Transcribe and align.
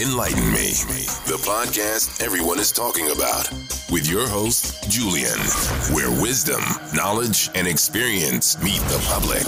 Enlighten 0.00 0.50
Me, 0.50 0.72
the 1.28 1.38
podcast 1.46 2.20
everyone 2.20 2.58
is 2.58 2.72
talking 2.72 3.12
about, 3.12 3.48
with 3.92 4.10
your 4.10 4.26
host, 4.26 4.90
Julian, 4.90 5.38
where 5.92 6.10
wisdom, 6.20 6.60
knowledge, 6.92 7.48
and 7.54 7.68
experience 7.68 8.60
meet 8.60 8.80
the 8.80 8.98
public. 9.06 9.44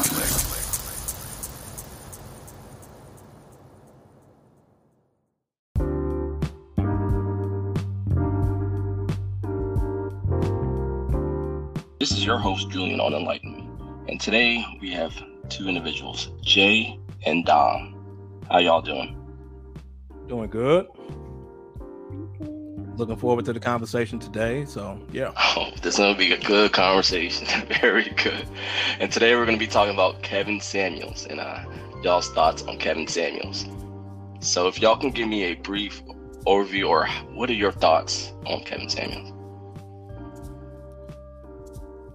This 11.99 12.13
is 12.13 12.25
your 12.25 12.39
host, 12.39 12.71
Julian 12.71 13.01
on 13.01 13.15
Enlighten 13.15 13.53
Me. 13.53 13.69
And 14.09 14.21
today 14.21 14.65
we 14.81 14.93
have 14.93 15.13
two 15.49 15.67
individuals, 15.67 16.31
Jay 16.41 17.01
and 17.25 17.45
Dom. 17.45 17.97
How 18.49 18.59
y'all 18.59 18.81
doing? 18.81 19.26
Doing 20.29 20.51
good. 20.51 20.89
Looking 22.97 23.17
forward 23.17 23.45
to 23.45 23.53
the 23.53 23.61
conversation 23.61 24.19
today. 24.19 24.65
So, 24.65 24.99
yeah. 25.13 25.33
Oh, 25.59 25.71
this 25.81 25.95
is 25.95 25.99
going 25.99 26.13
to 26.13 26.19
be 26.19 26.33
a 26.33 26.41
good 26.41 26.73
conversation. 26.73 27.47
Very 27.81 28.11
good. 28.11 28.47
And 29.01 29.11
today 29.11 29.35
we're 29.35 29.47
going 29.47 29.57
to 29.57 29.65
be 29.65 29.71
talking 29.71 29.95
about 29.95 30.23
Kevin 30.23 30.61
Samuels 30.61 31.27
and 31.27 31.41
uh, 31.41 31.65
y'all's 32.03 32.29
thoughts 32.31 32.63
on 32.65 32.77
Kevin 32.79 33.07
Samuels. 33.07 33.67
So, 34.41 34.69
if 34.69 34.81
y'all 34.81 34.99
can 34.99 35.11
give 35.11 35.29
me 35.29 35.45
a 35.45 35.55
brief 35.55 36.03
overview 36.47 36.89
or 36.89 37.07
what 37.35 37.49
are 37.49 37.55
your 37.55 37.73
thoughts 37.73 38.33
on 38.47 38.65
Kevin 38.65 38.89
Samuels? 38.89 39.33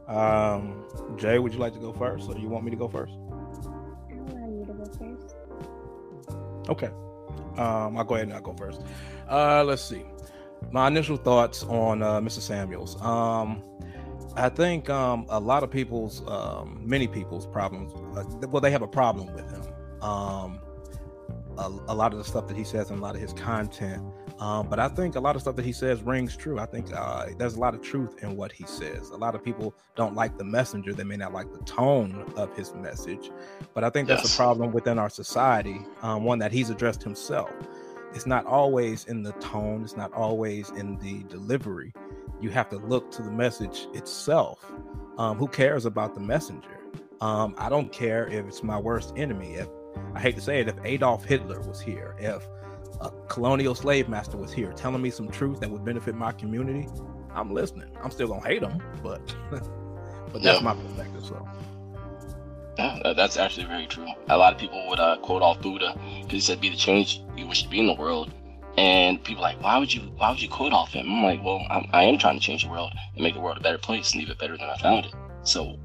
Um, 0.08 0.86
Jay, 1.18 1.40
would 1.40 1.54
you 1.54 1.60
like 1.60 1.74
to 1.74 1.80
go 1.80 1.94
first, 1.94 2.30
or 2.30 2.36
do 2.36 2.42
you 2.42 2.50
want 2.50 2.66
me 2.66 2.72
to 2.72 2.78
go 2.78 2.88
first? 2.88 3.14
I 3.14 3.70
want 4.14 4.60
you 4.60 4.66
to 4.66 4.74
go 4.74 4.86
first. 4.86 5.36
Okay. 6.70 6.90
Um, 7.58 7.98
I'll 7.98 8.04
go 8.04 8.16
ahead 8.16 8.28
and 8.28 8.36
I'll 8.36 8.42
go 8.42 8.54
first. 8.54 8.82
Uh, 9.30 9.64
let's 9.64 9.82
see. 9.82 10.04
My 10.72 10.88
initial 10.88 11.18
thoughts 11.18 11.64
on 11.64 12.02
uh, 12.02 12.20
Mr. 12.22 12.40
Samuels. 12.40 13.02
Um, 13.02 13.64
I 14.36 14.50
think 14.50 14.90
um, 14.90 15.26
a 15.30 15.40
lot 15.40 15.64
of 15.64 15.72
people's, 15.72 16.26
um, 16.28 16.82
many 16.84 17.08
people's 17.08 17.46
problems. 17.48 17.94
Uh, 18.16 18.48
well, 18.48 18.62
they 18.62 18.72
have 18.72 18.82
a 18.82 18.88
problem 18.88 19.34
with 19.34 19.50
him. 19.50 19.62
Um, 20.02 20.62
a, 21.58 21.68
a, 21.90 21.96
lot 21.96 22.14
of 22.14 22.18
the 22.18 22.24
stuff 22.24 22.48
that 22.48 22.56
he 22.56 22.64
says 22.64 22.90
and 22.90 23.00
a 23.00 23.02
lot 23.02 23.16
of 23.16 23.22
his 23.22 23.34
content. 23.34 24.04
Um, 24.42 24.68
but 24.68 24.80
I 24.80 24.88
think 24.88 25.16
a 25.16 25.20
lot 25.20 25.36
of 25.36 25.44
stuff 25.44 25.56
that 25.58 25.66
he 25.66 25.72
says 25.72 26.02
rings 26.02 26.36
true. 26.36 26.58
I 26.58 26.66
think 26.66 26.92
uh, 26.92 27.28
there's 27.38 27.54
a 27.54 27.60
lot 27.60 27.76
of 27.76 27.82
truth 27.84 28.24
in 28.24 28.36
what 28.36 28.52
he 28.52 28.66
says. 28.66 29.12
A 29.12 29.16
lot 29.16 29.36
of 29.36 29.44
people 29.44 29.76
don't 29.96 30.16
like 30.16 30.40
the 30.40 30.44
messenger; 30.44 30.94
they 30.94 31.04
may 31.04 31.16
not 31.16 31.32
like 31.32 31.54
the 31.54 31.64
tone 31.64 32.26
of 32.36 32.54
his 32.58 32.74
message. 32.74 33.30
But 33.76 33.84
I 33.84 33.92
think 33.92 34.08
that's 34.08 34.24
yes. 34.24 34.34
a 34.34 34.38
problem 34.38 34.72
within 34.72 34.98
our 34.98 35.12
society, 35.12 35.80
um, 36.02 36.24
one 36.24 36.40
that 36.40 36.52
he's 36.52 36.72
addressed 36.72 37.04
himself. 37.04 37.52
It's 38.16 38.26
not 38.26 38.48
always 38.48 39.06
in 39.06 39.22
the 39.22 39.34
tone. 39.34 39.84
It's 39.84 39.96
not 39.96 40.12
always 40.12 40.72
in 40.72 40.98
the 40.98 41.24
delivery. 41.30 41.94
You 42.42 42.50
have 42.50 42.68
to 42.70 42.78
look 42.78 43.12
to 43.12 43.22
the 43.22 43.32
message 43.32 43.88
itself. 43.94 44.66
Um, 45.20 45.38
who 45.38 45.48
cares 45.48 45.86
about 45.86 46.16
the 46.16 46.20
messenger? 46.20 46.80
Um, 47.22 47.54
I 47.60 47.70
don't 47.70 47.92
care 47.92 48.28
if 48.28 48.48
it's 48.48 48.64
my 48.64 48.80
worst 48.80 49.14
enemy. 49.16 49.54
If 49.54 49.68
I 50.16 50.20
hate 50.20 50.36
to 50.36 50.42
say 50.42 50.62
it, 50.62 50.68
if 50.68 50.76
Adolf 50.84 51.26
Hitler 51.26 51.62
was 51.62 51.80
here, 51.80 52.16
if 52.18 52.48
a 53.02 53.12
colonial 53.28 53.76
slave 53.76 54.08
master 54.08 54.38
was 54.38 54.52
here 54.54 54.72
telling 54.74 55.02
me 55.02 55.10
some 55.10 55.30
truth 55.30 55.60
that 55.60 55.70
would 55.70 55.84
benefit 55.84 56.16
my 56.16 56.32
community, 56.32 56.88
I'm 57.34 57.54
listening. 57.54 57.90
I'm 58.04 58.12
still 58.12 58.28
gonna 58.28 58.46
hate 58.46 58.62
him, 58.62 58.82
but 59.04 59.36
but 59.52 60.42
that's 60.42 60.60
yeah. 60.60 60.64
my 60.64 60.76
perspective. 60.76 61.26
So. 61.26 61.48
Yeah, 62.78 63.14
that's 63.16 63.38
actually 63.38 63.68
very 63.68 63.86
true. 63.86 64.08
A 64.30 64.38
lot 64.38 64.54
of 64.54 64.60
people 64.60 64.86
would 64.88 65.00
uh, 65.00 65.18
quote 65.18 65.42
off 65.42 65.62
Buddha 65.62 65.94
because 66.22 66.32
he 66.32 66.40
said, 66.40 66.62
"Be 66.62 66.70
the 66.70 66.78
change 66.78 67.22
you 67.36 67.48
wish 67.48 67.64
to 67.64 67.70
be 67.70 67.80
in 67.80 67.88
the 67.88 67.94
world." 67.94 68.32
And 68.78 69.22
people 69.22 69.42
like, 69.42 69.62
why 69.62 69.78
would 69.78 69.94
you? 69.94 70.02
Why 70.16 70.30
would 70.30 70.42
you 70.42 70.48
quote 70.48 70.72
off 70.72 70.94
him? 70.94 71.06
I'm 71.12 71.24
like, 71.24 71.44
well, 71.44 71.66
I'm, 71.70 71.88
I 71.92 72.04
am 72.04 72.18
trying 72.18 72.40
to 72.40 72.46
change 72.46 72.64
the 72.64 72.70
world 72.70 72.94
and 73.16 73.24
make 73.24 73.34
the 73.34 73.42
world 73.42 73.58
a 73.58 73.62
better 73.62 73.78
place 73.78 74.12
and 74.12 74.22
leave 74.22 74.30
it 74.30 74.40
better 74.40 74.58
than 74.58 74.70
I 74.70 74.78
found 74.78 75.06
it. 75.06 75.14
So 75.44 75.78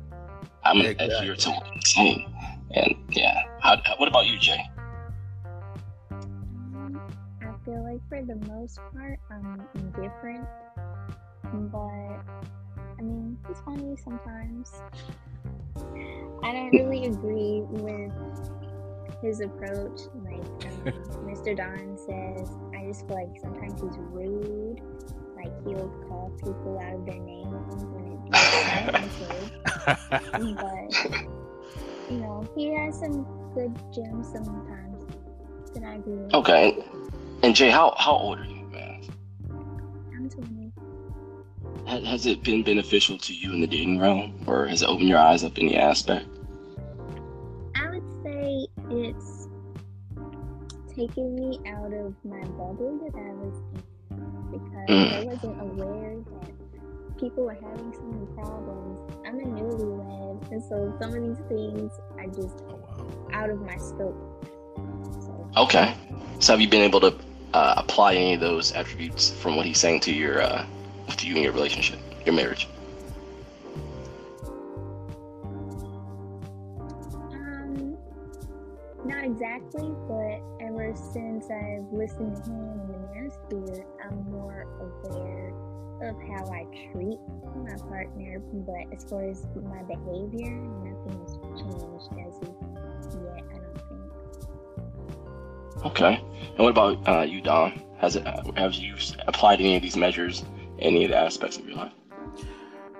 I'm 0.65 0.77
gonna 0.77 0.91
exactly. 0.91 1.17
adhere 1.17 1.37
to 1.37 1.51
what 1.51 1.67
he's 1.75 1.95
saying. 1.95 2.33
And 2.73 2.95
yeah, 3.11 3.43
how, 3.61 3.77
what 3.97 4.09
about 4.09 4.27
you, 4.27 4.39
Jay? 4.39 4.61
Like 7.97 8.09
for 8.11 8.23
the 8.27 8.37
most 8.53 8.79
part, 8.93 9.19
I'm 9.31 9.67
indifferent, 9.75 10.47
but 11.73 12.21
I 12.99 13.03
mean, 13.03 13.39
he's 13.49 13.59
funny 13.61 13.97
sometimes. 13.97 14.71
I 16.43 16.53
don't 16.53 16.73
really 16.73 17.07
agree 17.07 17.63
with 17.71 18.13
his 19.23 19.41
approach. 19.41 20.01
Like 20.23 20.45
um, 20.67 20.93
Mr. 21.25 21.57
Dom 21.57 21.97
says, 21.97 22.51
I 22.75 22.85
just 22.87 23.07
feel 23.07 23.17
like 23.17 23.41
sometimes 23.41 23.81
he's 23.81 23.97
rude. 24.11 24.83
Like 25.35 25.55
he'll 25.67 25.89
call 26.07 26.31
people 26.45 26.79
out 26.79 26.97
of 26.97 27.07
their 27.07 27.19
names 27.19 27.83
when 27.95 28.13
it's 28.13 28.27
but 30.61 30.91
you 32.11 32.19
know, 32.19 32.47
he 32.55 32.75
has 32.75 32.99
some 32.99 33.27
good 33.55 33.75
gems 33.95 34.29
sometimes 34.31 35.03
that 35.73 35.83
I 35.83 35.95
agree 35.95 36.17
with. 36.17 36.35
Okay. 36.35 36.85
And 37.43 37.55
Jay, 37.55 37.71
how 37.71 37.95
how 37.99 38.13
old 38.13 38.39
are 38.39 38.45
you, 38.45 38.67
man? 38.67 39.03
I'm 40.15 40.29
20. 40.29 40.73
Has 42.07 42.27
it 42.27 42.43
been 42.43 42.63
beneficial 42.63 43.19
to 43.19 43.35
you 43.35 43.53
in 43.53 43.61
the 43.61 43.67
dating 43.67 43.99
realm, 43.99 44.43
or 44.47 44.67
has 44.67 44.83
it 44.83 44.89
opened 44.89 45.09
your 45.09 45.19
eyes 45.19 45.45
up 45.45 45.53
any 45.57 45.77
aspect? 45.77 46.27
I 47.75 47.91
would 47.91 48.23
say 48.25 48.67
it's 48.91 49.49
taken 50.89 51.35
me 51.35 51.61
out 51.69 51.93
of 51.93 52.15
my 52.25 52.41
bubble 52.41 52.99
that 53.05 53.15
I 53.15 53.33
was 53.35 53.63
in 54.11 54.51
because 54.51 54.89
mm. 54.89 55.13
I 55.13 55.25
wasn't 55.25 55.61
aware 55.61 56.17
that 56.41 57.19
people 57.19 57.45
were 57.45 57.55
having 57.55 57.93
so 57.93 58.03
many 58.03 58.27
problems. 58.35 59.01
I'm 59.27 59.39
a 59.41 59.45
newlywed 59.45 60.51
and 60.51 60.63
so 60.63 60.97
some 61.01 61.15
of 61.15 61.23
these 61.23 61.45
things 61.49 61.93
are 62.19 62.27
just 62.27 62.65
oh, 62.69 63.29
out 63.33 63.51
of 63.51 63.61
my 63.61 63.77
scope. 63.77 64.17
Okay. 65.57 65.95
So 66.39 66.53
have 66.53 66.61
you 66.61 66.69
been 66.69 66.83
able 66.83 67.01
to 67.01 67.15
uh, 67.55 67.75
apply 67.79 68.15
any 68.15 68.35
of 68.35 68.41
those 68.41 68.73
attributes 68.73 69.31
from 69.31 69.57
what 69.57 69.67
he's 69.67 69.79
saying 69.79 70.01
to 70.01 70.13
your 70.13 70.43
uh, 70.43 70.67
to 71.17 71.27
you 71.27 71.35
and 71.35 71.45
your 71.45 71.53
relationship, 71.53 71.99
your 72.25 72.35
marriage? 72.35 72.69
Um, 77.33 77.97
not 79.05 79.25
exactly, 79.25 79.95
but 80.09 80.41
ever 80.61 80.95
since 81.13 81.47
I've 81.51 81.91
listened 81.93 82.37
to 82.45 82.51
him 82.51 82.69
in 82.73 82.87
the 82.89 82.99
manosphere, 83.09 83.85
I'm 84.05 84.31
more 84.31 84.67
aware 84.81 85.55
of 86.03 86.15
how 86.29 86.45
I 86.53 86.65
treat 86.93 87.19
my 87.57 87.77
partner, 87.89 88.39
but 88.39 88.95
as 88.95 89.05
far 89.05 89.25
as 89.25 89.47
my 89.65 89.83
behavior, 89.85 90.53
nothing 90.85 91.19
has 91.23 91.37
changed 91.57 92.11
as 92.21 92.49
of 92.49 92.56
Okay. 95.87 96.21
And 96.41 96.59
what 96.59 96.71
about 96.71 97.09
uh, 97.09 97.23
you, 97.23 97.41
Dom? 97.41 97.81
Has 97.99 98.17
it 98.17 98.27
uh, 98.27 98.43
have 98.57 98.75
you 98.75 98.97
applied 99.29 99.61
any 99.61 99.77
of 99.77 99.83
these 99.83 99.97
measures, 99.97 100.45
any 100.81 101.05
of 101.05 101.11
the 101.11 101.17
aspects 101.17 101.57
of 101.57 101.67
your 101.67 101.77
life? 101.77 101.93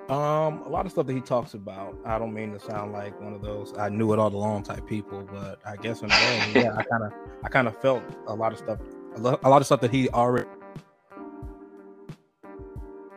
Um, 0.09 0.63
a 0.63 0.69
lot 0.69 0.87
of 0.87 0.93
stuff 0.93 1.07
that 1.07 1.15
he 1.15 1.21
talks 1.21 1.55
about. 1.55 1.99
I 2.05 2.17
don't 2.17 2.33
mean 2.33 2.53
to 2.53 2.61
sound 2.61 2.93
like 2.93 3.21
one 3.21 3.33
of 3.33 3.43
those 3.43 3.77
I 3.77 3.89
knew 3.89 4.13
it 4.13 4.21
all 4.21 4.33
along 4.33 4.63
type 4.63 4.87
people, 4.87 5.29
but 5.33 5.59
I 5.67 5.75
guess 5.77 6.03
in 6.03 6.13
a 6.13 6.15
way, 6.15 6.53
yeah, 6.63 6.77
I 6.77 6.85
kind 6.85 7.03
of, 7.03 7.13
I 7.43 7.49
kind 7.49 7.67
of 7.67 7.77
felt 7.81 8.05
a 8.29 8.35
lot 8.35 8.53
of 8.53 8.59
stuff, 8.59 8.79
a 9.17 9.49
lot 9.49 9.61
of 9.61 9.67
stuff 9.67 9.81
that 9.81 9.91
he 9.91 10.09
already 10.11 10.49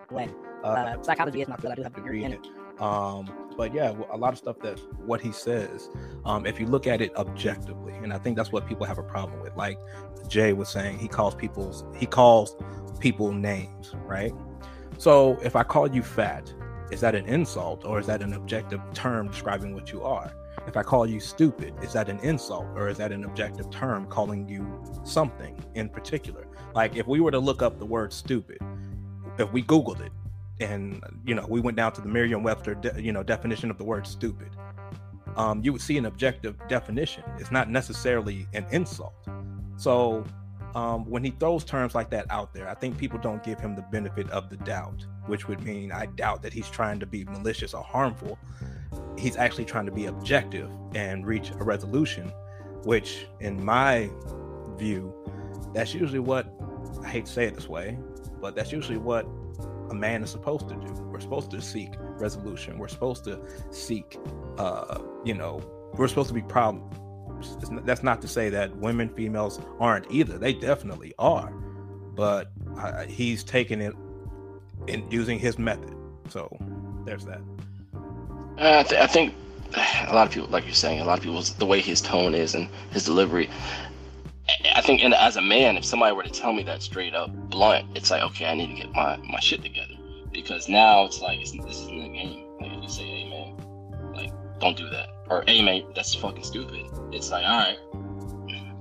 when 0.09 0.33
uh, 0.63 0.99
psychology 1.03 1.41
is 1.41 1.47
my 1.47 1.57
field. 1.57 1.73
I 1.73 1.75
do 1.75 1.83
have 1.83 1.93
a 1.93 1.95
degree 1.95 2.23
in 2.23 2.33
it. 2.33 2.47
Um, 2.79 3.48
but 3.59 3.73
yeah, 3.73 3.93
a 4.09 4.15
lot 4.15 4.31
of 4.31 4.39
stuff 4.39 4.57
that 4.59 4.79
what 5.05 5.19
he 5.19 5.33
says, 5.33 5.89
um, 6.23 6.45
if 6.45 6.61
you 6.61 6.65
look 6.65 6.87
at 6.87 7.01
it 7.01 7.13
objectively, 7.17 7.91
and 7.91 8.13
I 8.13 8.17
think 8.17 8.37
that's 8.37 8.53
what 8.53 8.65
people 8.65 8.85
have 8.85 8.97
a 8.97 9.03
problem 9.03 9.41
with. 9.41 9.53
Like 9.57 9.77
Jay 10.29 10.53
was 10.53 10.69
saying, 10.69 10.97
he 10.97 11.09
calls 11.09 11.35
people's 11.35 11.83
he 11.93 12.05
calls 12.05 12.55
people 13.01 13.33
names, 13.33 13.93
right? 14.05 14.31
So 14.97 15.37
if 15.43 15.57
I 15.57 15.63
call 15.63 15.93
you 15.93 16.01
fat, 16.01 16.53
is 16.89 17.01
that 17.01 17.15
an 17.15 17.25
insult 17.25 17.83
or 17.83 17.99
is 17.99 18.07
that 18.07 18.21
an 18.21 18.31
objective 18.31 18.79
term 18.93 19.27
describing 19.27 19.73
what 19.73 19.91
you 19.91 20.03
are? 20.03 20.31
If 20.65 20.77
I 20.77 20.83
call 20.83 21.05
you 21.05 21.19
stupid, 21.19 21.73
is 21.83 21.91
that 21.91 22.07
an 22.07 22.19
insult 22.19 22.67
or 22.77 22.87
is 22.87 22.97
that 22.99 23.11
an 23.11 23.25
objective 23.25 23.69
term 23.69 24.05
calling 24.05 24.47
you 24.47 24.81
something 25.03 25.53
in 25.75 25.89
particular? 25.89 26.47
Like 26.73 26.95
if 26.95 27.07
we 27.07 27.19
were 27.19 27.31
to 27.31 27.39
look 27.39 27.61
up 27.61 27.77
the 27.77 27.85
word 27.85 28.13
stupid, 28.13 28.59
if 29.37 29.51
we 29.51 29.63
Googled 29.63 29.99
it 29.99 30.13
and 30.59 31.03
you 31.25 31.35
know 31.35 31.45
we 31.47 31.59
went 31.61 31.77
down 31.77 31.93
to 31.93 32.01
the 32.01 32.07
Merriam-Webster 32.07 32.75
de- 32.75 33.01
you 33.01 33.11
know 33.11 33.23
definition 33.23 33.69
of 33.71 33.77
the 33.77 33.83
word 33.83 34.05
stupid, 34.05 34.49
um, 35.35 35.61
you 35.63 35.71
would 35.71 35.81
see 35.81 35.97
an 35.97 36.05
objective 36.05 36.55
definition. 36.67 37.23
It's 37.37 37.51
not 37.51 37.69
necessarily 37.69 38.47
an 38.53 38.65
insult. 38.71 39.13
So 39.77 40.25
um, 40.75 41.09
when 41.09 41.23
he 41.23 41.31
throws 41.31 41.63
terms 41.63 41.95
like 41.95 42.09
that 42.11 42.25
out 42.29 42.53
there, 42.53 42.69
I 42.69 42.73
think 42.73 42.97
people 42.97 43.19
don't 43.19 43.43
give 43.43 43.59
him 43.59 43.75
the 43.75 43.81
benefit 43.83 44.29
of 44.29 44.49
the 44.49 44.57
doubt, 44.57 45.05
which 45.25 45.47
would 45.47 45.63
mean 45.63 45.91
I 45.91 46.05
doubt 46.07 46.41
that 46.43 46.53
he's 46.53 46.69
trying 46.69 46.99
to 46.99 47.05
be 47.05 47.23
malicious 47.25 47.73
or 47.73 47.83
harmful. 47.83 48.37
He's 49.17 49.37
actually 49.37 49.65
trying 49.65 49.85
to 49.85 49.91
be 49.91 50.05
objective 50.05 50.69
and 50.93 51.25
reach 51.25 51.51
a 51.51 51.63
resolution, 51.63 52.31
which, 52.83 53.27
in 53.39 53.63
my 53.63 54.09
view, 54.77 55.13
that's 55.73 55.93
usually 55.93 56.19
what 56.19 56.53
I 57.03 57.07
hate 57.07 57.25
to 57.25 57.31
say 57.31 57.45
it 57.45 57.55
this 57.55 57.67
way, 57.67 57.97
but 58.41 58.55
that's 58.55 58.71
usually 58.71 58.97
what 58.97 59.25
a 59.89 59.93
man 59.93 60.23
is 60.23 60.29
supposed 60.29 60.69
to 60.69 60.75
do. 60.75 60.93
We're 61.11 61.19
supposed 61.19 61.51
to 61.51 61.61
seek 61.61 61.93
resolution. 61.99 62.77
We're 62.77 62.87
supposed 62.87 63.23
to 63.25 63.39
seek, 63.71 64.17
uh, 64.57 64.99
you 65.23 65.33
know, 65.33 65.61
we're 65.95 66.07
supposed 66.07 66.29
to 66.29 66.33
be 66.33 66.41
problem. 66.41 66.89
That's 67.85 68.03
not 68.03 68.21
to 68.21 68.27
say 68.27 68.49
that 68.49 68.75
women, 68.77 69.09
females 69.09 69.59
aren't 69.79 70.11
either. 70.11 70.37
They 70.37 70.53
definitely 70.53 71.13
are, 71.17 71.51
but 72.15 72.51
uh, 72.77 73.05
he's 73.05 73.43
taking 73.43 73.81
it 73.81 73.93
in 74.87 75.09
using 75.09 75.39
his 75.39 75.57
method. 75.57 75.95
So 76.29 76.55
there's 77.05 77.25
that. 77.25 77.41
Uh, 78.57 78.79
I, 78.79 78.83
th- 78.83 79.01
I 79.01 79.07
think 79.07 79.33
a 80.07 80.13
lot 80.13 80.27
of 80.27 80.33
people, 80.33 80.49
like 80.49 80.65
you're 80.65 80.73
saying, 80.73 80.99
a 80.99 81.05
lot 81.05 81.17
of 81.17 81.23
people, 81.23 81.41
the 81.41 81.65
way 81.65 81.79
his 81.79 82.01
tone 82.01 82.35
is 82.35 82.55
and 82.55 82.67
his 82.91 83.05
delivery. 83.05 83.49
I 84.75 84.81
think, 84.81 85.03
and 85.03 85.13
as 85.13 85.37
a 85.37 85.41
man, 85.41 85.77
if 85.77 85.85
somebody 85.85 86.15
were 86.15 86.23
to 86.23 86.29
tell 86.29 86.53
me 86.53 86.63
that 86.63 86.81
straight 86.81 87.13
up, 87.13 87.31
blunt, 87.49 87.85
it's 87.95 88.11
like, 88.11 88.23
okay, 88.23 88.45
I 88.45 88.55
need 88.55 88.67
to 88.67 88.81
get 88.81 88.91
my, 88.91 89.17
my 89.17 89.39
shit 89.39 89.63
together 89.63 89.95
because 90.31 90.69
now 90.69 91.05
it's 91.05 91.21
like 91.21 91.39
it's, 91.39 91.51
this 91.51 91.81
isn't 91.81 92.01
a 92.01 92.09
game. 92.09 92.45
Like 92.59 92.71
if 92.73 92.83
you 92.83 92.89
say, 92.89 93.03
hey 93.03 93.29
man, 93.29 94.13
like 94.13 94.31
don't 94.59 94.77
do 94.77 94.89
that, 94.89 95.09
or 95.29 95.43
hey 95.47 95.61
man, 95.61 95.83
that's 95.95 96.15
fucking 96.15 96.43
stupid. 96.43 96.85
It's 97.11 97.31
like, 97.31 97.45
all 97.45 97.57
right, 97.57 97.77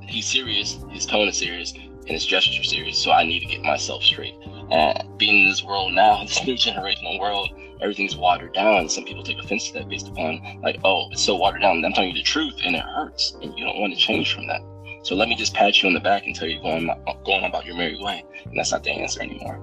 he's 0.08 0.26
serious, 0.26 0.78
his 0.90 1.06
tone 1.06 1.28
is 1.28 1.36
serious, 1.36 1.72
and 1.72 2.08
his 2.08 2.24
gestures 2.24 2.58
are 2.60 2.64
serious, 2.64 2.98
so 2.98 3.12
I 3.12 3.24
need 3.24 3.40
to 3.40 3.46
get 3.46 3.62
myself 3.62 4.02
straight. 4.02 4.34
Being 5.18 5.44
in 5.44 5.48
this 5.48 5.64
world 5.64 5.92
now, 5.92 6.22
this 6.24 6.44
new 6.44 6.54
generational 6.54 7.18
world, 7.18 7.50
everything's 7.80 8.16
watered 8.16 8.54
down. 8.54 8.88
Some 8.88 9.04
people 9.04 9.22
take 9.22 9.38
offense 9.38 9.68
to 9.68 9.74
that 9.74 9.88
based 9.88 10.08
upon 10.08 10.60
like, 10.62 10.78
oh, 10.84 11.08
it's 11.10 11.22
so 11.22 11.36
watered 11.36 11.62
down. 11.62 11.84
I'm 11.84 11.92
telling 11.92 12.10
you 12.10 12.16
the 12.16 12.22
truth, 12.22 12.54
and 12.64 12.76
it 12.76 12.82
hurts, 12.82 13.36
and 13.42 13.56
you 13.58 13.64
don't 13.64 13.78
want 13.78 13.94
to 13.94 13.98
change 13.98 14.34
from 14.34 14.46
that. 14.48 14.60
So 15.02 15.14
let 15.14 15.28
me 15.28 15.36
just 15.36 15.54
pat 15.54 15.82
you 15.82 15.88
on 15.88 15.94
the 15.94 16.00
back 16.00 16.26
and 16.26 16.34
tell 16.34 16.48
you 16.48 16.60
going 16.60 16.90
going 17.24 17.44
about 17.44 17.64
your 17.64 17.76
merry 17.76 17.98
way, 18.00 18.24
and 18.44 18.58
that's 18.58 18.72
not 18.72 18.84
the 18.84 18.90
answer 18.90 19.22
anymore. 19.22 19.60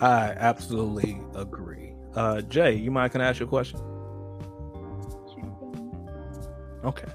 I 0.00 0.34
absolutely 0.36 1.20
agree. 1.34 1.94
Uh, 2.14 2.42
Jay, 2.42 2.74
you 2.74 2.90
mind? 2.90 3.12
Can 3.12 3.20
I 3.20 3.28
ask 3.28 3.40
you 3.40 3.46
a 3.46 3.48
question? 3.48 3.80
Okay. 6.84 7.08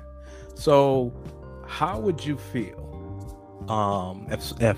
So, 0.55 1.13
how 1.67 1.99
would 1.99 2.25
you 2.25 2.37
feel 2.37 2.85
um, 3.69 4.27
if, 4.29 4.51
if, 4.59 4.77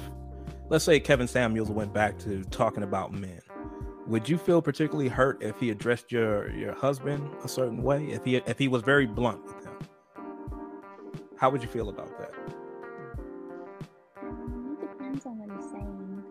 let's 0.69 0.83
say, 0.83 0.99
Kevin 0.99 1.27
Samuels 1.27 1.71
went 1.71 1.93
back 1.93 2.19
to 2.19 2.43
talking 2.45 2.83
about 2.83 3.13
men? 3.13 3.41
Would 4.07 4.27
you 4.27 4.37
feel 4.37 4.61
particularly 4.61 5.07
hurt 5.07 5.41
if 5.41 5.59
he 5.59 5.69
addressed 5.69 6.11
your 6.11 6.51
your 6.51 6.73
husband 6.73 7.29
a 7.43 7.47
certain 7.47 7.81
way? 7.81 8.05
If 8.07 8.25
he 8.25 8.37
if 8.37 8.57
he 8.57 8.67
was 8.67 8.81
very 8.81 9.05
blunt 9.05 9.45
with 9.45 9.60
him, 9.60 9.60
how 11.41 11.49
would 11.49 11.63
you 11.63 11.67
feel 11.67 11.89
about 11.89 12.15
that? 12.19 12.31
Um, 14.21 14.77
it 14.79 14.91
depends 14.91 15.25
on 15.25 15.39
what 15.39 15.49
he's 15.57 15.71
saying. 15.71 16.23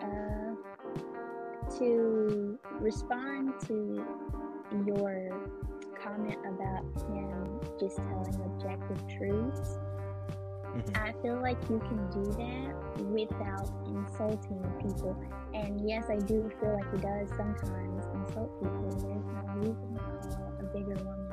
Uh, 0.00 0.56
to 1.78 2.58
respond 2.80 3.52
to 3.66 4.02
your 4.86 5.28
comment 6.02 6.38
about 6.48 6.86
him 7.12 7.60
just 7.78 7.96
telling 7.98 8.34
objective 8.46 9.06
truths, 9.18 9.76
mm-hmm. 10.72 11.04
I 11.04 11.12
feel 11.20 11.38
like 11.42 11.60
you 11.68 11.78
can 11.80 12.08
do 12.08 12.24
that 12.24 13.04
without 13.04 13.68
insulting 13.86 14.64
people. 14.80 15.22
And 15.52 15.86
yes, 15.86 16.04
I 16.08 16.16
do 16.16 16.50
feel 16.58 16.80
like 16.80 16.90
he 16.92 17.00
does 17.02 17.28
sometimes 17.36 18.06
insult 18.14 18.58
people. 18.62 18.88
There's 18.88 19.04
no 19.04 19.52
reason 19.56 19.94
to 19.94 20.34
call 20.34 20.54
a 20.60 20.64
bigger 20.72 21.04
woman 21.04 21.25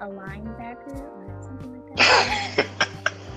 a 0.00 0.06
linebacker 0.06 1.00
or 1.00 1.42
something 1.42 1.72
like 1.72 1.96
that. 1.96 2.66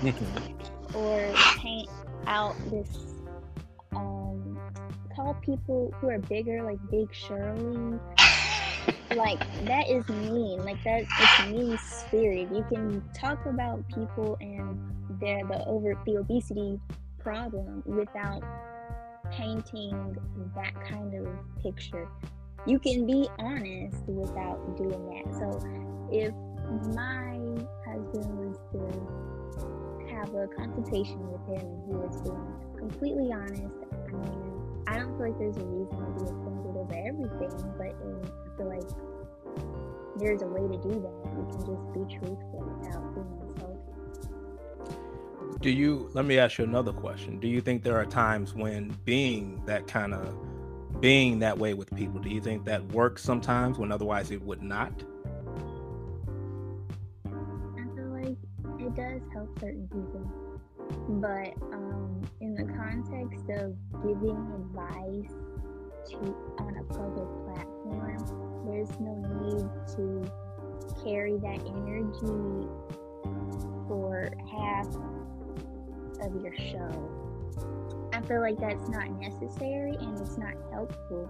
or 0.93 1.33
paint 1.57 1.89
out 2.27 2.55
this 2.69 2.89
um, 3.95 4.59
call 5.15 5.33
people 5.35 5.93
who 5.99 6.09
are 6.09 6.19
bigger 6.19 6.63
like 6.63 6.77
Big 6.91 7.13
Shirley. 7.13 7.99
like 9.15 9.39
that 9.65 9.89
is 9.89 10.07
mean. 10.09 10.63
Like 10.63 10.83
that 10.83 11.03
it's 11.19 11.51
mean 11.51 11.77
spirit. 11.77 12.49
You 12.53 12.65
can 12.69 13.03
talk 13.13 13.45
about 13.45 13.87
people 13.89 14.37
and 14.41 14.79
their 15.19 15.45
the 15.45 15.65
over 15.65 15.97
the 16.05 16.17
obesity 16.17 16.79
problem 17.19 17.83
without 17.85 18.43
painting 19.31 20.15
that 20.55 20.73
kind 20.87 21.13
of 21.15 21.27
picture. 21.61 22.07
You 22.65 22.79
can 22.79 23.05
be 23.05 23.29
honest 23.39 23.97
without 24.07 24.77
doing 24.77 25.05
that. 25.09 25.33
So 25.35 26.09
if 26.11 26.33
my 26.95 27.37
husband 27.85 28.27
was 28.37 28.57
to 28.71 30.15
have 30.15 30.33
a 30.33 30.47
consultation 30.47 31.19
with 31.31 31.41
him 31.47 31.65
and 31.65 31.83
he 31.85 31.93
was 31.93 32.21
being 32.21 32.47
completely 32.77 33.31
honest, 33.31 33.75
I 34.07 34.11
mean 34.11 34.57
I 34.87 34.97
don't 34.97 35.17
feel 35.17 35.27
like 35.27 35.37
there's 35.37 35.57
a 35.57 35.65
reason 35.65 35.97
to 35.99 36.11
be 36.15 36.29
offended 36.29 36.77
over 36.77 36.95
everything, 36.95 37.51
but 37.77 37.93
in, 38.01 38.15
I 38.23 38.57
feel 38.57 38.69
like 38.69 38.89
there's 40.17 40.41
a 40.41 40.47
way 40.47 40.61
to 40.61 40.77
do 40.81 40.89
that. 40.89 41.13
You 41.35 41.45
can 41.51 41.59
just 41.59 41.93
be 41.93 41.99
truthful 42.17 42.79
without 42.81 43.03
being 43.13 43.27
insulting. 43.49 43.77
Do 45.59 45.69
you? 45.69 46.09
Let 46.13 46.25
me 46.25 46.37
ask 46.37 46.57
you 46.57 46.63
another 46.63 46.93
question. 46.93 47.39
Do 47.39 47.47
you 47.47 47.59
think 47.61 47.83
there 47.83 47.97
are 47.97 48.05
times 48.05 48.53
when 48.53 48.95
being 49.03 49.61
that 49.65 49.87
kind 49.87 50.13
of 50.13 50.35
being 51.01 51.39
that 51.39 51.57
way 51.57 51.73
with 51.73 51.93
people, 51.95 52.19
do 52.19 52.29
you 52.29 52.41
think 52.41 52.65
that 52.65 52.85
works 52.91 53.23
sometimes 53.23 53.77
when 53.77 53.91
otherwise 53.91 54.31
it 54.31 54.41
would 54.41 54.63
not? 54.63 54.91
Does 58.97 59.21
help 59.31 59.47
certain 59.59 59.87
people, 59.87 60.25
but 61.21 61.53
um, 61.71 62.19
in 62.41 62.55
the 62.55 62.63
context 62.73 63.45
of 63.51 63.75
giving 64.01 64.35
advice 64.57 65.31
to 66.09 66.35
on 66.57 66.77
a 66.77 66.83
public 66.91 67.29
platform, 67.45 68.65
there's 68.65 68.89
no 68.99 69.13
need 69.43 69.69
to 69.95 70.31
carry 71.03 71.37
that 71.37 71.61
energy 71.67 72.67
for 73.87 74.31
half 74.51 74.87
of 76.25 76.41
your 76.41 76.55
show. 76.57 77.11
I 78.13 78.21
feel 78.21 78.41
like 78.41 78.57
that's 78.57 78.89
not 78.89 79.11
necessary 79.21 79.95
and 79.99 80.19
it's 80.19 80.39
not 80.39 80.55
helpful 80.71 81.29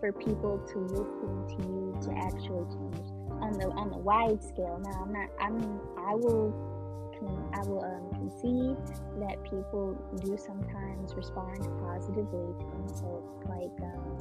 for 0.00 0.12
people 0.12 0.58
to 0.58 0.78
listen 0.78 1.46
to 1.48 1.66
you 1.66 1.98
to 2.02 2.12
actually 2.26 2.66
change 2.68 3.10
on 3.40 3.52
the 3.54 3.68
on 3.70 3.88
the 3.90 3.96
wide 3.96 4.42
scale. 4.42 4.78
Now 4.82 5.04
I'm 5.06 5.12
not 5.14 5.30
I'm 5.40 5.80
I 5.98 6.14
will 6.14 6.78
I 7.28 7.60
will 7.66 7.84
um, 7.84 8.10
concede 8.14 8.76
that 9.20 9.42
people 9.44 9.96
do 10.22 10.36
sometimes 10.38 11.14
respond 11.14 11.58
positively 11.84 12.54
to 12.58 12.66
insults 12.82 13.32
like 13.48 13.76
um, 13.82 14.16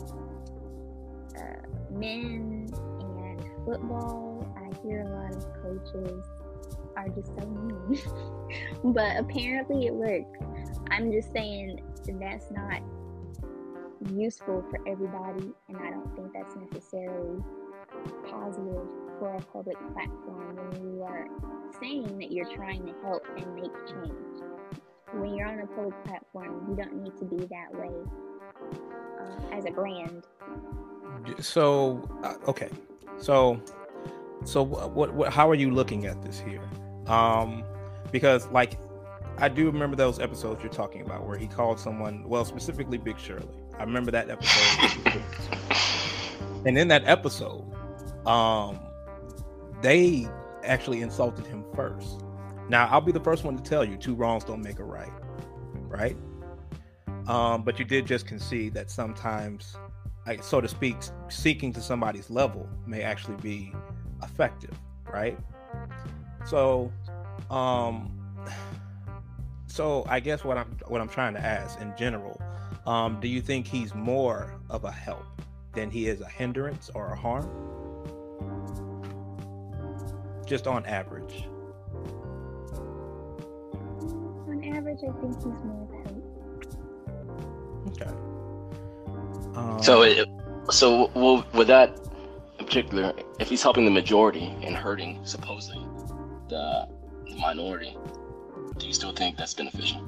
uh, 1.37 1.97
men 1.97 2.69
and 2.99 3.41
football. 3.65 4.45
I 4.57 4.85
hear 4.85 5.01
a 5.01 5.09
lot 5.09 5.35
of 5.35 5.45
coaches 5.61 6.25
are 6.97 7.07
just 7.09 7.27
so 7.27 7.47
mean, 7.47 8.01
but 8.93 9.17
apparently 9.17 9.87
it 9.87 9.93
works. 9.93 10.39
I'm 10.91 11.11
just 11.11 11.31
saying 11.31 11.81
that's 12.19 12.51
not 12.51 12.81
useful 14.13 14.65
for 14.69 14.79
everybody, 14.87 15.51
and 15.69 15.77
I 15.77 15.91
don't 15.91 16.13
think 16.15 16.33
that's 16.33 16.55
necessarily 16.55 17.41
positive 18.29 18.87
for 19.19 19.35
a 19.35 19.41
public 19.41 19.77
platform 19.93 20.55
when 20.55 20.95
you 20.95 21.03
are 21.03 21.27
saying 21.79 22.17
that 22.17 22.31
you're 22.31 22.51
trying 22.55 22.85
to 22.85 22.93
help 23.03 23.23
and 23.37 23.55
make 23.55 23.71
change. 23.87 24.41
When 25.13 25.35
you're 25.35 25.47
on 25.47 25.59
a 25.59 25.67
public 25.67 26.03
platform, 26.05 26.65
you 26.69 26.75
don't 26.75 27.03
need 27.03 27.17
to 27.17 27.25
be 27.25 27.37
that 27.47 27.73
way 27.73 27.91
uh, 29.19 29.55
as 29.55 29.65
a 29.65 29.71
brand. 29.71 30.25
So, 31.39 32.07
uh, 32.23 32.35
okay, 32.47 32.69
so, 33.17 33.61
so 34.45 34.63
what, 34.63 35.13
what, 35.13 35.33
how 35.33 35.49
are 35.49 35.55
you 35.55 35.71
looking 35.71 36.05
at 36.05 36.21
this 36.21 36.39
here? 36.39 36.61
Um, 37.07 37.63
because 38.11 38.47
like, 38.47 38.77
I 39.37 39.49
do 39.49 39.65
remember 39.65 39.95
those 39.95 40.19
episodes 40.19 40.63
you're 40.63 40.71
talking 40.71 41.01
about 41.01 41.25
where 41.25 41.37
he 41.37 41.47
called 41.47 41.79
someone, 41.79 42.27
well, 42.27 42.45
specifically 42.45 42.97
Big 42.97 43.19
Shirley. 43.19 43.47
I 43.77 43.83
remember 43.83 44.11
that 44.11 44.29
episode. 44.29 45.15
and 46.65 46.77
in 46.77 46.87
that 46.89 47.03
episode, 47.05 47.65
um, 48.27 48.79
they 49.81 50.27
actually 50.63 51.01
insulted 51.01 51.45
him 51.47 51.63
first. 51.75 52.23
Now, 52.69 52.87
I'll 52.87 53.01
be 53.01 53.11
the 53.11 53.19
first 53.19 53.43
one 53.43 53.57
to 53.57 53.63
tell 53.63 53.83
you 53.83 53.97
two 53.97 54.13
wrongs 54.13 54.43
don't 54.43 54.61
make 54.61 54.79
a 54.79 54.83
right, 54.83 55.11
right? 55.87 56.15
Um, 57.27 57.63
but 57.63 57.79
you 57.79 57.85
did 57.85 58.05
just 58.05 58.27
concede 58.27 58.73
that 58.73 58.89
sometimes, 58.89 59.75
like, 60.27 60.43
so 60.43 60.61
to 60.61 60.67
speak, 60.67 60.97
seeking 61.29 61.73
to 61.73 61.81
somebody's 61.81 62.29
level 62.29 62.67
may 62.85 63.01
actually 63.01 63.37
be 63.37 63.73
effective, 64.23 64.77
right? 65.11 65.37
So, 66.45 66.91
um, 67.49 68.15
so 69.67 70.05
I 70.07 70.19
guess 70.19 70.43
what 70.43 70.57
I'm 70.57 70.77
what 70.87 71.01
I'm 71.01 71.09
trying 71.09 71.33
to 71.33 71.39
ask 71.39 71.79
in 71.81 71.93
general, 71.97 72.41
um, 72.85 73.19
do 73.19 73.27
you 73.27 73.41
think 73.41 73.67
he's 73.67 73.93
more 73.93 74.59
of 74.69 74.83
a 74.83 74.91
help 74.91 75.25
than 75.73 75.89
he 75.89 76.07
is 76.07 76.21
a 76.21 76.27
hindrance 76.27 76.89
or 76.93 77.13
a 77.13 77.15
harm? 77.15 77.49
Just 80.49 80.65
on 80.67 80.83
average? 80.87 81.45
On 84.49 84.63
average, 84.75 84.97
I 85.07 85.11
think 85.21 85.35
he's 85.35 85.45
more 85.63 85.83
of 85.83 85.91
help. 86.03 86.25
Okay. 87.89 88.11
Um, 89.55 89.81
so, 89.81 90.01
it, 90.01 90.27
so 90.71 91.11
well, 91.13 91.45
with 91.53 91.67
that 91.67 91.95
in 92.57 92.65
particular, 92.65 93.13
if 93.39 93.47
he's 93.47 93.61
helping 93.61 93.85
the 93.85 93.91
majority 93.91 94.53
and 94.63 94.75
hurting 94.75 95.19
supposedly 95.23 95.85
the, 96.49 96.89
the 97.27 97.35
minority, 97.35 97.95
do 98.77 98.87
you 98.87 98.93
still 98.93 99.11
think 99.11 99.37
that's 99.37 99.53
beneficial? 99.53 99.99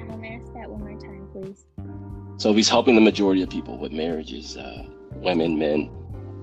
Um, 0.00 0.24
ask 0.24 0.52
that 0.54 0.70
one 0.70 0.80
more 0.80 0.98
time, 0.98 1.28
please. 1.32 1.66
So 2.38 2.48
if 2.50 2.56
he's 2.56 2.70
helping 2.70 2.94
the 2.94 3.00
majority 3.02 3.42
of 3.42 3.50
people 3.50 3.76
with 3.76 3.92
marriages, 3.92 4.56
uh, 4.56 4.84
women, 5.16 5.58
men, 5.58 5.90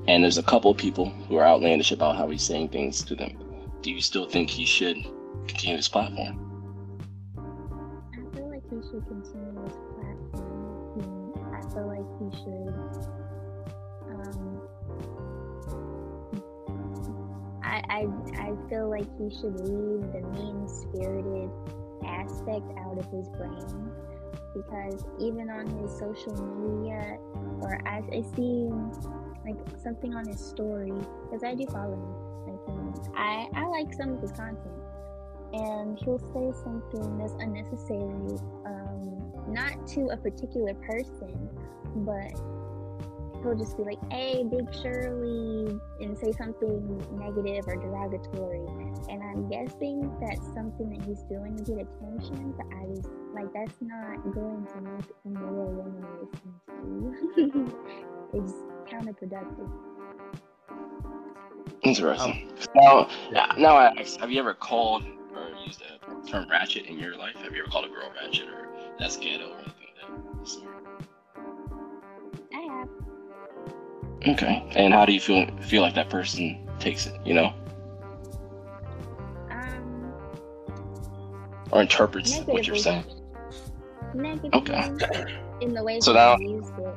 and 0.08 0.24
there's 0.24 0.38
a 0.38 0.44
couple 0.44 0.72
of 0.72 0.78
people 0.78 1.10
who 1.28 1.36
are 1.36 1.46
outlandish 1.46 1.92
about 1.92 2.16
how 2.16 2.30
he's 2.30 2.44
saying 2.44 2.70
things 2.70 3.04
to 3.04 3.16
them, 3.16 3.38
do 3.82 3.92
you 3.92 4.02
still 4.02 4.28
think 4.28 4.50
he 4.50 4.66
should 4.66 4.98
continue 5.48 5.76
his 5.76 5.88
platform? 5.88 6.44
I 8.14 8.36
feel 8.36 8.50
like 8.50 8.64
he 8.70 8.78
should 8.90 9.06
continue 9.08 9.64
his 9.64 9.76
platform. 9.96 10.58
I 11.54 11.62
feel 11.74 11.88
like 11.88 12.08
he 12.20 12.30
should. 12.44 12.74
Um, 14.10 14.62
I, 17.64 17.84
I 17.90 18.08
I 18.40 18.70
feel 18.70 18.90
like 18.90 19.08
he 19.18 19.30
should 19.30 19.60
leave 19.60 20.12
the 20.14 20.22
mean 20.34 20.68
spirited 20.68 21.50
aspect 22.06 22.66
out 22.80 22.98
of 22.98 23.06
his 23.12 23.28
brain 23.30 23.92
because 24.56 25.04
even 25.20 25.50
on 25.50 25.68
his 25.68 25.92
social 26.00 26.34
media 26.34 27.18
or 27.62 27.82
I, 27.86 28.02
I 28.12 28.22
see 28.36 28.70
like 29.48 29.58
something 29.82 30.14
on 30.14 30.28
his 30.28 30.40
story 30.40 30.92
because 31.24 31.44
I 31.44 31.56
do 31.56 31.66
follow 31.68 31.94
him. 31.94 32.28
Like 32.48 33.16
I 33.16 33.48
I 33.56 33.68
like 33.68 33.94
some 33.94 34.14
of 34.14 34.22
his 34.22 34.32
content, 34.32 34.60
and 35.54 35.98
he'll 36.00 36.20
say 36.20 36.52
something 36.64 37.18
that's 37.18 37.34
unnecessary, 37.40 38.40
um, 38.66 39.32
not 39.48 39.88
to 39.88 40.10
a 40.10 40.18
particular 40.18 40.74
person, 40.76 41.50
but 41.98 42.34
he'll 43.44 43.56
just 43.56 43.78
be 43.78 43.84
like, 43.84 44.00
"Hey, 44.12 44.44
Big 44.44 44.74
Shirley," 44.74 45.80
and 46.02 46.18
say 46.18 46.32
something 46.32 46.98
negative 47.18 47.68
or 47.68 47.76
derogatory. 47.76 48.66
And 49.10 49.24
I'm 49.24 49.50
guessing 49.50 50.12
that's 50.20 50.46
something 50.54 50.90
that 50.90 51.02
he's 51.08 51.24
doing 51.24 51.58
to 51.58 51.64
get 51.64 51.88
attention. 51.88 52.54
But 52.58 52.68
I 52.76 52.86
just 52.96 53.10
like 53.34 53.52
that's 53.54 53.82
not 53.82 54.24
going 54.34 54.68
to 54.74 54.82
make 54.82 55.06
a 55.26 55.30
more 55.30 55.66
woman 55.66 56.06
listen 56.22 56.54
to 56.68 57.42
you. 57.42 57.74
it's 58.34 58.54
counterproductive. 58.92 59.72
Interesting. 61.84 62.52
Um, 62.82 63.08
now, 63.32 63.54
now, 63.58 63.76
I 63.76 63.94
ask, 64.00 64.20
have 64.20 64.32
you 64.32 64.40
ever 64.40 64.54
called 64.54 65.04
or 65.36 65.52
used 65.66 65.80
the 65.80 66.30
term 66.30 66.50
ratchet 66.50 66.86
in 66.86 66.98
your 66.98 67.16
life? 67.16 67.36
Have 67.36 67.54
you 67.54 67.62
ever 67.62 67.72
called 67.72 67.86
a 67.86 67.90
girl 67.90 68.12
ratchet 68.22 68.50
or 68.50 68.70
that's 69.00 69.18
ghetto 69.18 69.50
or 69.50 69.58
anything 69.60 69.74
like 70.02 70.40
that 70.42 70.48
sort? 70.48 70.68
I 72.54 72.80
have. 72.80 72.90
Okay. 74.28 74.64
And 74.76 74.94
how 74.94 75.06
do 75.06 75.14
you 75.14 75.20
feel 75.20 75.48
feel 75.62 75.82
like 75.82 75.96
that 75.96 76.10
person 76.10 76.68
takes 76.80 77.06
it? 77.06 77.16
You 77.26 77.34
know, 77.36 77.54
Um, 79.52 80.14
or 81.72 81.82
interprets 81.82 82.38
what 82.42 82.68
you're 82.68 82.76
saying? 82.76 83.06
negative 84.14 84.54
Okay. 84.54 85.38
in 85.62 85.74
the 85.74 85.84
way 85.84 86.00
So 86.00 86.14
now- 86.14 86.38
used 86.38 86.74
it. 86.80 86.96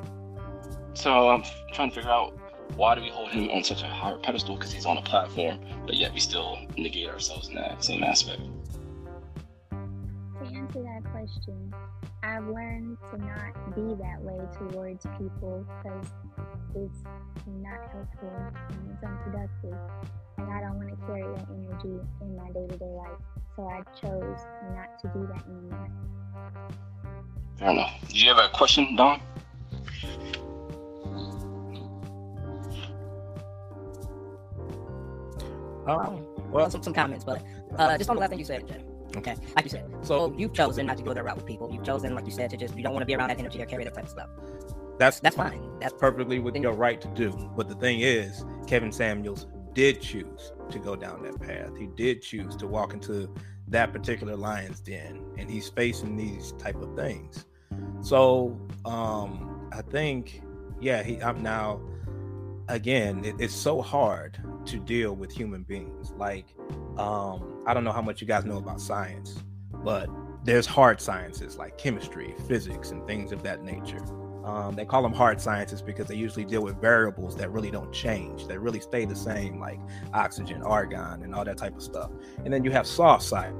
So 0.94 1.28
I'm 1.30 1.42
trying 1.72 1.90
to 1.90 1.94
figure 1.94 2.10
out 2.10 2.37
why 2.76 2.94
do 2.94 3.00
we 3.02 3.08
hold 3.10 3.30
him 3.30 3.50
on 3.50 3.62
such 3.64 3.82
a 3.82 3.87
higher 3.87 4.16
pedestal 4.18 4.54
because 4.56 4.72
he's 4.72 4.87
on 4.87 4.96
a 4.96 5.02
platform, 5.02 5.58
but 5.87 5.96
yet 5.96 6.12
we 6.12 6.20
still 6.20 6.58
negate 6.76 7.08
ourselves 7.08 7.49
in 7.49 7.54
that 7.56 7.82
same 7.84 8.02
aspect. 8.04 8.40
To 9.70 10.46
answer 10.46 10.82
that 10.82 11.04
question, 11.10 11.75
I've 12.22 12.46
learned 12.49 12.96
to 13.12 13.18
not 13.18 13.75
be 13.75 13.94
that 14.02 14.20
way 14.22 14.38
towards 14.56 15.06
people 15.18 15.64
because 15.82 16.06
it's 16.74 17.02
not 17.46 17.80
helpful 17.92 18.32
and 18.70 18.90
it's 18.92 19.02
unproductive. 19.04 19.78
And 20.38 20.50
I 20.50 20.60
don't 20.60 20.76
want 20.76 20.88
to 20.88 21.06
carry 21.06 21.22
that 21.22 21.46
energy 21.50 22.00
in 22.20 22.36
my 22.36 22.50
day 22.52 22.66
to 22.68 22.76
day 22.78 22.84
life. 22.86 23.20
So 23.56 23.68
I 23.68 23.82
chose 24.00 24.38
not 24.74 24.98
to 25.00 25.08
do 25.08 25.26
that 25.26 25.44
anymore. 25.46 25.88
Fair 27.58 27.70
enough. 27.70 27.92
Did 28.08 28.20
you 28.22 28.28
have 28.28 28.38
a 28.38 28.48
question, 28.56 28.96
Dom? 28.96 29.20
um, 35.86 36.26
Well, 36.50 36.70
some, 36.70 36.82
some 36.82 36.94
comments, 36.94 37.24
but 37.24 37.42
uh, 37.78 37.98
just 37.98 38.10
on 38.10 38.16
the 38.16 38.20
last 38.20 38.30
thing 38.30 38.38
you 38.38 38.44
said, 38.44 38.66
Jay. 38.66 38.84
Okay, 39.16 39.34
like 39.56 39.64
you 39.64 39.70
said, 39.70 39.84
so 40.02 40.30
so 40.30 40.34
you've 40.38 40.52
chosen 40.52 40.86
not 40.86 40.96
to 40.96 41.02
go 41.02 41.12
that 41.12 41.24
route 41.24 41.34
with 41.36 41.44
people. 41.46 41.68
You've 41.72 41.82
chosen, 41.82 42.14
like 42.14 42.26
you 42.26 42.30
said, 42.30 42.48
to 42.50 42.56
just 42.56 42.76
you 42.76 42.82
don't 42.84 42.92
want 42.92 43.02
to 43.02 43.06
be 43.06 43.16
around 43.16 43.28
that 43.30 43.40
energy 43.40 43.60
or 43.60 43.66
carry 43.66 43.82
that 43.82 43.94
type 43.94 44.04
of 44.04 44.10
stuff. 44.10 44.28
That's 45.00 45.19
That's 45.21 45.35
fine. 45.35 45.78
That's 45.80 45.95
perfectly 45.95 46.38
within 46.40 46.62
your 46.62 46.75
right 46.75 47.00
to 47.00 47.09
do. 47.09 47.30
But 47.57 47.69
the 47.69 47.75
thing 47.75 48.00
is, 48.00 48.45
Kevin 48.66 48.92
Samuels 48.92 49.47
did 49.73 50.02
choose 50.02 50.52
to 50.71 50.78
go 50.78 50.95
down 50.95 51.23
that 51.23 51.40
path. 51.40 51.71
He 51.78 51.87
did 51.87 52.21
choose 52.21 52.54
to 52.57 52.66
walk 52.66 52.92
into 52.92 53.35
that 53.69 53.95
particular 53.95 54.37
lion's 54.37 54.80
den, 54.80 55.25
and 55.38 55.50
he's 55.50 55.71
facing 55.71 56.16
these 56.16 56.52
type 56.52 56.76
of 56.83 56.95
things. 56.97 57.47
So 58.02 58.61
um, 58.85 59.71
I 59.73 59.80
think, 59.80 60.42
yeah, 60.80 61.02
he. 61.02 61.21
I'm 61.23 61.42
now 61.42 61.80
again. 62.69 63.25
It, 63.25 63.37
it's 63.38 63.54
so 63.54 63.80
hard 63.80 64.38
to 64.66 64.78
deal 64.78 65.16
with 65.16 65.33
human 65.33 65.62
beings. 65.62 66.12
Like 66.19 66.54
um, 66.99 67.62
I 67.66 67.73
don't 67.73 67.85
know 67.85 67.92
how 67.92 68.02
much 68.02 68.21
you 68.21 68.26
guys 68.26 68.45
know 68.45 68.59
about 68.59 68.83
science, 68.83 69.42
but 69.83 70.11
there's 70.45 70.66
hard 70.66 71.00
sciences 71.00 71.57
like 71.57 71.78
chemistry, 71.78 72.35
physics, 72.47 72.90
and 72.90 73.07
things 73.07 73.33
of 73.33 73.42
that 73.45 73.62
nature. 73.62 74.04
Um, 74.44 74.75
they 74.75 74.85
call 74.87 75.02
them 75.02 75.12
hard 75.12 75.40
sciences 75.40 75.82
because 75.82 76.06
they 76.06 76.14
usually 76.14 76.44
deal 76.47 76.62
with 76.62 76.80
variables 76.80 77.37
that 77.37 77.50
really 77.50 77.70
don't 77.70 77.92
change, 77.92 78.47
that 78.47 78.59
really 78.61 78.80
stay 78.80 79.04
the 79.04 79.14
same, 79.14 79.61
like 79.61 79.78
oxygen, 80.14 80.62
argon, 80.62 81.23
and 81.23 81.35
all 81.35 81.44
that 81.44 81.59
type 81.59 81.76
of 81.76 81.82
stuff. 81.82 82.11
And 82.44 82.52
then 82.52 82.64
you 82.64 82.70
have 82.70 82.87
soft 82.87 83.23
science, 83.23 83.56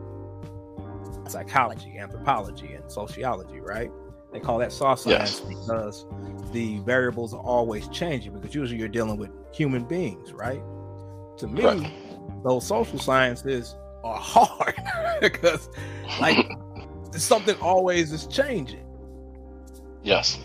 psychology, 1.29 1.99
anthropology, 1.99 2.73
and 2.75 2.91
sociology, 2.91 3.61
right? 3.61 3.91
They 4.33 4.41
call 4.41 4.59
that 4.59 4.73
soft 4.73 5.03
science 5.03 5.43
Yes. 5.45 5.59
because 5.59 6.07
the 6.53 6.79
variables 6.81 7.35
are 7.35 7.41
always 7.43 7.89
changing 7.89 8.33
because 8.33 8.55
usually 8.55 8.79
you're 8.79 8.89
dealing 8.89 9.17
with 9.19 9.31
human 9.53 9.85
beings, 9.85 10.33
right? 10.33 10.63
To 11.39 11.47
me, 11.47 11.65
Right. 11.65 11.93
those 12.43 12.67
social 12.67 12.99
sciences 12.99 13.75
are 14.03 14.17
hard 14.19 14.75
because, 15.21 15.69
like, 16.21 16.47
something 17.13 17.57
always 17.61 18.13
is 18.13 18.27
changing. 18.27 18.87
Yes. 20.03 20.39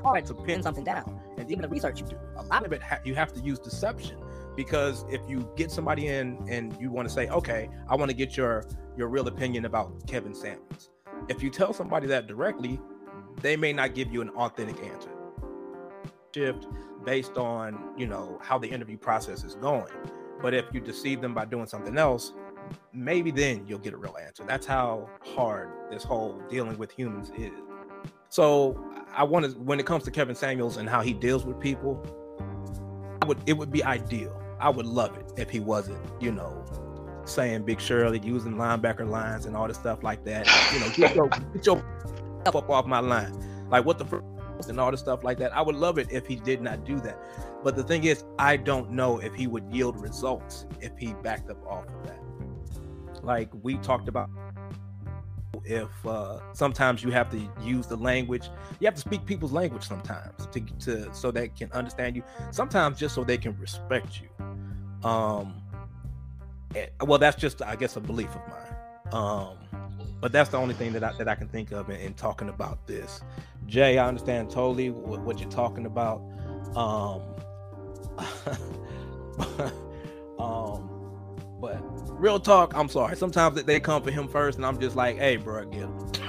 Hard 0.00 0.26
to 0.26 0.34
pin 0.34 0.62
something 0.62 0.84
down. 0.84 1.20
and 1.38 1.50
even 1.50 1.62
the 1.62 1.68
research 1.68 2.00
you 2.00 2.06
do 2.06 2.16
a 2.36 2.42
lot 2.44 2.64
of 2.64 2.72
it 2.72 2.82
ha- 2.82 3.00
you 3.04 3.14
have 3.14 3.32
to 3.32 3.40
use 3.40 3.58
deception 3.58 4.18
because 4.56 5.04
if 5.08 5.20
you 5.28 5.48
get 5.56 5.70
somebody 5.70 6.08
in 6.08 6.44
and 6.48 6.76
you 6.80 6.90
want 6.90 7.06
to 7.08 7.14
say 7.14 7.28
okay 7.28 7.68
i 7.88 7.94
want 7.94 8.10
to 8.10 8.16
get 8.16 8.36
your 8.36 8.64
your 8.96 9.08
real 9.08 9.28
opinion 9.28 9.64
about 9.64 10.06
kevin 10.06 10.34
samuels. 10.34 10.90
If 11.28 11.42
you 11.42 11.50
tell 11.50 11.72
somebody 11.72 12.06
that 12.08 12.26
directly 12.26 12.80
they 13.40 13.56
may 13.56 13.72
not 13.72 13.94
give 13.94 14.12
you 14.12 14.20
an 14.20 14.30
authentic 14.30 14.82
answer. 14.82 15.10
Shift 16.34 16.66
based 17.04 17.36
on 17.36 17.92
you 17.96 18.06
know 18.06 18.38
how 18.42 18.58
the 18.58 18.68
interview 18.68 18.96
process 18.98 19.44
is 19.44 19.54
going. 19.54 19.92
But 20.42 20.54
if 20.54 20.66
you 20.72 20.80
deceive 20.80 21.20
them 21.20 21.34
by 21.34 21.44
doing 21.44 21.66
something 21.66 21.96
else 21.98 22.32
maybe 22.92 23.30
then 23.30 23.64
you'll 23.66 23.78
get 23.78 23.94
a 23.94 23.96
real 23.96 24.16
answer. 24.20 24.44
That's 24.46 24.66
how 24.66 25.08
hard 25.34 25.70
this 25.90 26.04
whole 26.04 26.40
dealing 26.48 26.76
with 26.78 26.90
humans 26.90 27.30
is. 27.36 27.52
So 28.28 28.82
I 29.14 29.24
want 29.24 29.46
to 29.46 29.50
when 29.58 29.80
it 29.80 29.86
comes 29.86 30.04
to 30.04 30.10
Kevin 30.10 30.34
Samuels 30.34 30.76
and 30.76 30.88
how 30.88 31.00
he 31.00 31.12
deals 31.12 31.44
with 31.44 31.58
people, 31.60 32.02
I 33.22 33.26
would 33.26 33.38
it 33.46 33.54
would 33.54 33.70
be 33.70 33.82
ideal. 33.82 34.34
I 34.60 34.70
would 34.70 34.86
love 34.86 35.16
it 35.16 35.32
if 35.36 35.50
he 35.50 35.60
wasn't, 35.60 35.98
you 36.20 36.32
know, 36.32 36.64
saying 37.24 37.62
Big 37.62 37.80
Shirley, 37.80 38.18
using 38.18 38.54
linebacker 38.54 39.08
lines 39.08 39.46
and 39.46 39.56
all 39.56 39.68
this 39.68 39.76
stuff 39.76 40.02
like 40.02 40.24
that. 40.24 40.46
You 40.72 40.80
know, 40.80 40.90
get 40.90 41.14
your 41.14 41.28
get 41.28 41.66
your 41.66 41.84
up 42.46 42.70
off 42.70 42.86
my 42.86 43.00
line. 43.00 43.32
Like 43.70 43.84
what 43.84 43.98
the 43.98 44.22
and 44.68 44.80
all 44.80 44.90
this 44.90 45.00
stuff 45.00 45.22
like 45.22 45.38
that. 45.38 45.56
I 45.56 45.62
would 45.62 45.76
love 45.76 45.98
it 45.98 46.10
if 46.10 46.26
he 46.26 46.34
did 46.34 46.60
not 46.60 46.84
do 46.84 46.98
that. 47.00 47.16
But 47.62 47.76
the 47.76 47.84
thing 47.84 48.04
is, 48.04 48.24
I 48.38 48.56
don't 48.56 48.90
know 48.90 49.18
if 49.18 49.34
he 49.34 49.46
would 49.46 49.64
yield 49.72 50.00
results 50.00 50.66
if 50.80 50.96
he 50.98 51.14
backed 51.22 51.50
up 51.50 51.64
off 51.66 51.86
of 51.86 52.06
that. 52.06 52.18
Like 53.22 53.50
we 53.62 53.76
talked 53.78 54.08
about 54.08 54.30
if 55.64 55.88
uh, 56.06 56.38
sometimes 56.52 57.02
you 57.02 57.10
have 57.10 57.30
to 57.30 57.40
use 57.62 57.86
the 57.86 57.96
language 57.96 58.50
you 58.80 58.86
have 58.86 58.94
to 58.94 59.00
speak 59.00 59.24
people's 59.26 59.52
language 59.52 59.82
sometimes 59.82 60.46
to, 60.52 60.60
to 60.78 61.12
so 61.14 61.30
they 61.30 61.48
can 61.48 61.70
understand 61.72 62.16
you 62.16 62.22
sometimes 62.50 62.98
just 62.98 63.14
so 63.14 63.24
they 63.24 63.38
can 63.38 63.56
respect 63.58 64.20
you. 64.20 64.28
Um 65.08 65.54
and- 66.74 66.90
well 67.06 67.18
that's 67.18 67.36
just 67.36 67.62
i 67.62 67.76
guess 67.76 67.96
a 67.96 68.00
belief 68.00 68.30
of 68.30 68.42
mine. 68.48 69.12
Um 69.12 69.56
but 70.20 70.32
that's 70.32 70.50
the 70.50 70.56
only 70.56 70.74
thing 70.74 70.92
that 70.92 71.04
i, 71.04 71.12
that 71.12 71.28
I 71.28 71.34
can 71.34 71.48
think 71.48 71.72
of 71.72 71.90
in, 71.90 71.96
in 71.96 72.14
talking 72.14 72.48
about 72.48 72.86
this. 72.86 73.20
Jay 73.66 73.98
i 73.98 74.06
understand 74.06 74.50
totally 74.50 74.90
what, 74.90 75.20
what 75.20 75.40
you're 75.40 75.50
talking 75.50 75.86
about. 75.86 76.20
Um 76.76 77.22
um 80.38 80.97
but 81.60 81.78
real 82.20 82.38
talk. 82.40 82.72
I'm 82.76 82.88
sorry. 82.88 83.16
Sometimes 83.16 83.56
they- 83.56 83.62
they 83.62 83.80
come 83.80 84.02
for 84.02 84.10
him 84.10 84.28
first, 84.28 84.56
and 84.58 84.66
I'm 84.66 84.78
just 84.78 84.96
like, 84.96 85.16
hey, 85.18 85.36
bro, 85.36 85.64
get 85.66 85.80
him. 85.82 85.98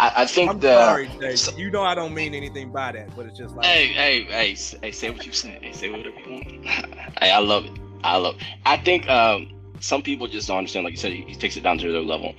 I, 0.00 0.12
I 0.22 0.26
think 0.26 0.50
I'm 0.50 0.58
the 0.58 0.74
sorry, 0.74 1.08
Jay. 1.20 1.36
so- 1.36 1.56
You 1.56 1.70
know 1.70 1.82
I 1.82 1.94
don't 1.94 2.12
mean 2.14 2.34
anything 2.34 2.70
by 2.72 2.92
that, 2.92 3.14
but 3.14 3.26
it's 3.26 3.38
just 3.38 3.54
like, 3.54 3.64
Hey, 3.66 3.86
hey, 3.88 4.24
hey, 4.24 4.56
hey, 4.82 4.90
say 4.90 5.10
what 5.10 5.24
you 5.24 5.32
say. 5.32 5.58
Hey, 5.62 5.72
say 5.72 5.90
whatever 5.90 6.16
you 6.26 6.32
want. 6.32 6.66
hey, 7.20 7.30
I 7.30 7.38
love 7.38 7.66
it. 7.66 7.72
I 8.02 8.16
love 8.16 8.34
it. 8.36 8.42
I 8.66 8.78
think 8.78 9.08
um, 9.08 9.52
some 9.80 10.02
people 10.02 10.26
just 10.26 10.48
don't 10.48 10.58
understand. 10.58 10.84
Like 10.84 10.92
you 10.92 10.98
said, 10.98 11.12
he, 11.12 11.22
he 11.22 11.34
takes 11.36 11.56
it 11.56 11.62
down 11.62 11.78
to 11.78 11.92
their 11.92 12.00
level. 12.02 12.34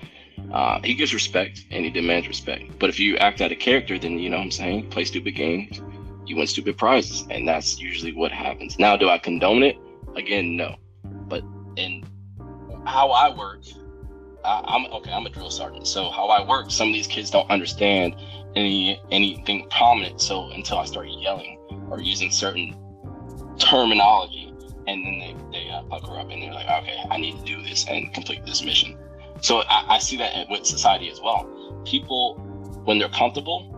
Uh, 0.51 0.80
he 0.84 0.94
gives 0.94 1.13
respect 1.13 1.63
and 1.72 1.86
he 1.86 1.89
demands 1.92 2.27
respect. 2.27 2.77
But 2.80 2.89
if 2.89 3.00
you 3.00 3.15
act 3.18 3.39
out 3.39 3.51
of 3.51 3.60
character, 3.60 3.98
then 3.98 4.20
you 4.20 4.30
know 4.30 4.38
what 4.38 4.44
I'm 4.44 4.51
saying, 4.51 4.89
play 4.89 5.06
stupid 5.06 5.36
games, 5.36 5.82
you 6.25 6.36
win 6.36 6.48
stupid 6.48 6.77
prizes. 6.77 7.25
And 7.30 7.48
that's 7.48 7.80
usually 7.80 8.12
what 8.13 8.32
happens. 8.34 8.77
Now, 8.77 8.98
do 8.98 9.08
I 9.10 9.18
condone 9.20 9.63
it? 9.63 9.77
Again, 10.15 10.55
no. 10.55 10.75
But 11.03 11.43
in 11.75 12.03
how 12.86 13.12
I 13.12 13.36
work, 13.36 13.63
I, 14.43 14.63
I'm 14.65 14.86
okay, 14.93 15.12
I'm 15.12 15.25
a 15.25 15.29
drill 15.29 15.50
sergeant. 15.50 15.88
So 15.88 16.10
how 16.10 16.27
I 16.27 16.48
work, 16.48 16.72
some 16.72 16.89
of 16.89 16.93
these 16.93 17.08
kids 17.08 17.29
don't 17.32 17.50
understand 17.50 18.15
any 18.55 19.01
anything 19.12 19.67
prominent 19.70 20.22
so 20.22 20.50
until 20.51 20.77
I 20.77 20.86
start 20.86 21.08
yelling 21.08 21.58
or 21.89 22.00
using 22.00 22.32
certain 22.32 22.75
terminology 23.58 24.53
and 24.88 25.05
then 25.05 25.20
they, 25.20 25.36
they 25.51 25.70
uh, 25.70 25.84
pucker 25.84 26.17
up 26.17 26.29
and 26.29 26.41
they're 26.41 26.53
like 26.53 26.67
okay 26.84 26.98
I 27.10 27.17
need 27.17 27.38
to 27.39 27.46
do 27.46 27.62
this 27.63 27.88
and 27.88 28.13
complete 28.13 28.46
this 28.46 28.63
mission 28.63 28.98
so 29.41 29.63
I, 29.70 29.96
I 29.96 30.00
see 30.00 30.17
that 30.17 30.48
with 30.50 30.65
society 30.65 31.10
as 31.10 31.20
well 31.22 31.46
people 31.86 32.36
when 32.86 33.00
they're 33.00 33.10
comfortable 33.10 33.70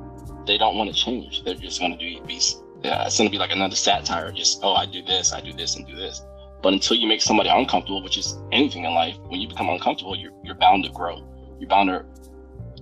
they 0.46 0.58
don't 0.58 0.76
want 0.76 0.94
to 0.94 0.96
change 0.96 1.44
they're 1.44 1.56
just 1.56 1.80
going 1.80 1.98
to 1.98 1.98
do 1.98 2.26
be 2.26 2.42
yeah, 2.86 3.06
it's 3.06 3.18
to 3.18 3.30
be 3.30 3.38
like 3.38 3.52
another 3.52 3.76
satire 3.76 4.32
just 4.32 4.60
oh 4.64 4.74
I 4.74 4.86
do 4.86 5.02
this 5.02 5.34
I 5.34 5.42
do 5.42 5.54
this 5.54 5.76
and 5.76 5.86
do 5.88 5.96
this 5.96 6.24
but 6.62 6.74
until 6.74 6.98
you 6.98 7.08
make 7.08 7.22
somebody 7.22 7.50
uncomfortable 7.50 8.04
which 8.04 8.18
is 8.18 8.38
anything 8.52 8.86
in 8.86 8.94
life 8.94 9.18
when 9.28 9.40
you 9.40 9.48
become 9.48 9.70
uncomfortable 9.70 10.16
you're, 10.16 10.32
you're 10.44 10.56
bound 10.56 10.84
to 10.84 10.92
grow 10.92 11.28
you're 11.60 11.70
bound 11.70 11.90
to 11.90 12.06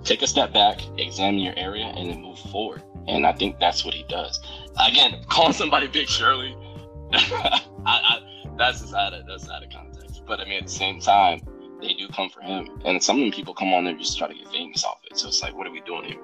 take 0.03 0.21
a 0.21 0.27
step 0.27 0.53
back, 0.53 0.81
examine 0.97 1.39
your 1.39 1.53
area, 1.57 1.85
and 1.85 2.09
then 2.09 2.21
move 2.21 2.39
forward. 2.39 2.83
And 3.07 3.25
I 3.25 3.33
think 3.33 3.59
that's 3.59 3.83
what 3.83 3.93
he 3.93 4.03
does. 4.03 4.39
Again, 4.85 5.23
calling 5.29 5.53
somebody 5.53 5.87
Big 5.87 6.07
Shirley, 6.07 6.55
I, 7.13 7.61
I, 7.85 8.19
that's 8.57 8.81
just 8.81 8.93
out 8.93 9.13
of 9.13 9.25
that's 9.27 9.49
out 9.49 9.63
of 9.63 9.69
context. 9.69 10.23
But 10.25 10.39
I 10.39 10.45
mean, 10.45 10.59
at 10.59 10.63
the 10.63 10.71
same 10.71 10.99
time, 10.99 11.41
they 11.81 11.93
do 11.93 12.07
come 12.07 12.29
for 12.29 12.41
him, 12.41 12.69
and 12.85 13.01
some 13.03 13.29
people 13.31 13.53
come 13.53 13.73
on 13.73 13.83
there 13.85 13.95
just 13.95 14.17
try 14.17 14.27
to 14.27 14.33
get 14.33 14.47
famous 14.49 14.83
off 14.83 14.99
it. 15.09 15.17
So 15.17 15.27
it's 15.27 15.41
like, 15.41 15.55
what 15.55 15.67
are 15.67 15.71
we 15.71 15.81
doing 15.81 16.05
here? 16.05 16.19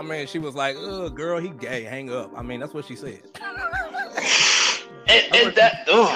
I 0.00 0.02
mean, 0.02 0.26
she 0.26 0.38
was 0.38 0.54
like, 0.54 0.76
"Ugh, 0.78 1.14
girl, 1.14 1.38
he 1.38 1.50
gay. 1.50 1.82
Hang 1.82 2.10
up." 2.10 2.32
I 2.34 2.40
mean, 2.40 2.58
that's 2.58 2.72
what 2.72 2.86
she 2.86 2.96
said. 2.96 3.20
And, 5.06 5.54
that, 5.56 5.84
oh, 5.88 6.08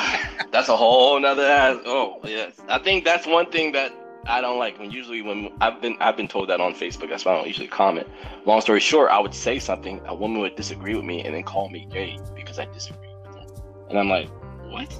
that's 0.50 0.70
a 0.70 0.76
whole 0.76 1.20
nother. 1.20 1.42
Oh 1.84 2.18
yes, 2.24 2.58
I 2.68 2.78
think 2.78 3.04
that's 3.04 3.26
one 3.26 3.50
thing 3.50 3.72
that 3.72 3.92
I 4.26 4.40
don't 4.40 4.58
like. 4.58 4.78
When 4.78 4.90
usually 4.90 5.20
when 5.20 5.50
I've 5.60 5.82
been 5.82 5.98
I've 6.00 6.16
been 6.16 6.28
told 6.28 6.48
that 6.48 6.62
on 6.62 6.72
Facebook. 6.72 7.10
That's 7.10 7.26
why 7.26 7.32
I 7.32 7.36
don't 7.36 7.46
usually 7.46 7.68
comment. 7.68 8.08
Long 8.46 8.62
story 8.62 8.80
short, 8.80 9.10
I 9.10 9.20
would 9.20 9.34
say 9.34 9.58
something, 9.58 10.00
a 10.06 10.14
woman 10.14 10.40
would 10.40 10.56
disagree 10.56 10.94
with 10.94 11.04
me, 11.04 11.22
and 11.22 11.34
then 11.34 11.42
call 11.42 11.68
me 11.68 11.86
gay 11.92 12.18
because 12.34 12.58
I 12.58 12.64
disagree 12.64 13.08
with 13.26 13.36
her. 13.36 13.44
And 13.90 13.98
I'm 13.98 14.08
like, 14.08 14.30
what? 14.70 14.98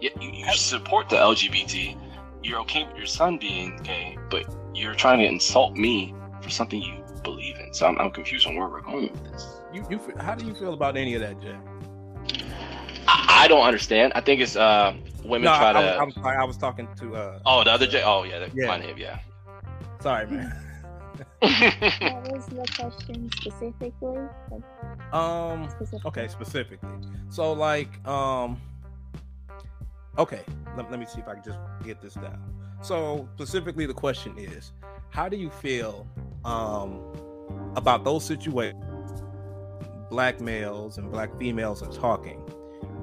Yeah, 0.00 0.10
you, 0.18 0.30
you 0.30 0.50
support 0.54 1.10
the 1.10 1.16
LGBT. 1.16 1.94
You're 2.42 2.60
okay 2.60 2.84
with 2.84 2.96
your 2.96 3.06
son 3.06 3.36
being 3.36 3.76
gay, 3.82 4.16
but 4.30 4.46
you're 4.74 4.94
trying 4.94 5.18
to 5.18 5.26
insult 5.26 5.76
me 5.76 6.14
for 6.40 6.48
something 6.48 6.80
you 6.80 7.04
believe 7.22 7.56
in. 7.58 7.72
So 7.74 7.86
I'm, 7.86 7.98
I'm 7.98 8.10
confused 8.10 8.46
on 8.46 8.56
where 8.56 8.68
we're 8.68 8.80
going 8.80 9.10
with 9.12 9.32
this. 9.32 9.46
You, 9.72 9.86
you, 9.90 10.00
how 10.18 10.34
do 10.34 10.44
you 10.46 10.54
feel 10.54 10.74
about 10.74 10.96
any 10.96 11.14
of 11.14 11.20
that, 11.20 11.40
Jay? 11.40 11.56
I, 13.06 13.44
I 13.44 13.48
don't 13.48 13.62
understand. 13.66 14.12
I 14.14 14.20
think 14.20 14.40
it's 14.40 14.56
uh 14.56 14.94
women 15.24 15.42
No, 15.44 15.56
try 15.56 15.70
I, 15.70 15.72
to. 15.74 15.78
I, 15.78 15.98
I'm 16.02 16.12
sorry. 16.12 16.36
I 16.36 16.44
was 16.44 16.56
talking 16.56 16.88
to. 16.98 17.16
uh 17.16 17.38
Oh, 17.46 17.64
the 17.64 17.70
other 17.72 17.86
J. 17.86 18.02
Oh, 18.04 18.22
yeah, 18.24 18.38
that, 18.40 18.50
Yeah. 18.54 18.66
mine 18.66 18.82
him, 18.82 18.98
yeah. 18.98 19.18
Sorry, 20.00 20.26
man. 20.26 20.54
What 21.40 22.32
was 22.32 22.46
the 22.46 22.66
question 22.76 23.30
specifically? 23.40 24.18
Um. 25.12 25.68
specific- 25.70 26.06
Okay, 26.06 26.28
specifically. 26.28 26.88
So, 27.30 27.52
like, 27.52 28.06
um. 28.06 28.60
Okay, 30.18 30.40
let, 30.76 30.90
let 30.90 30.98
me 30.98 31.06
see 31.06 31.20
if 31.20 31.28
I 31.28 31.34
can 31.34 31.44
just 31.44 31.58
get 31.84 32.00
this 32.02 32.14
down. 32.14 32.40
So, 32.82 33.28
specifically, 33.36 33.86
the 33.86 33.94
question 33.94 34.36
is, 34.36 34.72
how 35.10 35.28
do 35.28 35.36
you 35.36 35.50
feel 35.50 36.06
um 36.44 37.00
about 37.76 38.04
those 38.04 38.24
situations? 38.24 39.22
Black 40.10 40.40
males 40.40 40.98
and 40.98 41.10
black 41.10 41.36
females 41.38 41.82
are 41.82 41.92
talking. 41.92 42.42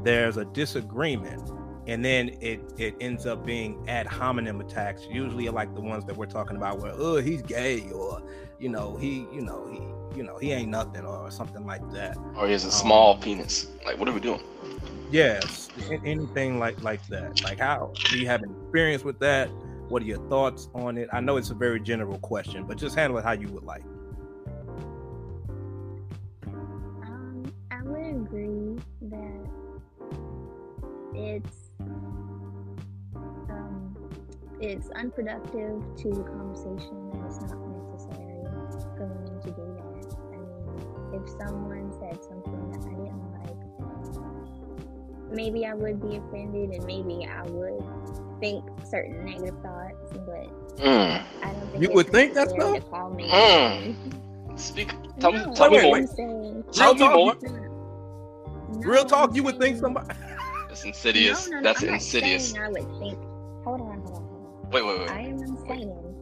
There's 0.04 0.38
a 0.38 0.46
disagreement, 0.46 1.52
and 1.88 2.04
then 2.04 2.30
it 2.42 2.60
it 2.78 2.96
ends 3.00 3.26
up 3.26 3.46
being 3.46 3.88
ad 3.88 4.08
hominem 4.08 4.60
attacks. 4.62 5.06
Usually, 5.10 5.48
like 5.50 5.74
the 5.76 5.82
ones 5.82 6.06
that 6.06 6.18
we're 6.18 6.26
talking 6.26 6.58
about, 6.58 6.80
where 6.80 6.94
oh 6.96 7.18
he's 7.18 7.42
gay, 7.42 7.90
or 7.92 8.22
you 8.60 8.70
know 8.70 8.98
he 8.98 9.28
you 9.32 9.42
know 9.42 9.68
he 9.68 10.18
you 10.18 10.24
know 10.24 10.38
he 10.38 10.52
ain't 10.52 10.70
nothing, 10.70 11.06
or 11.06 11.30
something 11.30 11.66
like 11.66 11.88
that. 11.92 12.18
or 12.36 12.46
he 12.48 12.54
has 12.54 12.66
a 12.66 12.72
small 12.72 13.18
penis. 13.18 13.68
Like, 13.86 14.00
what 14.00 14.08
are 14.10 14.14
we 14.14 14.20
doing? 14.20 14.42
Yes, 15.12 15.70
anything 16.04 16.58
like 16.58 16.82
like 16.82 17.06
that. 17.08 17.44
Like 17.44 17.60
how 17.60 17.92
do 18.10 18.18
you 18.18 18.26
have 18.28 18.42
an 18.42 18.56
experience 18.64 19.04
with 19.04 19.20
that? 19.20 19.50
What 19.90 20.02
are 20.02 20.06
your 20.06 20.28
thoughts 20.30 20.70
on 20.74 20.98
it? 20.98 21.10
I 21.14 21.20
know 21.20 21.38
it's 21.38 21.52
a 21.52 21.54
very 21.56 21.80
general 21.80 22.18
question, 22.20 22.66
but 22.66 22.78
just 22.78 22.96
handle 22.96 23.20
it 23.20 23.24
how 23.24 23.34
you 23.34 23.48
would 23.50 23.64
like. 23.64 23.84
Um, 26.48 27.44
I 27.70 27.84
would 27.84 28.16
agree 28.16 28.80
that 29.04 29.48
it's 31.14 31.70
um, 33.50 33.96
it's 34.60 34.90
unproductive 34.90 35.84
to 35.98 36.10
the 36.10 36.24
conversation 36.24 37.12
and 37.14 37.26
it's 37.26 37.40
not 37.42 37.60
necessary 37.94 38.44
for 38.98 39.06
women 39.06 39.40
to 39.42 39.52
do 39.52 39.66
that. 39.78 40.18
I 40.18 40.38
mean, 40.38 41.22
if 41.22 41.30
someone 41.30 41.94
said 42.00 42.24
something 42.24 42.72
that 42.72 42.82
I 42.82 42.96
didn't 43.04 43.32
like, 43.34 43.46
maybe 45.32 45.66
I 45.68 45.76
would 45.76 46.02
be 46.02 46.18
offended 46.18 46.72
and 46.72 46.86
maybe 46.86 47.28
I 47.28 47.44
would 47.44 47.84
think 48.40 48.64
certain 48.86 49.26
negative 49.26 49.56
thoughts, 49.62 50.12
but 50.26 50.48
Mm. 50.78 51.24
I 51.42 51.54
don't 51.54 51.72
think 51.72 51.84
You 51.84 51.90
would 51.92 52.10
think 52.10 52.34
that's 52.34 52.54
necessary 52.54 52.82
call 52.90 53.10
me. 53.12 53.30
Mm. 53.30 53.96
Speak. 54.60 54.94
Tell 55.20 55.32
No, 55.32 55.46
me. 55.48 55.56
Tell 55.56 55.70
me 55.72 55.82
more. 55.82 55.94
wait. 55.94 56.10
I'm 56.20 56.64
Tell 56.72 56.94
me 56.96 57.08
more. 57.08 57.36
No, 57.42 58.90
Real 58.90 59.06
talk, 59.06 59.36
you 59.36 59.44
would 59.44 59.58
think 59.60 59.78
somebody. 59.78 60.08
That's 60.68 60.84
insidious. 60.84 61.48
No, 61.48 61.52
no, 61.56 61.62
no, 61.62 61.64
That's 61.64 61.84
I'm 61.84 61.90
insidious. 61.96 62.52
saying 62.52 62.64
I 62.64 62.70
would 62.70 63.00
think. 63.00 63.18
Hold 63.64 63.82
on, 63.82 64.00
hold 64.02 64.16
on, 64.16 64.24
hold 64.24 64.74
Wait, 64.74 64.86
wait, 64.86 65.00
on. 65.02 65.10
I 65.10 65.22
wait. 65.22 65.30
am 65.30 65.58
saying. 65.68 66.16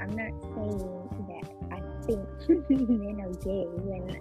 I'm 0.00 0.14
not 0.14 0.32
saying 0.54 1.08
that 1.28 1.44
I 1.72 1.80
think 2.06 2.70
men 2.70 3.20
are 3.20 3.32
gay 3.42 3.64
when 3.82 4.16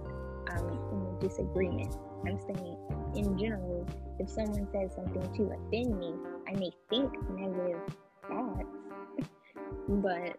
I'm 0.49 0.67
in 0.91 1.15
a 1.15 1.19
disagreement. 1.19 1.93
I'm 2.25 2.39
saying, 2.39 2.77
in 3.15 3.37
general, 3.37 3.87
if 4.19 4.29
someone 4.29 4.67
says 4.71 4.91
something 4.95 5.21
to 5.35 5.43
offend 5.53 5.99
me, 5.99 6.13
I 6.47 6.53
may 6.53 6.71
think 6.89 7.11
negative 7.31 7.81
thoughts, 8.27 8.65
but 9.87 10.37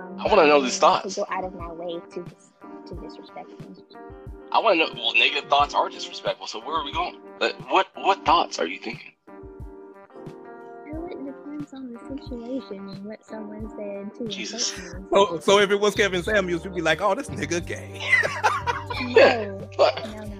um, 0.00 0.16
I 0.18 0.28
wanna 0.28 0.46
know 0.46 0.60
these 0.60 0.78
thoughts. 0.78 1.14
To 1.14 1.20
go 1.20 1.26
out 1.30 1.44
of 1.44 1.54
my 1.54 1.72
way 1.72 2.00
to 2.14 2.22
dis- 2.24 2.52
to 2.88 2.94
disrespect 2.96 3.50
them. 3.58 3.76
I 4.52 4.58
want 4.58 4.80
to 4.80 4.86
know. 4.86 5.00
Well, 5.00 5.14
negative 5.14 5.48
thoughts 5.48 5.74
are 5.74 5.88
disrespectful. 5.88 6.46
So 6.46 6.58
where 6.60 6.76
are 6.76 6.84
we 6.84 6.92
going? 6.92 7.16
What 7.68 7.88
What 7.94 8.24
thoughts 8.24 8.58
are 8.58 8.66
you 8.66 8.78
thinking? 8.78 9.12
Well, 10.90 11.06
it 11.06 11.24
depends 11.24 11.72
on 11.72 11.92
the 11.92 11.98
situation 12.00 12.88
and 12.88 13.04
what 13.04 13.24
someone 13.24 13.68
said 13.76 14.12
to 14.18 14.26
Jesus. 14.28 14.76
me. 14.78 14.84
So, 15.12 15.38
so 15.40 15.58
if 15.60 15.70
it 15.70 15.78
was 15.78 15.94
Kevin 15.94 16.22
Samuels, 16.22 16.64
you'd 16.64 16.74
be 16.74 16.80
like, 16.80 17.00
"Oh, 17.00 17.14
this 17.14 17.28
nigga 17.28 17.64
gay." 17.64 18.00
No, 19.02 19.58
What? 19.76 19.96
no, 20.04 20.12
no, 20.12 20.24
no. 20.24 20.39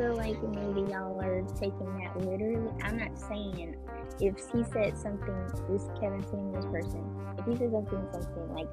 feel 0.00 0.16
like 0.16 0.42
maybe 0.42 0.90
y'all 0.90 1.20
are 1.20 1.42
taking 1.60 1.98
that 1.98 2.16
literally. 2.16 2.72
I'm 2.82 2.96
not 2.96 3.18
saying 3.18 3.76
if 4.18 4.34
he 4.50 4.64
said 4.72 4.96
something, 4.96 5.36
this 5.68 5.88
Kevin 6.00 6.24
Samuels 6.26 6.64
this 6.64 6.72
person, 6.72 7.04
if 7.36 7.44
he 7.44 7.56
said 7.56 7.70
something, 7.70 8.08
something 8.12 8.54
like 8.54 8.68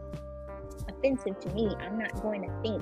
offensive 0.88 1.38
to 1.42 1.50
me, 1.54 1.76
I'm 1.82 2.00
not 2.00 2.13
going 2.22 2.44
to 2.44 2.62
think 2.62 2.82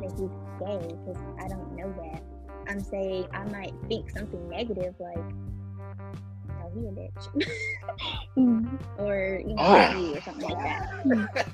that 0.00 0.10
he's 0.10 0.34
gay 0.58 0.96
because 1.04 1.22
I 1.38 1.46
don't 1.46 1.76
know 1.76 1.94
that. 2.02 2.22
I'm 2.66 2.80
saying 2.80 3.28
I 3.32 3.44
might 3.44 3.74
think 3.88 4.10
something 4.10 4.48
negative 4.48 4.94
like, 4.98 5.32
he 6.74 6.86
a 6.86 6.90
bitch. 6.90 7.48
Mm. 8.36 8.80
or, 8.98 9.40
you 9.46 9.54
know, 9.54 9.62
Oh. 9.62 10.14
or 10.14 10.20
something 10.22 10.50
like 10.50 10.58
that. 10.58 11.04
Mm. 11.04 11.46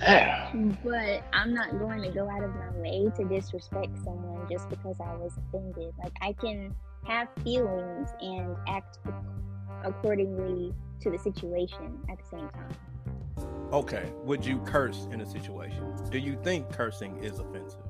Yeah. 0.00 0.52
But 0.82 1.24
I'm 1.32 1.52
not 1.52 1.78
going 1.78 2.00
to 2.02 2.10
go 2.10 2.28
out 2.30 2.42
of 2.42 2.54
my 2.54 2.70
way 2.78 3.10
to 3.16 3.24
disrespect 3.24 3.98
someone 4.04 4.46
just 4.50 4.68
because 4.70 4.96
I 5.00 5.14
was 5.16 5.32
offended. 5.36 5.92
Like 6.02 6.12
I 6.22 6.32
can 6.32 6.74
have 7.06 7.28
feelings 7.42 8.08
and 8.20 8.56
act 8.68 8.98
accordingly 9.84 10.72
to 11.00 11.10
the 11.10 11.18
situation 11.18 11.98
at 12.10 12.18
the 12.18 12.24
same 12.24 12.48
time. 12.48 13.68
Okay, 13.72 14.10
would 14.22 14.44
you 14.46 14.58
curse 14.60 15.06
in 15.10 15.20
a 15.20 15.26
situation? 15.26 15.94
Do 16.10 16.18
you 16.18 16.38
think 16.42 16.70
cursing 16.70 17.22
is 17.22 17.38
offensive? 17.38 17.80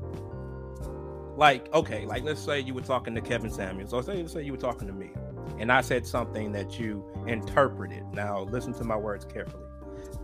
like 1.36 1.72
okay, 1.74 2.06
like 2.06 2.22
let's 2.22 2.40
say 2.40 2.60
you 2.60 2.74
were 2.74 2.80
talking 2.80 3.14
to 3.14 3.20
Kevin 3.20 3.50
Samuels, 3.50 3.92
or 3.92 4.02
say 4.02 4.16
let's 4.16 4.32
say 4.32 4.42
you 4.42 4.52
were 4.52 4.58
talking 4.58 4.86
to 4.86 4.92
me, 4.92 5.10
and 5.58 5.70
I 5.70 5.80
said 5.80 6.06
something 6.06 6.52
that 6.52 6.78
you 6.78 7.04
interpreted. 7.26 8.04
Now 8.12 8.42
listen 8.42 8.72
to 8.74 8.84
my 8.84 8.96
words 8.96 9.24
carefully. 9.24 9.64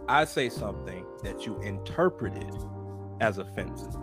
I 0.08 0.24
say 0.24 0.48
something 0.48 1.04
that 1.22 1.46
you 1.46 1.58
interpreted 1.60 2.52
as 3.20 3.38
offensive. 3.38 3.94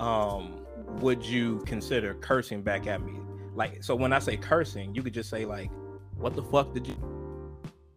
Um, 0.00 0.64
would 1.00 1.24
you 1.24 1.60
consider 1.66 2.14
cursing 2.14 2.62
back 2.62 2.86
at 2.86 3.02
me? 3.02 3.18
Like, 3.54 3.82
so 3.82 3.94
when 3.94 4.12
I 4.12 4.20
say 4.20 4.36
cursing, 4.36 4.94
you 4.94 5.02
could 5.02 5.14
just 5.14 5.28
say 5.30 5.44
like, 5.44 5.70
"What 6.16 6.36
the 6.36 6.42
fuck 6.42 6.72
did 6.72 6.86
you?" 6.86 6.96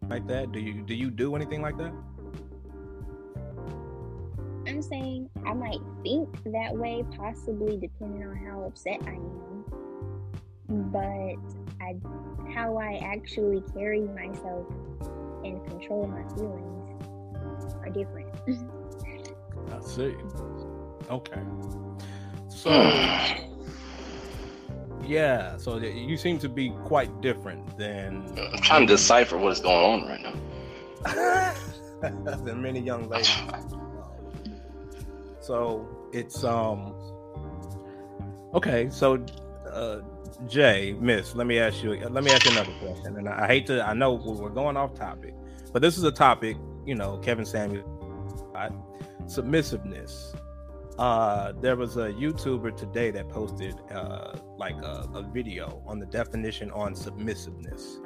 Like 0.10 0.28
that? 0.28 0.52
Do 0.52 0.60
you 0.60 0.82
do 0.82 0.96
you 0.96 1.12
do 1.12 1.36
anything 1.36 1.62
like 1.62 1.78
that? 1.78 1.94
I'm 4.68 4.82
saying 4.82 5.30
I 5.46 5.54
might 5.54 5.80
think 6.04 6.30
that 6.46 6.76
way, 6.76 7.04
possibly 7.18 7.78
depending 7.78 8.28
on 8.28 8.36
how 8.36 8.64
upset 8.64 9.02
I 9.06 9.12
am. 9.12 9.66
But 10.92 11.36
I, 11.82 11.96
how 12.54 12.78
I 12.78 13.02
actually 13.04 13.64
carry 13.74 14.02
myself 14.02 14.68
and 15.44 15.66
control 15.68 16.08
my 16.08 16.24
feelings 16.36 17.04
are 17.82 17.90
different. 17.90 18.30
I 19.72 19.80
see. 19.82 20.16
Okay. 21.10 21.42
So, 22.50 22.70
yeah. 25.04 25.58
So 25.58 25.78
you 25.78 26.18
seem 26.18 26.38
to 26.40 26.50
be 26.50 26.72
quite 26.86 27.22
different 27.22 27.78
than 27.78 28.38
I'm 28.54 28.62
trying 28.62 28.88
to 28.88 28.94
decipher 28.94 29.38
what 29.38 29.54
is 29.54 29.60
going 29.60 30.04
on 30.04 30.08
right 30.08 30.22
now. 30.22 30.34
than 32.44 32.62
many 32.62 32.80
young 32.80 33.10
ladies. 33.10 33.32
So 35.40 35.88
it's 36.14 36.44
um. 36.44 36.94
Okay, 38.54 38.90
so 38.90 39.24
uh, 39.72 40.02
Jay, 40.48 40.96
Miss, 41.00 41.36
let 41.36 41.48
me 41.48 41.60
ask 41.60 41.84
you. 41.84 41.96
Let 41.96 42.24
me 42.24 42.32
ask 42.32 42.46
you 42.46 42.52
another 42.52 42.74
question. 42.80 43.18
And 43.18 43.30
I 43.30 43.48
hate 43.48 43.68
to. 43.68 43.86
I 43.86 43.94
know 43.94 44.14
we're 44.14 44.50
going 44.50 44.78
off 44.78 44.94
topic, 44.96 45.36
but 45.72 45.82
this 45.82 45.98
is 45.98 46.04
a 46.04 46.12
topic. 46.12 46.58
You 46.86 46.96
know, 46.96 47.18
Kevin 47.20 47.46
Samuel, 47.46 48.52
uh, 48.56 48.70
submissiveness. 49.26 50.36
Uh, 50.98 51.54
there 51.62 51.76
was 51.76 51.98
a 51.98 52.12
YouTuber 52.14 52.76
today 52.76 53.12
that 53.12 53.30
posted 53.30 53.76
uh, 53.92 54.36
like 54.58 54.76
a, 54.82 55.08
a 55.14 55.24
video 55.24 55.82
on 55.88 56.00
the 56.00 56.06
definition 56.06 56.70
on 56.72 56.94
submissiveness. 56.94 57.98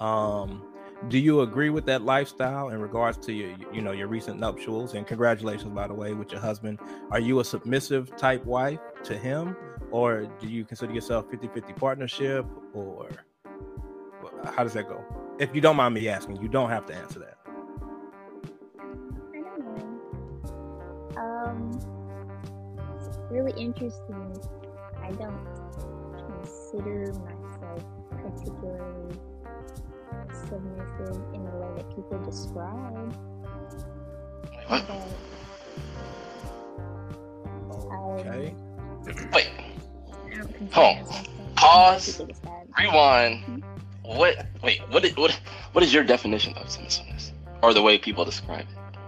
Um, 0.00 0.62
do 1.08 1.18
you 1.18 1.42
agree 1.42 1.70
with 1.70 1.84
that 1.86 2.02
lifestyle 2.02 2.70
in 2.70 2.80
regards 2.80 3.18
to 3.26 3.32
your, 3.32 3.54
you 3.72 3.82
know, 3.82 3.92
your 3.92 4.08
recent 4.08 4.40
nuptials? 4.40 4.94
And 4.94 5.06
congratulations, 5.06 5.72
by 5.74 5.86
the 5.86 5.94
way, 5.94 6.14
with 6.14 6.32
your 6.32 6.40
husband. 6.40 6.80
Are 7.10 7.20
you 7.20 7.40
a 7.40 7.44
submissive 7.44 8.16
type 8.16 8.44
wife 8.44 8.80
to 9.04 9.16
him, 9.16 9.56
or 9.94 10.26
do 10.40 10.48
you 10.48 10.64
consider 10.64 10.92
yourself 10.92 11.30
50-50 11.30 11.76
partnership, 11.76 12.44
or 12.72 13.08
how 14.44 14.64
does 14.64 14.72
that 14.72 14.88
go? 14.88 15.04
If 15.38 15.54
you 15.54 15.60
don't 15.60 15.76
mind 15.76 15.94
me 15.94 16.08
asking, 16.08 16.42
you 16.42 16.48
don't 16.48 16.68
have 16.68 16.84
to 16.86 16.94
answer 16.96 17.20
that. 17.20 17.38
I 19.32 19.40
don't 19.40 19.60
know. 19.64 20.00
Um, 21.16 21.70
it's 22.96 23.18
really 23.30 23.52
interesting. 23.52 24.36
I 25.00 25.12
don't 25.12 25.46
consider 26.26 27.12
myself 27.12 27.84
particularly 28.10 29.16
submissive 30.32 31.22
in 31.34 31.44
the 31.44 31.52
way 31.52 31.68
that 31.76 31.88
people 31.94 32.20
describe. 32.24 33.12
What? 34.66 34.88
But 34.88 35.24
Okay. 38.18 38.54
Wait, 39.06 39.14
I 39.14 39.22
don't 39.32 39.34
consider 39.34 39.53
Hold 40.72 41.08
on. 41.08 41.26
Pause. 41.56 42.22
rewind. 42.78 43.64
What? 44.02 44.46
Wait, 44.62 44.80
what? 44.90 45.04
Is, 45.04 45.16
what? 45.16 45.40
What 45.72 45.82
is 45.82 45.92
your 45.92 46.04
definition 46.04 46.52
of 46.54 46.70
submissiveness, 46.70 47.32
or 47.62 47.72
the 47.72 47.82
way 47.82 47.98
people 47.98 48.24
describe 48.24 48.60
it? 48.60 48.98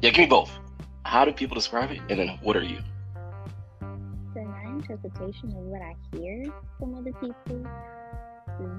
Yeah, 0.00 0.10
give 0.10 0.18
me 0.18 0.26
both. 0.26 0.50
How 1.04 1.24
do 1.24 1.32
people 1.32 1.54
describe 1.54 1.90
it, 1.90 2.00
and 2.08 2.18
then 2.18 2.28
what 2.42 2.56
are 2.56 2.62
you? 2.62 2.78
So 3.80 4.42
my 4.42 4.62
interpretation 4.62 5.48
of 5.48 5.64
what 5.64 5.82
I 5.82 5.94
hear 6.16 6.46
from 6.78 6.94
other 6.94 7.12
people, 7.12 7.66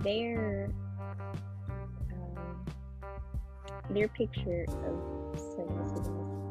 their 0.01 0.69
um, 2.11 2.65
their 3.91 4.07
picture 4.07 4.65
of 4.69 5.39
submissiveness 5.39 6.07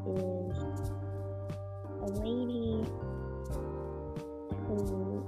is 0.06 0.90
a 2.02 2.06
lady 2.20 2.84
who 4.66 5.24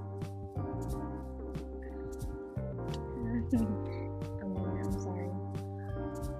I 3.54 3.56
mean, 3.56 4.78
I'm 4.82 4.98
sorry. 5.00 5.28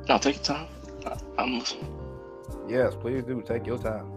No, 0.09 0.18
take 0.18 0.37
your 0.37 0.44
time. 0.44 0.68
I- 1.07 1.18
I'm. 1.42 1.62
Yes, 2.68 2.94
please 2.94 3.25
do 3.25 3.42
take 3.42 3.66
your 3.66 3.79
time. 3.79 4.11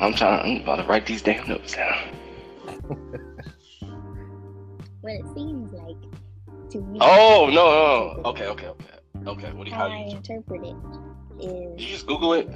I'm 0.00 0.14
trying. 0.14 0.56
I'm 0.56 0.62
about 0.62 0.76
to 0.76 0.84
write 0.88 1.06
these 1.06 1.22
damn 1.22 1.48
notes 1.48 1.74
down. 1.74 1.98
What 5.02 5.12
it 5.14 5.24
seems 5.34 5.72
like 5.72 5.96
to 6.72 6.80
me. 6.82 6.98
Oh 7.00 7.48
no, 7.50 7.54
no, 7.54 8.22
no. 8.22 8.28
Okay, 8.30 8.46
okay, 8.48 8.66
okay, 8.66 8.98
okay. 9.26 9.52
What 9.52 9.64
do 9.64 9.70
you? 9.70 9.76
How 9.76 9.88
How 9.88 9.94
I 9.94 10.04
do 10.04 10.10
you? 10.10 10.16
interpret 10.18 10.62
it 10.62 10.76
Did 11.38 11.80
you 11.80 11.88
just 11.88 12.06
Google 12.06 12.34
it? 12.34 12.46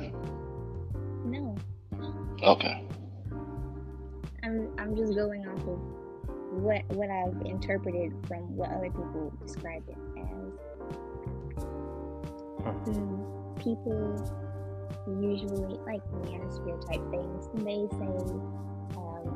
no. 1.25 1.57
Okay. 2.43 2.85
I'm 4.43 4.69
I'm 4.79 4.95
just 4.95 5.15
going 5.15 5.47
off 5.49 5.67
of 5.67 5.81
what 6.55 6.83
what 6.97 7.11
I've 7.11 7.47
interpreted 7.47 8.13
from 8.27 8.57
what 8.57 8.71
other 8.71 8.91
people 8.91 9.33
describe 9.45 9.83
it 9.89 9.97
as. 10.19 10.53
Hmm, 12.65 13.55
people 13.59 14.45
usually 15.21 15.79
like 15.87 16.03
manosphere 16.23 16.81
type 16.87 17.03
things. 17.11 17.49
They 17.55 17.87
say 17.99 18.15
um, 18.97 19.27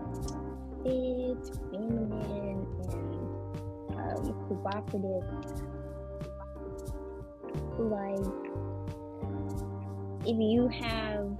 it's 0.85 1.50
feminine 1.70 2.66
and 2.92 3.09
um, 3.98 4.22
cooperative. 4.48 5.24
Like 7.78 8.48
if 10.26 10.37
you 10.38 10.68
have 10.68 11.38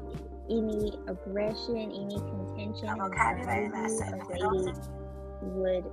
any 0.51 0.93
aggression, 1.07 1.93
any 1.93 2.17
contention, 2.17 2.89
A 2.89 2.95
inside 2.95 2.99
vocabulary 2.99 3.69
you, 3.69 4.01
a 4.01 4.57
lady 4.57 4.73
would 5.43 5.85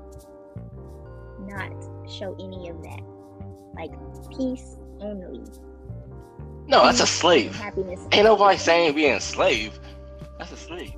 not 1.47 1.71
show 2.10 2.36
any 2.39 2.69
of 2.69 2.81
that. 2.84 3.01
Like 3.75 3.91
peace 4.36 4.77
only. 5.01 5.43
No, 6.67 6.84
that's 6.86 7.01
a 7.01 7.08
slave. 7.08 7.55
Happiness. 7.55 8.01
Ain't 8.12 8.25
nobody 8.25 8.58
saying 8.58 8.95
being 8.95 9.13
a 9.13 9.21
slave. 9.21 9.79
That's 10.39 10.51
a 10.51 10.58
slave. 10.58 10.93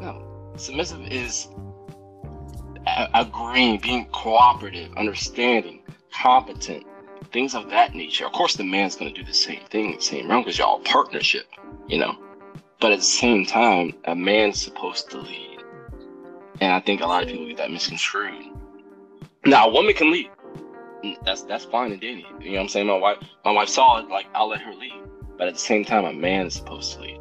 No, 0.00 0.52
submissive 0.56 1.06
is 1.08 1.48
agreeing, 3.14 3.78
being 3.78 4.06
cooperative, 4.06 4.92
understanding, 4.96 5.82
competent, 6.12 6.84
things 7.32 7.54
of 7.54 7.70
that 7.70 7.94
nature. 7.94 8.26
Of 8.26 8.32
course, 8.32 8.56
the 8.56 8.64
man's 8.64 8.96
gonna 8.96 9.12
do 9.12 9.24
the 9.24 9.34
same 9.34 9.64
thing, 9.70 9.96
the 9.96 10.02
same 10.02 10.28
realm, 10.28 10.42
because 10.42 10.58
y'all 10.58 10.80
partnership, 10.80 11.46
you 11.88 11.98
know. 11.98 12.16
But 12.80 12.92
at 12.92 12.98
the 12.98 13.04
same 13.04 13.46
time, 13.46 13.94
a 14.06 14.14
man's 14.14 14.60
supposed 14.60 15.10
to 15.10 15.18
lead, 15.18 15.51
and 16.62 16.72
I 16.72 16.78
think 16.78 17.00
a 17.00 17.06
lot 17.06 17.24
of 17.24 17.28
people 17.28 17.48
get 17.48 17.56
that 17.56 17.72
misconstrued. 17.72 18.46
Now, 19.44 19.68
a 19.68 19.72
woman 19.72 19.94
can 19.94 20.12
lead. 20.12 20.30
That's 21.24 21.42
that's 21.42 21.64
fine 21.64 21.90
and 21.90 22.00
dandy. 22.00 22.24
You 22.38 22.52
know 22.52 22.56
what 22.58 22.60
I'm 22.60 22.68
saying? 22.68 22.86
My 22.86 22.96
wife, 22.96 23.18
my 23.44 23.50
wife 23.50 23.68
saw 23.68 23.98
it. 23.98 24.08
Like 24.08 24.26
I'll 24.32 24.48
let 24.48 24.60
her 24.60 24.72
lead. 24.72 25.02
But 25.36 25.48
at 25.48 25.54
the 25.54 25.60
same 25.60 25.84
time, 25.84 26.04
a 26.04 26.12
man 26.12 26.46
is 26.46 26.54
supposed 26.54 26.92
to 26.92 27.00
lead. 27.00 27.18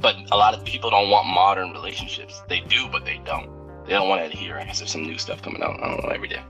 But 0.00 0.14
a 0.30 0.36
lot 0.36 0.54
of 0.54 0.64
people 0.64 0.88
don't 0.90 1.10
want 1.10 1.26
modern 1.26 1.72
relationships. 1.72 2.40
They 2.48 2.60
do, 2.60 2.86
but 2.92 3.04
they 3.04 3.20
don't. 3.24 3.50
They 3.86 3.92
don't 3.94 4.08
want 4.08 4.20
to 4.20 4.26
adhere. 4.26 4.56
I 4.56 4.64
guess 4.64 4.78
there's 4.78 4.92
some 4.92 5.02
new 5.02 5.18
stuff 5.18 5.42
coming 5.42 5.60
out. 5.60 5.80
I 5.82 5.88
don't 5.88 6.04
know 6.04 6.10
every 6.10 6.28
day. 6.28 6.42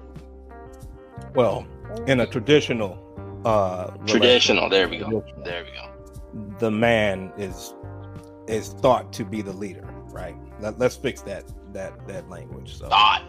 Well, 1.34 1.66
in 2.06 2.20
a 2.20 2.26
traditional 2.26 3.02
uh 3.46 3.96
Traditional. 4.06 4.68
There 4.68 4.90
we 4.90 4.98
go. 4.98 5.24
There 5.42 5.64
we 5.64 5.70
go. 5.70 6.58
the 6.58 6.70
man 6.70 7.32
is 7.38 7.72
is 8.46 8.74
thought 8.82 9.10
to 9.14 9.24
be 9.24 9.40
the 9.40 9.54
leader, 9.54 9.88
right? 10.10 10.36
Let, 10.60 10.78
let's 10.78 10.96
fix 10.96 11.20
that 11.22 11.44
that 11.72 12.06
that 12.08 12.28
language. 12.30 12.76
So, 12.76 12.88
Thought. 12.88 13.24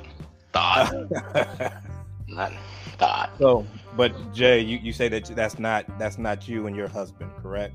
Thought. 0.54 1.74
Not 2.30 2.52
thought. 2.98 3.30
so, 3.40 3.66
but 3.96 4.12
Jay, 4.34 4.60
you, 4.60 4.78
you 4.80 4.92
say 4.92 5.08
that 5.08 5.24
that's 5.28 5.58
not 5.60 5.86
that's 5.98 6.18
not 6.18 6.46
you 6.46 6.68
and 6.68 6.76
your 6.76 6.90
husband, 6.90 7.32
correct? 7.42 7.74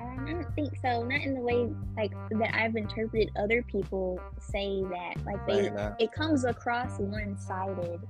Um, 0.00 0.26
I 0.26 0.32
don't 0.32 0.54
think 0.54 0.72
so. 0.80 1.02
Not 1.02 1.20
in 1.20 1.34
the 1.34 1.40
way 1.40 1.68
like 1.98 2.12
that 2.30 2.54
I've 2.54 2.74
interpreted 2.76 3.30
other 3.38 3.62
people 3.62 4.18
say 4.40 4.82
that. 4.84 5.22
Like 5.26 5.46
they, 5.46 5.64
Saying 5.64 5.94
it 5.98 6.12
comes 6.12 6.46
across 6.46 6.98
one-sided. 6.98 8.00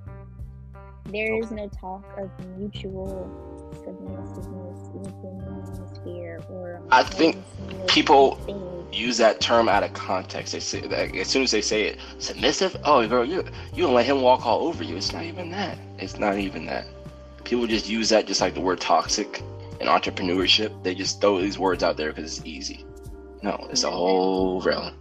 there 1.06 1.35
is 1.42 1.50
no 1.50 1.68
talk 1.68 2.04
of 2.16 2.30
mutual 2.56 3.28
submissiveness 3.85 4.90
within 4.94 5.38
the 6.07 6.12
manosphere 6.12 6.51
or 6.51 6.83
I 6.90 7.03
think 7.03 7.37
people 7.87 8.37
thing. 8.37 8.87
use 8.92 9.16
that 9.19 9.40
term 9.40 9.69
out 9.69 9.83
of 9.83 9.92
context. 9.92 10.53
They 10.53 10.61
say 10.61 10.81
that 10.81 11.14
as 11.14 11.29
soon 11.29 11.42
as 11.42 11.51
they 11.51 11.61
say 11.61 11.85
it, 11.85 11.99
submissive. 12.19 12.77
Oh, 12.85 13.07
girl, 13.07 13.25
you 13.25 13.45
you 13.75 13.85
don't 13.85 13.95
let 13.95 14.07
him 14.07 14.23
walk 14.23 14.47
all 14.47 14.66
over 14.66 14.85
you. 14.85 14.97
It's 14.97 15.12
not 15.12 15.25
even 15.25 15.51
that. 15.51 15.79
It's 15.99 16.19
not 16.19 16.38
even 16.38 16.66
that. 16.66 16.87
People 17.45 17.66
just 17.66 17.88
use 17.88 18.09
that 18.09 18.27
just 18.27 18.40
like 18.40 18.55
the 18.55 18.61
word 18.61 18.81
toxic 18.81 19.42
in 19.81 19.87
entrepreneurship. 19.87 20.83
They 20.83 20.95
just 20.95 21.21
throw 21.21 21.40
these 21.40 21.59
words 21.59 21.83
out 21.83 21.97
there 21.97 22.12
because 22.12 22.38
it's 22.38 22.47
easy. 22.47 22.85
No, 23.42 23.66
it's 23.71 23.85
a 23.85 23.90
whole 23.90 24.61
realm. 24.62 24.95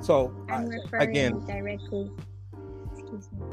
So 0.00 0.34
I'm 0.48 0.68
referring 0.68 1.10
again, 1.10 1.46
directly. 1.46 2.10
Excuse 2.92 3.28
me. 3.32 3.46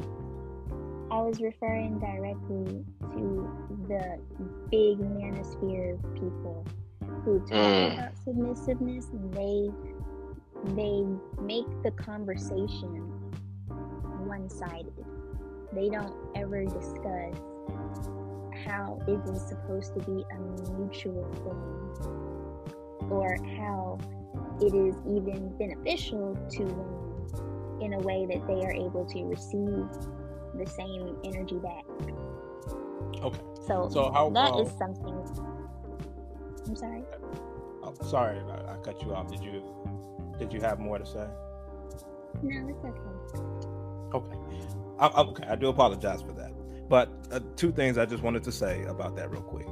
I 1.10 1.20
was 1.20 1.40
referring 1.40 1.98
directly 1.98 2.84
to 3.00 3.50
the 3.88 4.18
big 4.70 4.98
manosphere 4.98 5.98
people 6.14 6.64
who 7.24 7.38
talk 7.40 7.50
Mm. 7.50 7.94
about 7.94 8.16
submissiveness. 8.24 9.06
They 9.32 9.70
they 10.74 11.06
make 11.40 11.64
the 11.82 11.90
conversation 11.92 13.10
one-sided. 14.26 14.92
They 15.72 15.88
don't 15.88 16.14
ever 16.34 16.64
discuss 16.66 17.34
how 18.66 18.98
it 19.08 19.20
is 19.30 19.40
supposed 19.48 19.94
to 19.94 20.00
be 20.04 20.22
a 20.30 20.38
mutual 20.76 21.24
thing 21.44 23.10
or 23.10 23.36
how 23.56 23.96
it 24.60 24.74
is 24.74 24.94
even 25.08 25.48
beneficial 25.56 26.36
to 26.50 26.64
women 26.64 27.80
in 27.80 27.94
a 27.94 27.98
way 28.00 28.26
that 28.26 28.46
they 28.46 28.60
are 28.66 28.72
able 28.72 29.06
to 29.06 29.24
receive 29.24 29.88
the 30.58 30.66
same 30.66 31.16
energy 31.24 31.56
back. 31.58 31.84
okay. 33.24 33.40
So, 33.66 33.88
So 33.88 34.10
how- 34.12 34.28
that 34.30 34.58
is 34.60 34.70
something. 34.72 35.16
I'm 36.70 36.76
sorry. 36.76 37.02
Oh, 37.82 37.94
sorry, 38.08 38.38
I, 38.38 38.74
I 38.74 38.76
cut 38.78 39.02
you 39.02 39.12
off. 39.14 39.28
Did 39.30 39.40
you 39.42 39.62
did 40.38 40.52
you 40.52 40.60
have 40.60 40.78
more 40.78 40.98
to 40.98 41.04
say? 41.06 41.26
No, 42.42 42.68
it's 42.68 42.84
okay. 42.84 44.14
Okay. 44.14 44.66
I, 45.00 45.06
I- 45.06 45.20
okay, 45.22 45.44
I 45.48 45.56
do 45.56 45.68
apologize 45.68 46.22
for 46.22 46.32
that. 46.32 46.52
But 46.88 47.08
uh, 47.32 47.40
two 47.56 47.72
things 47.72 47.98
I 47.98 48.04
just 48.06 48.22
wanted 48.22 48.44
to 48.44 48.52
say 48.52 48.84
about 48.84 49.16
that 49.16 49.30
real 49.30 49.42
quick. 49.42 49.66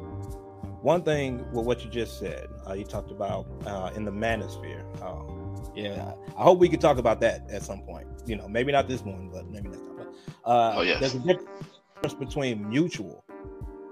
One 0.83 1.03
thing 1.03 1.45
with 1.53 1.67
what 1.67 1.85
you 1.85 1.91
just 1.91 2.19
said, 2.19 2.49
uh, 2.69 2.73
you 2.75 2.85
talked 2.85 3.11
about 3.11 3.47
uh, 3.67 3.91
in 3.95 4.05
the 4.05 4.13
manosphere. 4.13 4.83
Um, 5.03 5.57
yeah, 5.75 6.13
I 6.37 6.43
hope 6.43 6.59
we 6.59 6.69
could 6.69 6.81
talk 6.81 6.99
about 6.99 7.21
that 7.21 7.49
at 7.51 7.63
some 7.63 7.83
point. 7.83 8.07
You 8.27 8.37
know, 8.37 8.49
maybe 8.49 8.73
not 8.73 8.89
this 8.89 9.03
one, 9.03 9.29
but 9.33 9.49
maybe 9.51 9.69
next 9.69 9.81
time. 9.97 10.07
Uh, 10.45 10.73
Oh, 10.77 10.81
yes. 10.83 11.01
There's 11.01 11.15
a 11.15 11.19
difference 11.21 12.15
between 12.19 12.69
mutual 12.69 13.25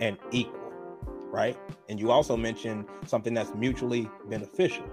and 0.00 0.16
equal, 0.30 0.65
right? 1.30 1.56
And 1.88 1.98
you 2.00 2.10
also 2.10 2.36
mentioned 2.36 2.86
something 3.06 3.34
that's 3.34 3.54
mutually 3.54 4.10
beneficial, 4.28 4.86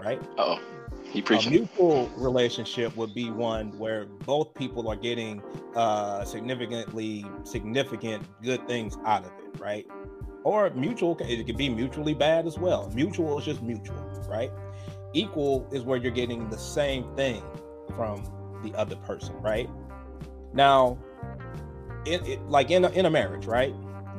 right? 0.00 0.20
Oh, 0.36 0.58
he 1.04 1.20
a 1.20 1.50
mutual 1.50 2.08
relationship 2.16 2.94
would 2.96 3.14
be 3.14 3.30
one 3.30 3.76
where 3.78 4.04
both 4.04 4.54
people 4.54 4.88
are 4.88 4.96
getting 4.96 5.42
uh 5.74 6.24
significantly 6.24 7.24
significant 7.44 8.22
good 8.42 8.66
things 8.66 8.96
out 9.06 9.24
of 9.24 9.32
it 9.38 9.60
right? 9.60 9.86
Or 10.44 10.70
mutual 10.70 11.16
it 11.20 11.46
could 11.46 11.56
be 11.56 11.68
mutually 11.68 12.14
bad 12.14 12.46
as 12.46 12.58
well. 12.58 12.90
Mutual 12.94 13.38
is 13.38 13.44
just 13.44 13.62
mutual 13.62 13.96
right? 14.28 14.50
Equal 15.14 15.66
is 15.72 15.82
where 15.82 15.98
you're 15.98 16.12
getting 16.12 16.48
the 16.50 16.58
same 16.58 17.04
thing 17.16 17.42
from 17.96 18.22
the 18.62 18.74
other 18.74 18.96
person 18.96 19.34
right? 19.40 19.68
Now 20.52 20.98
it, 22.04 22.26
it 22.26 22.48
like 22.48 22.70
in 22.70 22.84
a, 22.84 22.90
in 22.90 23.06
a 23.06 23.10
marriage 23.10 23.46
right? 23.46 23.74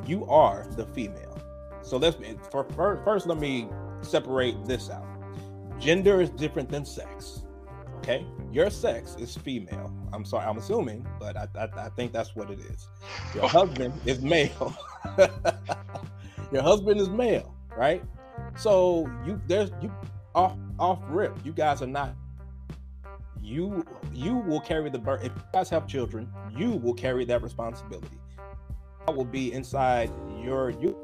You 0.06 0.24
are 0.26 0.66
the 0.76 0.86
female 0.86 1.38
so 1.82 1.96
let's 1.96 2.16
for, 2.50 2.64
for 2.64 3.00
first 3.04 3.26
let 3.26 3.38
me 3.38 3.68
separate 4.02 4.64
this 4.64 4.90
out 4.90 5.10
gender 5.80 6.20
is 6.20 6.30
different 6.30 6.68
than 6.68 6.84
sex. 6.84 7.42
Okay, 7.98 8.24
your 8.52 8.70
sex 8.70 9.16
is 9.18 9.36
female. 9.36 9.92
I'm 10.12 10.24
sorry, 10.24 10.46
I'm 10.46 10.58
assuming, 10.58 11.06
but 11.18 11.36
I, 11.36 11.48
I, 11.58 11.68
I 11.76 11.88
think 11.90 12.12
that's 12.12 12.36
what 12.36 12.50
it 12.50 12.60
is. 12.60 12.88
Your 13.34 13.48
husband 13.48 13.94
is 14.06 14.20
male. 14.22 14.74
your 16.52 16.62
husband 16.62 17.00
is 17.00 17.08
male, 17.08 17.54
right? 17.76 18.02
So 18.56 19.10
you 19.26 19.40
there's 19.46 19.70
you 19.82 19.92
off 20.34 20.56
off 20.78 21.00
rip. 21.08 21.34
You 21.44 21.52
guys 21.52 21.82
are 21.82 21.86
not. 21.86 22.14
You 23.42 23.84
you 24.12 24.36
will 24.36 24.60
carry 24.60 24.90
the 24.90 24.98
burden. 24.98 25.26
If 25.26 25.32
you 25.36 25.42
guys 25.52 25.68
have 25.70 25.86
children, 25.86 26.30
you 26.56 26.72
will 26.72 26.94
carry 26.94 27.24
that 27.26 27.42
responsibility. 27.42 28.18
That 29.06 29.16
will 29.16 29.24
be 29.24 29.52
inside 29.52 30.10
your 30.42 30.70
you 30.70 30.96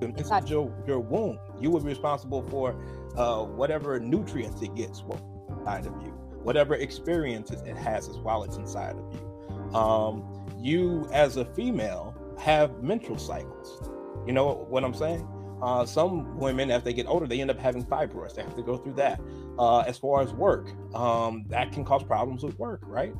inside 0.00 0.48
your 0.48 0.72
your 0.86 1.00
womb. 1.00 1.38
You 1.60 1.70
will 1.70 1.80
be 1.80 1.88
responsible 1.88 2.42
for 2.48 2.76
uh, 3.16 3.44
whatever 3.44 3.98
nutrients 3.98 4.62
it 4.62 4.74
gets 4.74 5.02
inside 5.48 5.86
of 5.86 5.92
you, 6.02 6.10
whatever 6.42 6.74
experiences 6.74 7.62
it 7.62 7.76
has 7.76 8.08
as 8.08 8.18
while 8.18 8.44
it's 8.44 8.56
inside 8.56 8.96
of 8.96 9.14
you. 9.14 9.76
Um, 9.76 10.46
you, 10.58 11.08
as 11.12 11.36
a 11.36 11.44
female, 11.44 12.14
have 12.38 12.82
menstrual 12.82 13.18
cycles. 13.18 13.90
You 14.26 14.32
know 14.32 14.66
what 14.68 14.84
I'm 14.84 14.94
saying? 14.94 15.26
Uh, 15.62 15.84
some 15.84 16.38
women, 16.38 16.70
as 16.70 16.82
they 16.84 16.92
get 16.92 17.06
older, 17.06 17.26
they 17.26 17.40
end 17.40 17.50
up 17.50 17.58
having 17.58 17.84
fibroids. 17.84 18.34
They 18.34 18.42
have 18.42 18.54
to 18.54 18.62
go 18.62 18.76
through 18.76 18.94
that. 18.94 19.20
Uh, 19.58 19.80
as 19.80 19.98
far 19.98 20.22
as 20.22 20.32
work, 20.32 20.70
um, 20.94 21.44
that 21.48 21.72
can 21.72 21.84
cause 21.84 22.04
problems 22.04 22.44
with 22.44 22.58
work, 22.58 22.80
right? 22.84 23.12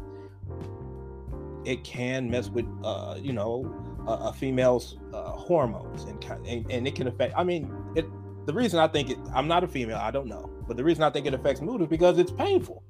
It 1.65 1.83
can 1.83 2.31
mess 2.31 2.49
with, 2.49 2.67
uh, 2.85 3.19
you 3.21 3.33
know, 3.33 3.88
a, 4.13 4.33
female's 4.33 4.97
uh, 5.13 5.31
hormones, 5.31 6.05
and, 6.05 6.23
and 6.47 6.71
and 6.71 6.87
it 6.87 6.95
can 6.95 7.07
affect. 7.09 7.35
I 7.37 7.45
mean, 7.45 7.73
it 7.95 8.07
the 8.47 8.53
reason 8.55 8.79
I 8.81 8.89
think 8.89 9.11
it, 9.11 9.19
I'm 9.35 9.47
not 9.49 9.63
a 9.65 9.69
female, 9.69 9.99
I 9.99 10.11
don't 10.11 10.27
know, 10.27 10.51
but 10.67 10.77
the 10.77 10.85
reason 10.85 11.03
I 11.05 11.11
think 11.11 11.27
it 11.27 11.35
affects 11.35 11.61
mood 11.61 11.83
is 11.83 11.87
because 11.89 12.19
it's 12.19 12.33
painful. 12.33 12.83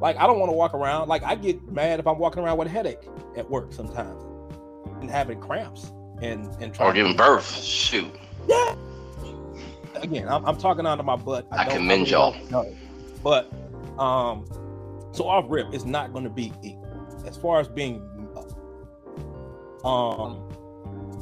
Like 0.00 0.16
I 0.16 0.26
don't 0.26 0.38
want 0.38 0.50
to 0.50 0.56
walk 0.56 0.74
around. 0.74 1.08
Like 1.08 1.22
I 1.22 1.34
get 1.34 1.62
mad 1.70 2.00
if 2.00 2.06
I'm 2.06 2.18
walking 2.18 2.42
around 2.42 2.58
with 2.58 2.68
a 2.68 2.70
headache 2.70 3.06
at 3.36 3.48
work 3.48 3.72
sometimes, 3.72 4.22
and 5.00 5.10
having 5.10 5.40
cramps 5.40 5.92
and 6.22 6.46
and 6.60 6.74
trying 6.74 6.90
Or 6.90 6.92
giving 6.94 7.16
birth. 7.16 7.50
Shoot. 7.62 8.12
Yeah. 8.48 8.74
Again, 9.96 10.28
I'm, 10.28 10.44
I'm 10.44 10.56
talking 10.58 10.86
out 10.86 10.98
of 10.98 11.06
my 11.06 11.16
butt. 11.16 11.46
I 11.52 11.64
don't- 11.64 11.74
commend 11.76 12.10
y'all. 12.10 12.34
don't. 12.50 12.76
But 13.22 13.50
um, 13.98 14.44
so 15.12 15.26
off 15.28 15.46
rip, 15.48 15.72
it's 15.72 15.84
not 15.84 16.12
going 16.12 16.24
to 16.24 16.30
be 16.30 16.52
equal 16.62 17.22
as 17.26 17.36
far 17.36 17.60
as 17.60 17.68
being. 17.68 18.02
Um, 19.84 20.48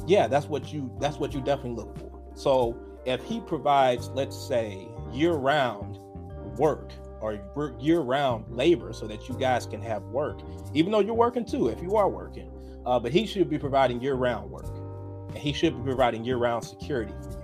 yeah, 0.05 0.27
that's 0.27 0.47
what 0.47 0.71
you 0.73 0.91
that's 0.99 1.17
what 1.17 1.33
you 1.33 1.41
definitely 1.41 1.83
look 1.83 1.97
for. 1.97 2.11
So 2.35 2.77
if 3.05 3.23
he 3.23 3.39
provides, 3.41 4.09
let's 4.09 4.35
say, 4.47 4.87
year-round 5.11 5.97
work 6.57 6.91
or 7.21 7.39
year-round 7.79 8.45
labor, 8.49 8.93
so 8.93 9.07
that 9.07 9.29
you 9.29 9.35
guys 9.35 9.65
can 9.65 9.81
have 9.81 10.03
work, 10.03 10.41
even 10.73 10.91
though 10.91 10.99
you're 10.99 11.13
working 11.13 11.45
too, 11.45 11.67
if 11.67 11.81
you 11.81 11.95
are 11.95 12.09
working, 12.09 12.51
uh, 12.85 12.99
but 12.99 13.11
he 13.11 13.25
should 13.25 13.49
be 13.49 13.57
providing 13.57 14.01
year-round 14.01 14.49
work, 14.49 14.75
and 15.29 15.37
he 15.37 15.53
should 15.53 15.75
be 15.77 15.83
providing 15.83 16.23
year-round 16.23 16.63
security 16.63 17.13
for 17.21 17.31
you. 17.31 17.39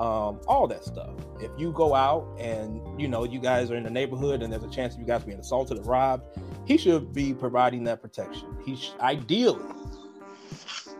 Um, 0.00 0.40
all 0.48 0.66
that 0.68 0.82
stuff. 0.82 1.10
If 1.40 1.50
you 1.58 1.70
go 1.72 1.94
out 1.94 2.26
and 2.40 2.80
you 3.00 3.06
know 3.06 3.24
you 3.24 3.38
guys 3.38 3.70
are 3.70 3.76
in 3.76 3.84
the 3.84 3.90
neighborhood 3.90 4.42
and 4.42 4.52
there's 4.52 4.64
a 4.64 4.70
chance 4.70 4.94
of 4.94 5.00
you 5.00 5.06
guys 5.06 5.22
being 5.22 5.38
assaulted 5.38 5.78
or 5.78 5.82
robbed, 5.82 6.38
he 6.64 6.76
should 6.76 7.12
be 7.12 7.34
providing 7.34 7.84
that 7.84 8.00
protection. 8.00 8.56
He 8.64 8.76
sh- 8.76 8.92
ideally, 9.00 9.62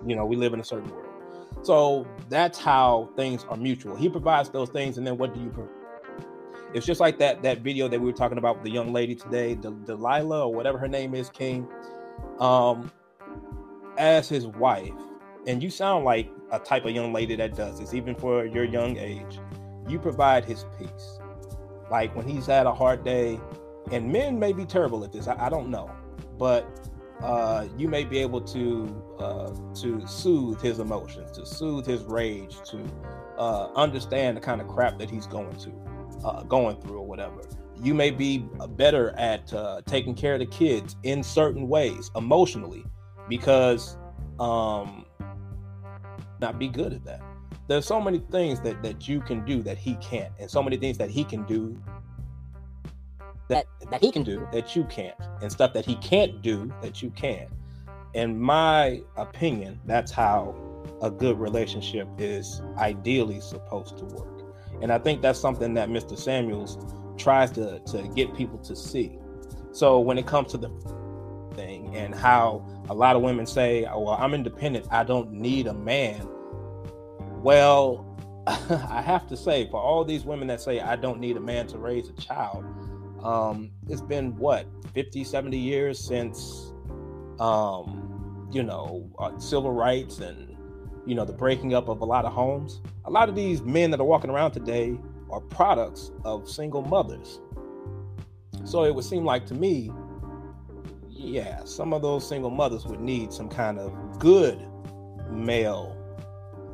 you 0.06 0.16
know, 0.16 0.24
we 0.24 0.36
live 0.36 0.52
in 0.54 0.60
a 0.60 0.64
certain 0.64 0.90
world. 0.90 1.08
So 1.62 2.06
that's 2.28 2.58
how 2.58 3.10
things 3.16 3.44
are 3.48 3.56
mutual. 3.56 3.96
He 3.96 4.08
provides 4.08 4.50
those 4.50 4.68
things, 4.70 4.98
and 4.98 5.06
then 5.06 5.16
what 5.18 5.34
do 5.34 5.40
you? 5.40 5.50
Pro- 5.50 5.68
it's 6.74 6.86
just 6.86 7.00
like 7.00 7.18
that 7.18 7.42
that 7.42 7.58
video 7.58 7.88
that 7.88 8.00
we 8.00 8.06
were 8.06 8.16
talking 8.16 8.38
about 8.38 8.56
with 8.56 8.64
the 8.64 8.70
young 8.70 8.92
lady 8.92 9.14
today, 9.14 9.54
Del- 9.54 9.72
Delilah 9.84 10.46
or 10.46 10.54
whatever 10.54 10.78
her 10.78 10.88
name 10.88 11.14
is, 11.14 11.28
King. 11.30 11.68
Um, 12.38 12.90
as 13.98 14.28
his 14.28 14.46
wife, 14.46 14.90
and 15.46 15.62
you 15.62 15.70
sound 15.70 16.04
like 16.04 16.30
a 16.50 16.58
type 16.58 16.84
of 16.84 16.92
young 16.92 17.12
lady 17.12 17.36
that 17.36 17.54
does 17.54 17.78
this, 17.78 17.94
even 17.94 18.14
for 18.14 18.46
your 18.46 18.64
young 18.64 18.96
age. 18.96 19.38
You 19.88 19.98
provide 19.98 20.44
his 20.44 20.64
peace. 20.78 21.18
Like 21.90 22.14
when 22.16 22.26
he's 22.26 22.46
had 22.46 22.66
a 22.66 22.72
hard 22.72 23.04
day, 23.04 23.38
and 23.90 24.10
men 24.10 24.38
may 24.38 24.52
be 24.52 24.64
terrible 24.64 25.04
at 25.04 25.12
this. 25.12 25.28
I, 25.28 25.46
I 25.46 25.48
don't 25.48 25.68
know, 25.68 25.90
but 26.38 26.66
uh, 27.22 27.68
you 27.76 27.88
may 27.88 28.04
be 28.04 28.18
able 28.18 28.40
to 28.40 29.02
uh, 29.18 29.52
to 29.74 30.06
soothe 30.06 30.60
his 30.60 30.80
emotions, 30.80 31.30
to 31.32 31.46
soothe 31.46 31.86
his 31.86 32.02
rage, 32.02 32.56
to 32.64 32.84
uh, 33.38 33.68
understand 33.74 34.36
the 34.36 34.40
kind 34.40 34.60
of 34.60 34.68
crap 34.68 34.98
that 34.98 35.08
he's 35.08 35.26
going 35.26 35.54
to 35.56 35.72
uh, 36.24 36.42
going 36.44 36.80
through 36.80 36.98
or 36.98 37.06
whatever. 37.06 37.42
You 37.80 37.94
may 37.94 38.10
be 38.10 38.46
better 38.70 39.10
at 39.16 39.52
uh, 39.52 39.82
taking 39.86 40.14
care 40.14 40.34
of 40.34 40.40
the 40.40 40.46
kids 40.46 40.96
in 41.02 41.22
certain 41.22 41.68
ways 41.68 42.10
emotionally 42.16 42.84
because 43.28 43.96
um, 44.38 45.06
not 46.40 46.58
be 46.58 46.68
good 46.68 46.92
at 46.92 47.04
that. 47.04 47.22
There's 47.68 47.86
so 47.86 48.00
many 48.00 48.18
things 48.18 48.60
that 48.60 48.82
that 48.82 49.08
you 49.08 49.20
can 49.20 49.44
do 49.44 49.62
that 49.62 49.78
he 49.78 49.94
can't, 49.96 50.32
and 50.40 50.50
so 50.50 50.62
many 50.62 50.76
things 50.76 50.98
that 50.98 51.10
he 51.10 51.22
can 51.22 51.44
do 51.44 51.80
that 53.48 53.66
that 53.90 54.00
he 54.00 54.10
can 54.12 54.22
do 54.22 54.46
that 54.52 54.76
you 54.76 54.84
can't, 54.84 55.16
and 55.42 55.50
stuff 55.52 55.72
that 55.74 55.84
he 55.84 55.96
can't 55.96 56.42
do 56.42 56.72
that 56.82 57.02
you 57.02 57.10
can. 57.10 57.48
in 58.14 58.38
my 58.40 59.02
opinion, 59.16 59.80
that's 59.86 60.12
how 60.12 60.54
a 61.02 61.10
good 61.10 61.38
relationship 61.38 62.08
is 62.18 62.60
ideally 62.78 63.40
supposed 63.40 63.96
to 63.98 64.04
work. 64.06 64.42
And 64.80 64.92
I 64.92 64.98
think 64.98 65.22
that's 65.22 65.38
something 65.38 65.74
that 65.74 65.88
Mr. 65.88 66.16
Samuels 66.18 66.78
tries 67.16 67.50
to, 67.52 67.80
to 67.80 68.02
get 68.14 68.34
people 68.36 68.58
to 68.58 68.76
see. 68.76 69.18
So 69.72 70.00
when 70.00 70.18
it 70.18 70.26
comes 70.26 70.50
to 70.52 70.58
the 70.58 70.68
thing 71.54 71.96
and 71.96 72.14
how 72.14 72.66
a 72.88 72.94
lot 72.94 73.16
of 73.16 73.22
women 73.22 73.46
say, 73.46 73.86
oh, 73.86 74.00
well, 74.00 74.16
I'm 74.18 74.34
independent, 74.34 74.86
I 74.90 75.04
don't 75.04 75.32
need 75.32 75.66
a 75.66 75.74
man. 75.74 76.28
Well, 77.42 78.06
I 78.46 79.02
have 79.02 79.26
to 79.28 79.36
say, 79.36 79.68
for 79.70 79.80
all 79.80 80.04
these 80.04 80.24
women 80.24 80.48
that 80.48 80.60
say, 80.60 80.80
I 80.80 80.96
don't 80.96 81.20
need 81.20 81.36
a 81.36 81.40
man 81.40 81.66
to 81.68 81.78
raise 81.78 82.08
a 82.08 82.12
child, 82.14 82.64
um, 83.22 83.70
it's 83.88 84.00
been 84.00 84.36
what, 84.36 84.66
50, 84.94 85.24
70 85.24 85.56
years 85.56 85.98
since, 85.98 86.72
um, 87.38 88.48
you 88.52 88.62
know, 88.62 89.10
uh, 89.18 89.38
civil 89.38 89.72
rights 89.72 90.18
and, 90.18 90.56
you 91.06 91.14
know, 91.14 91.24
the 91.24 91.32
breaking 91.32 91.74
up 91.74 91.88
of 91.88 92.00
a 92.00 92.04
lot 92.04 92.24
of 92.24 92.32
homes. 92.32 92.80
A 93.04 93.10
lot 93.10 93.28
of 93.28 93.34
these 93.34 93.62
men 93.62 93.90
that 93.90 94.00
are 94.00 94.06
walking 94.06 94.30
around 94.30 94.52
today 94.52 94.98
are 95.30 95.40
products 95.40 96.10
of 96.24 96.48
single 96.48 96.82
mothers. 96.82 97.40
So 98.64 98.84
it 98.84 98.94
would 98.94 99.04
seem 99.04 99.24
like 99.24 99.46
to 99.46 99.54
me, 99.54 99.90
yeah, 101.08 101.64
some 101.64 101.92
of 101.92 102.02
those 102.02 102.28
single 102.28 102.50
mothers 102.50 102.84
would 102.86 103.00
need 103.00 103.32
some 103.32 103.48
kind 103.48 103.78
of 103.78 104.18
good 104.18 104.58
male 105.30 105.96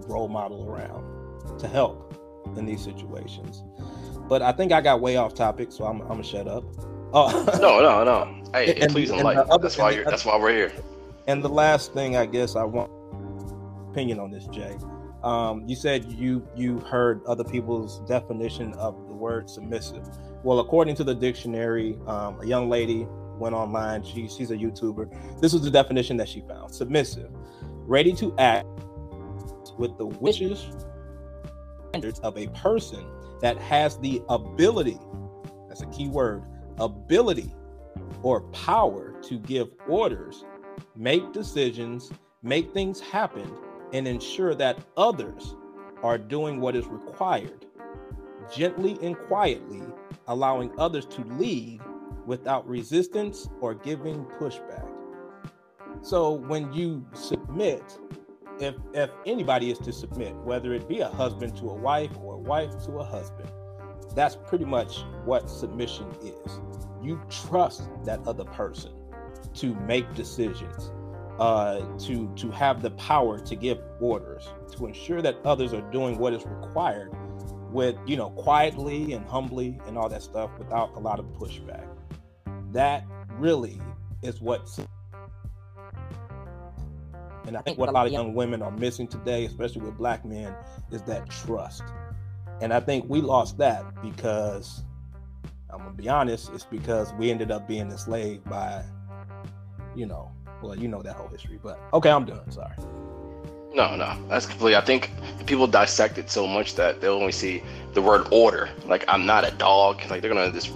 role 0.07 0.29
model 0.29 0.69
around 0.69 1.59
to 1.59 1.69
help 1.69 2.15
in 2.57 2.65
these 2.65 2.83
situations. 2.83 3.63
But 4.29 4.43
I 4.43 4.53
think 4.53 4.73
I 4.73 4.81
got 4.81 5.01
way 5.01 5.17
off 5.17 5.35
topic, 5.35 5.73
so 5.73 5.85
I'm, 5.85 6.03
I'm 6.03 6.09
gonna 6.09 6.23
shut 6.23 6.47
up. 6.47 6.65
Oh. 7.13 7.59
no, 7.61 7.81
no, 7.81 8.05
no. 8.05 8.35
Hey, 8.55 8.75
and, 8.81 8.91
please 8.91 9.11
enlighten. 9.11 9.45
Other, 9.51 9.63
that's 9.65 9.77
why 9.77 9.91
you're. 9.91 10.05
That's 10.05 10.25
why 10.25 10.39
we're 10.39 10.55
here. 10.55 10.73
And 11.27 11.45
the 11.45 11.51
last 11.51 11.93
thing, 11.93 12.17
I 12.17 12.25
guess, 12.25 12.57
I 12.57 12.65
want 12.65 12.91
opinion 13.91 14.19
on 14.19 14.31
this, 14.31 14.47
Jay. 14.47 14.75
Um, 15.23 15.65
you 15.67 15.77
said 15.77 16.11
you 16.11 16.49
you 16.57 16.79
heard 16.79 17.23
other 17.27 17.45
people's 17.45 18.01
definition 18.09 18.73
of 18.75 18.95
the 19.07 19.13
word 19.13 19.51
submissive. 19.51 20.09
Well, 20.45 20.61
according 20.61 20.95
to 20.97 21.05
the 21.05 21.15
dictionary, 21.15 21.99
um, 22.07 22.41
a 22.41 22.47
young 22.47 22.71
lady 22.71 23.07
went 23.39 23.55
online. 23.55 24.03
She, 24.03 24.29
she's 24.29 24.51
a 24.51 24.57
YouTuber. 24.57 25.41
This 25.43 25.53
was 25.53 25.63
the 25.63 25.71
definition 25.71 26.17
that 26.17 26.29
she 26.29 26.41
found: 26.49 26.75
submissive, 26.75 27.31
ready 27.87 28.15
to 28.15 28.35
act 28.39 28.67
with 29.77 29.99
the 29.99 30.07
wishes 30.07 30.71
standards 31.91 32.21
of 32.21 32.37
a 32.39 32.47
person 32.49 33.05
that 33.41 33.59
has 33.59 33.99
the 33.99 34.23
ability. 34.29 34.99
That's 35.69 35.83
a 35.83 35.87
key 35.87 36.09
word: 36.09 36.45
ability 36.79 37.55
or 38.23 38.41
power 38.51 39.15
to 39.23 39.39
give 39.39 39.69
orders, 39.89 40.45
make 40.97 41.33
decisions, 41.33 42.11
make 42.43 42.73
things 42.73 43.01
happen, 43.01 43.51
and 43.93 44.07
ensure 44.09 44.55
that 44.55 44.79
others 44.97 45.55
are 46.03 46.19
doing 46.19 46.61
what 46.61 46.77
is 46.77 46.87
required, 46.87 47.67
gently 48.55 48.99
and 49.03 49.17
quietly 49.27 49.83
allowing 50.29 50.71
others 50.79 51.07
to 51.07 51.23
lead 51.25 51.81
without 52.27 52.69
resistance 52.69 53.49
or 53.61 53.75
giving 53.75 54.25
pushback. 54.39 54.87
So 56.03 56.33
when 56.33 56.73
you 56.73 57.05
submit, 57.15 57.99
if 58.61 58.75
if 58.95 59.11
anybody 59.27 59.71
is 59.71 59.79
to 59.81 59.93
submit, 59.93 60.35
whether 60.37 60.73
it 60.73 60.89
be 60.89 61.01
a 61.01 61.09
husband 61.09 61.57
to 61.59 61.71
a 61.71 61.75
wife 61.75 62.11
or 62.23 62.35
a 62.35 62.39
wife 62.39 62.71
to 62.87 62.99
a 62.99 63.05
husband, 63.05 63.51
that's 64.15 64.37
pretty 64.37 64.65
much 64.65 64.99
what 65.25 65.49
submission 65.51 66.07
is. 66.23 66.61
You 67.03 67.21
trust 67.31 67.89
that 68.05 68.21
other 68.27 68.45
person 68.45 68.93
to 69.55 69.75
make 69.75 70.13
decisions, 70.15 70.91
uh, 71.39 71.81
to 71.99 72.33
to 72.35 72.51
have 72.51 72.83
the 72.83 72.91
power 72.93 73.39
to 73.39 73.57
give 73.57 73.79
orders, 74.01 74.49
to 74.77 74.87
ensure 74.87 75.23
that 75.23 75.37
others 75.45 75.73
are 75.73 75.83
doing 75.91 76.19
what 76.19 76.33
is 76.33 76.45
required 76.47 77.13
with 77.73 77.97
you 78.07 78.17
know 78.17 78.31
quietly 78.31 79.13
and 79.13 79.27
humbly 79.27 79.79
and 79.87 79.99
all 79.99 80.09
that 80.09 80.23
stuff 80.23 80.51
without 80.59 80.95
a 80.97 80.99
lot 80.99 81.19
of 81.19 81.27
pushback 81.27 81.87
that 82.73 83.05
really 83.39 83.81
is 84.23 84.41
what 84.41 84.69
and 87.49 87.57
i 87.57 87.63
think 87.63 87.79
what 87.79 87.89
a 87.89 87.93
lot 87.93 88.07
of 88.07 88.13
young 88.13 88.35
women 88.35 88.63
are 88.63 88.71
missing 88.71 89.09
today 89.09 89.47
especially 89.47 89.81
with 89.81 89.97
black 89.97 90.25
men 90.25 90.55
is 90.93 91.03
that 91.03 91.29
trust 91.29 91.83
and 92.61 92.73
i 92.73 92.79
think 92.79 93.05
we 93.09 93.21
lost 93.21 93.59
that 93.59 93.85
because 94.03 94.85
i'm 95.71 95.79
gonna 95.79 95.91
be 95.93 96.09
honest 96.09 96.51
it's 96.53 96.65
because 96.65 97.13
we 97.15 97.31
ended 97.31 97.51
up 97.51 97.67
being 97.67 97.91
enslaved 97.91 98.45
by 98.45 98.85
you 99.97 100.07
know 100.07 100.31
well 100.63 100.77
you 100.77 100.87
know 100.87 101.03
that 101.03 101.17
whole 101.17 101.29
history 101.29 101.59
but 101.63 101.81
okay 101.93 102.11
i'm 102.11 102.25
done 102.25 102.49
sorry 102.51 102.75
no, 103.75 103.95
no, 103.97 104.19
that's 104.29 104.47
completely. 104.47 104.77
I 104.77 104.81
think 104.81 105.13
people 105.45 105.67
dissect 105.67 106.17
it 106.17 106.31
so 106.31 106.47
much 106.47 106.75
that 106.77 107.01
they'll 107.03 107.13
only 107.13 107.33
see 107.33 107.63
the 107.93 108.01
word 108.01 108.27
order. 108.31 108.71
Like 108.87 109.05
I'm 109.09 109.27
not 109.27 109.47
a 109.47 109.51
dog. 109.53 110.01
Like 110.09 110.23
they're 110.23 110.33
gonna 110.33 110.51
just 110.51 110.71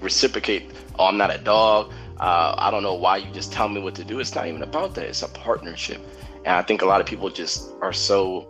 reciprocate. 0.00 0.70
Oh, 0.96 1.06
I'm 1.06 1.18
not 1.18 1.34
a 1.34 1.38
dog. 1.38 1.92
Uh, 2.18 2.54
I 2.56 2.70
don't 2.70 2.82
know 2.82 2.94
why 2.94 3.18
you 3.18 3.30
just 3.32 3.52
tell 3.52 3.68
me 3.68 3.80
what 3.80 3.94
to 3.96 4.04
do. 4.04 4.20
It's 4.20 4.34
not 4.34 4.46
even 4.46 4.62
about 4.62 4.94
that. 4.94 5.04
It's 5.04 5.22
a 5.22 5.28
partnership, 5.28 6.00
and 6.46 6.56
I 6.56 6.62
think 6.62 6.80
a 6.80 6.86
lot 6.86 7.00
of 7.00 7.06
people 7.06 7.28
just 7.28 7.72
are 7.82 7.92
so 7.92 8.48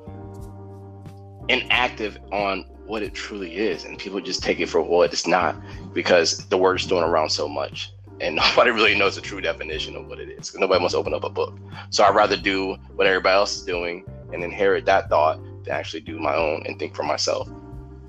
inactive 1.49 2.19
on 2.31 2.65
what 2.87 3.03
it 3.03 3.15
truly 3.15 3.57
is, 3.57 3.85
and 3.85 3.99
people 3.99 4.21
just 4.21 4.43
take 4.45 4.61
it 4.61 4.69
for 4.69 4.81
what 4.81 5.13
it's 5.13 5.27
not 5.27 5.57
because 5.93 6.47
the 6.47 6.57
word's 6.57 6.85
thrown 6.85 7.03
around 7.03 7.31
so 7.31 7.49
much 7.49 7.93
and 8.21 8.37
nobody 8.57 8.71
really 8.71 8.99
knows 8.99 9.17
the 9.17 9.21
true 9.21 9.41
definition 9.41 9.97
of 9.97 10.07
what 10.07 10.21
it 10.21 10.29
is. 10.29 10.55
Nobody 10.55 10.81
wants 10.81 10.95
to 10.95 10.99
open 10.99 11.15
up 11.15 11.25
a 11.25 11.31
book. 11.31 11.59
So 11.91 12.05
I'd 12.05 12.15
rather 12.15 12.37
do 12.37 12.75
what 12.95 13.07
everybody 13.07 13.35
else 13.35 13.57
is 13.57 13.63
doing 13.63 14.05
and 14.33 14.43
inherit 14.43 14.85
that 14.87 15.09
thought 15.09 15.39
to 15.65 15.71
actually 15.71 16.01
do 16.01 16.19
my 16.19 16.35
own 16.35 16.65
and 16.67 16.79
think 16.79 16.95
for 16.95 17.03
myself. 17.03 17.49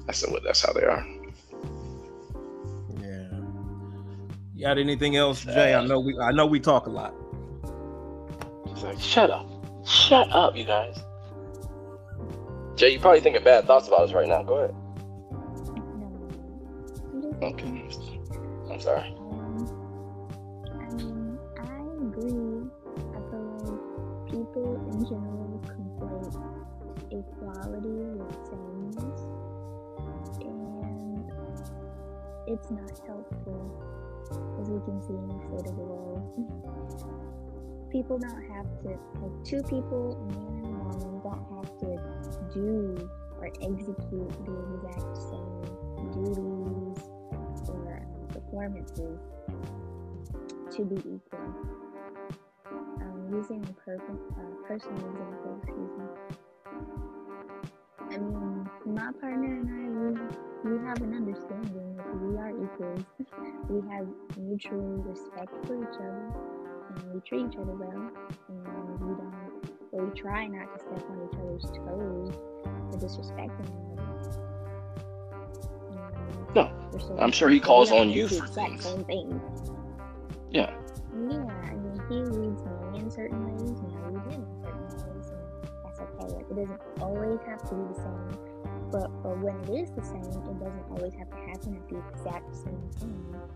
That's 0.05 0.25
what 0.27 0.43
that's 0.43 0.61
how 0.61 0.73
they 0.73 0.83
are. 0.83 1.05
Yeah. 3.01 3.39
You 4.55 4.65
got 4.65 4.77
anything 4.77 5.17
else, 5.17 5.43
Jay? 5.43 5.73
I 5.73 5.79
uh, 5.79 5.85
know 5.85 5.99
we 5.99 6.17
I 6.19 6.31
know 6.31 6.45
we 6.45 6.59
talk 6.59 6.87
a 6.87 6.89
lot. 6.89 7.13
Just 8.69 8.83
like 8.83 8.99
shut 8.99 9.29
up. 9.29 9.56
Shut 9.87 10.29
up, 10.33 10.55
you 10.57 10.65
guys. 10.65 10.99
Jay, 12.75 12.89
you're 12.89 12.99
probably 12.99 13.21
thinking 13.21 13.41
bad 13.41 13.65
thoughts 13.65 13.87
about 13.87 14.01
us 14.01 14.11
right 14.11 14.27
now. 14.27 14.43
Go 14.43 14.55
ahead. 14.55 14.75
No. 17.13 17.37
Okay. 17.41 17.87
I'm 18.69 18.81
sorry. 18.81 19.15
Um, 20.75 21.39
I 21.57 21.79
agree. 22.03 22.67
I 23.15 23.19
feel 23.31 23.45
like 23.63 24.29
people 24.29 24.75
in 24.91 25.05
general 25.05 25.61
conflate 25.63 26.35
equality 27.11 27.97
with 28.19 28.35
sameness, 28.45 29.21
and 30.41 31.31
it's 32.45 32.69
not 32.69 32.99
helpful, 33.07 33.63
as 34.61 34.69
we 34.69 34.79
can 34.81 35.01
see 35.01 35.13
in 35.13 35.27
the 35.29 35.39
state 35.47 35.69
of 35.71 35.75
the 35.77 35.83
world. 35.83 36.23
people 37.91 38.17
don't 38.19 38.43
have 38.53 38.65
to, 38.83 38.99
like 39.21 39.43
two 39.43 39.61
people, 39.63 40.15
man 40.29 40.65
and 40.65 41.03
woman, 41.03 41.21
don't 41.23 41.45
have 41.55 41.69
to 41.79 41.89
do 42.53 43.09
or 43.39 43.47
execute 43.47 44.31
the 44.45 44.55
exact 44.75 45.17
same 45.17 46.11
duties 46.11 47.03
or 47.69 48.03
um, 48.03 48.27
performances 48.33 49.19
to 50.75 50.85
be 50.85 50.95
equal. 50.95 51.39
Um, 53.01 53.29
using 53.31 53.63
a 53.63 53.73
per- 53.81 53.95
uh, 53.95 54.67
personal 54.67 54.97
example, 54.97 55.59
excuse 55.63 55.91
me. 55.97 56.05
I 58.09 58.17
mean, 58.17 58.69
my 58.85 59.11
partner 59.19 59.53
and 59.55 59.69
I, 59.69 59.83
we, 59.99 60.71
we 60.71 60.85
have 60.85 61.01
an 61.01 61.13
understanding 61.13 61.97
that 61.97 62.15
we 62.21 62.37
are 62.37 62.51
equals. 62.51 63.05
we 63.69 63.81
have 63.89 64.07
mutual 64.37 65.03
respect 65.03 65.51
for 65.65 65.75
each 65.75 65.99
other, 65.99 66.31
and 66.99 67.13
we 67.13 67.19
treat 67.21 67.45
each 67.47 67.57
other 67.57 67.73
well, 67.73 68.11
and 68.49 68.99
we 68.99 69.15
don't, 69.15 69.33
well, 69.91 70.05
we 70.05 70.19
try 70.19 70.47
not 70.47 70.73
to 70.73 70.79
step 70.79 71.09
on 71.09 71.29
each 71.29 71.37
other's 71.39 71.63
toes 71.63 72.33
or 72.91 72.97
disrespect 72.99 73.51
one 73.59 73.97
another. 73.97 74.17
No, 76.55 76.61
um, 76.61 76.99
so 76.99 77.17
I'm 77.19 77.31
sure 77.31 77.49
he 77.49 77.59
calls 77.59 77.91
on 77.91 78.09
you 78.09 78.27
for 78.27 78.47
things. 78.47 78.85
things. 78.85 79.41
Yeah. 80.49 80.73
Yeah, 81.29 81.45
I 81.63 81.75
mean, 81.75 81.99
he 82.09 82.15
leads 82.15 82.63
me 82.63 82.99
in 82.99 83.09
certain 83.11 83.43
ways, 83.45 83.79
and 83.79 83.91
I 83.97 84.09
lead 84.09 84.33
him 84.33 84.43
in 84.43 84.63
certain 84.63 84.81
ways, 84.83 85.29
and 85.29 85.41
that's 85.83 85.99
okay. 85.99 86.27
Like, 86.35 86.45
it 86.49 86.55
doesn't 86.55 86.81
always 87.01 87.39
have 87.47 87.61
to 87.69 87.75
be 87.75 87.83
the 87.93 87.99
same, 87.99 88.29
but, 88.91 89.07
but 89.23 89.37
when 89.39 89.55
it 89.61 89.69
is 89.81 89.91
the 89.91 90.03
same, 90.03 90.21
it 90.21 90.59
doesn't 90.59 90.85
always 90.91 91.13
have 91.15 91.29
to 91.31 91.37
happen 91.37 91.75
at 91.75 91.89
the 91.89 91.97
exact 92.13 92.55
same 92.55 92.89
time. 92.99 93.49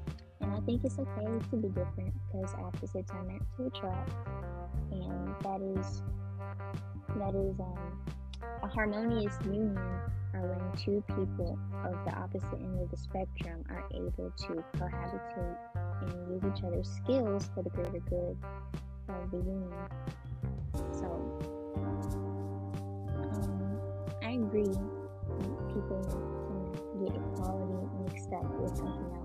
And 0.52 0.62
I 0.62 0.66
think 0.66 0.84
it's 0.84 1.00
okay 1.00 1.40
to 1.50 1.56
be 1.56 1.70
different 1.70 2.14
because 2.28 2.54
opposites 2.56 3.10
are 3.12 3.24
meant 3.24 3.42
to 3.56 3.68
attract, 3.68 4.12
and 4.92 5.34
that 5.44 5.62
is 5.62 6.02
that 7.18 7.36
is 7.36 7.58
um, 7.60 8.02
a 8.62 8.68
harmonious 8.68 9.38
union 9.46 9.78
are 10.34 10.42
when 10.42 10.78
two 10.78 11.02
people 11.08 11.58
of 11.86 11.94
the 12.06 12.12
opposite 12.18 12.52
end 12.54 12.82
of 12.82 12.92
the 12.92 12.98
spectrum 12.98 13.64
are 13.70 13.86
able 13.94 14.32
to 14.38 14.64
cohabitate 14.78 15.58
and 16.02 16.34
use 16.34 16.44
each 16.44 16.64
other's 16.66 16.90
skills 16.90 17.50
for 17.54 17.64
the 17.64 17.70
greater 17.70 18.00
good 18.10 18.38
of 19.08 19.32
the 19.32 19.38
union. 19.38 19.72
So, 20.92 21.08
um, 23.16 23.80
I 24.22 24.32
agree. 24.32 24.76
People 25.74 26.04
can 26.12 27.06
get 27.06 27.16
equality 27.16 27.88
mixed 28.06 28.34
up 28.34 28.60
with 28.60 28.76
something 28.76 29.16
else. 29.16 29.21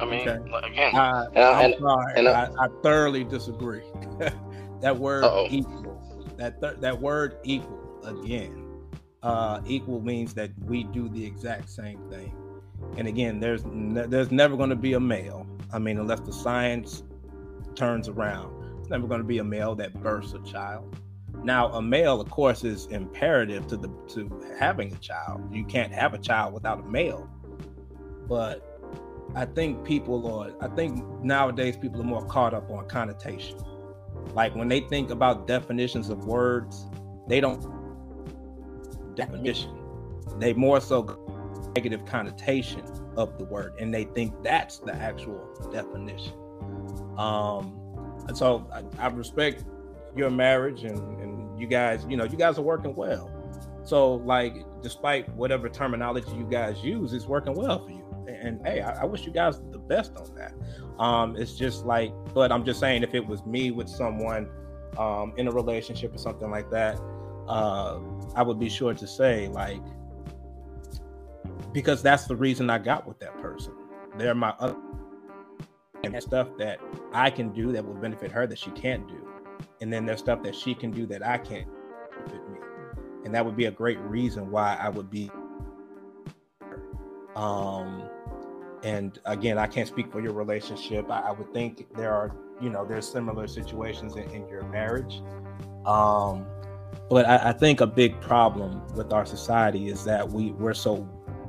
I 0.00 0.04
mean, 0.04 0.28
Okay. 0.28 0.66
again, 0.66 0.94
I, 0.94 1.24
And 1.26 1.38
I- 1.38 1.52
I'm 1.64 1.72
and- 1.72 1.80
sorry, 1.80 2.12
and 2.16 2.28
I, 2.28 2.50
I 2.58 2.68
thoroughly 2.82 3.24
disagree. 3.24 3.82
that 4.80 4.96
word 4.96 5.24
Uh-oh. 5.24 5.46
equal, 5.50 6.00
that 6.36 6.60
th- 6.60 6.76
that 6.80 7.00
word 7.00 7.36
equal 7.44 7.78
again, 8.04 8.66
uh, 9.22 9.60
equal 9.66 10.00
means 10.00 10.32
that 10.34 10.50
we 10.66 10.84
do 10.84 11.08
the 11.08 11.24
exact 11.24 11.68
same 11.68 11.98
thing. 12.10 12.32
And 12.96 13.06
again, 13.06 13.40
there's 13.40 13.64
ne- 13.66 14.06
there's 14.06 14.30
never 14.30 14.56
going 14.56 14.70
to 14.70 14.76
be 14.76 14.94
a 14.94 15.00
male. 15.00 15.46
I 15.72 15.78
mean, 15.78 15.98
unless 15.98 16.20
the 16.20 16.32
science 16.32 17.02
turns 17.74 18.08
around, 18.08 18.52
it's 18.78 18.88
never 18.88 19.06
going 19.06 19.20
to 19.20 19.26
be 19.26 19.38
a 19.38 19.44
male 19.44 19.74
that 19.76 19.94
births 20.02 20.32
a 20.32 20.40
child. 20.40 20.96
Now, 21.44 21.68
a 21.72 21.80
male, 21.82 22.20
of 22.20 22.28
course, 22.30 22.64
is 22.64 22.86
imperative 22.86 23.66
to 23.68 23.76
the 23.76 23.88
to 24.14 24.30
having 24.58 24.92
a 24.92 24.96
child. 24.96 25.54
You 25.54 25.64
can't 25.64 25.92
have 25.92 26.14
a 26.14 26.18
child 26.18 26.54
without 26.54 26.80
a 26.80 26.82
male. 26.88 27.28
But 28.26 28.69
I 29.34 29.44
think 29.44 29.84
people 29.84 30.26
are. 30.32 30.52
I 30.60 30.68
think 30.74 31.04
nowadays 31.22 31.76
people 31.76 32.00
are 32.00 32.04
more 32.04 32.24
caught 32.26 32.54
up 32.54 32.70
on 32.70 32.86
connotation. 32.88 33.58
Like 34.34 34.54
when 34.54 34.68
they 34.68 34.80
think 34.80 35.10
about 35.10 35.46
definitions 35.46 36.08
of 36.08 36.24
words, 36.26 36.86
they 37.28 37.40
don't 37.40 37.64
definition. 39.14 39.76
They 40.38 40.52
more 40.52 40.80
so 40.80 41.70
negative 41.74 42.04
connotation 42.06 42.82
of 43.16 43.38
the 43.38 43.44
word, 43.44 43.74
and 43.78 43.94
they 43.94 44.04
think 44.04 44.34
that's 44.42 44.78
the 44.78 44.94
actual 44.94 45.40
definition. 45.72 46.34
Um, 47.16 47.76
and 48.26 48.36
so 48.36 48.68
I, 48.72 49.06
I 49.06 49.08
respect 49.08 49.64
your 50.16 50.30
marriage, 50.30 50.84
and 50.84 50.98
and 51.20 51.60
you 51.60 51.66
guys, 51.66 52.04
you 52.08 52.16
know, 52.16 52.24
you 52.24 52.36
guys 52.36 52.58
are 52.58 52.62
working 52.62 52.94
well. 52.96 53.30
So 53.84 54.14
like, 54.14 54.64
despite 54.82 55.28
whatever 55.34 55.68
terminology 55.68 56.32
you 56.32 56.48
guys 56.50 56.82
use, 56.82 57.12
it's 57.12 57.26
working 57.26 57.54
well 57.54 57.84
for 57.84 57.90
you. 57.90 57.99
And, 58.28 58.60
hey, 58.64 58.80
I, 58.80 59.02
I 59.02 59.04
wish 59.04 59.24
you 59.24 59.32
guys 59.32 59.60
the 59.70 59.78
best 59.78 60.16
on 60.16 60.34
that. 60.36 60.54
Um, 60.98 61.36
it's 61.36 61.56
just 61.56 61.84
like, 61.84 62.12
but 62.34 62.52
I'm 62.52 62.64
just 62.64 62.80
saying, 62.80 63.02
if 63.02 63.14
it 63.14 63.26
was 63.26 63.44
me 63.44 63.70
with 63.70 63.88
someone 63.88 64.48
um, 64.98 65.32
in 65.36 65.48
a 65.48 65.50
relationship 65.50 66.14
or 66.14 66.18
something 66.18 66.50
like 66.50 66.70
that, 66.70 67.00
uh, 67.48 67.98
I 68.36 68.42
would 68.42 68.58
be 68.60 68.68
sure 68.68 68.94
to 68.94 69.06
say 69.06 69.48
like, 69.48 69.82
because 71.72 72.02
that's 72.02 72.26
the 72.26 72.36
reason 72.36 72.70
I 72.70 72.78
got 72.78 73.06
with 73.06 73.18
that 73.20 73.36
person. 73.40 73.72
They're 74.16 74.34
my 74.34 74.54
other 74.58 74.76
and 76.02 76.22
stuff 76.22 76.48
that 76.58 76.80
I 77.12 77.30
can 77.30 77.52
do 77.52 77.72
that 77.72 77.84
will 77.84 77.94
benefit 77.94 78.32
her 78.32 78.46
that 78.46 78.58
she 78.58 78.70
can't 78.70 79.06
do, 79.06 79.28
and 79.80 79.92
then 79.92 80.06
there's 80.06 80.20
stuff 80.20 80.42
that 80.42 80.54
she 80.54 80.74
can 80.74 80.90
do 80.90 81.06
that 81.06 81.24
I 81.24 81.38
can't 81.38 81.68
benefit 82.10 82.48
me, 82.50 82.58
and 83.24 83.34
that 83.34 83.44
would 83.44 83.56
be 83.56 83.66
a 83.66 83.70
great 83.70 83.98
reason 84.00 84.50
why 84.50 84.78
I 84.80 84.88
would 84.88 85.10
be. 85.10 85.30
Um, 87.36 88.08
and 88.82 89.18
again, 89.24 89.58
I 89.58 89.66
can't 89.66 89.88
speak 89.88 90.10
for 90.10 90.20
your 90.20 90.32
relationship. 90.32 91.10
I, 91.10 91.20
I 91.20 91.32
would 91.32 91.52
think 91.52 91.94
there 91.96 92.12
are, 92.12 92.34
you 92.60 92.70
know, 92.70 92.84
there's 92.84 93.08
similar 93.08 93.46
situations 93.46 94.16
in, 94.16 94.24
in 94.30 94.48
your 94.48 94.64
marriage. 94.64 95.22
Um, 95.84 96.46
but 97.08 97.26
I, 97.26 97.50
I 97.50 97.52
think 97.52 97.80
a 97.80 97.86
big 97.86 98.20
problem 98.20 98.86
with 98.94 99.12
our 99.12 99.26
society 99.26 99.88
is 99.88 100.04
that 100.04 100.28
we 100.28 100.52
we're 100.52 100.74
so 100.74 101.08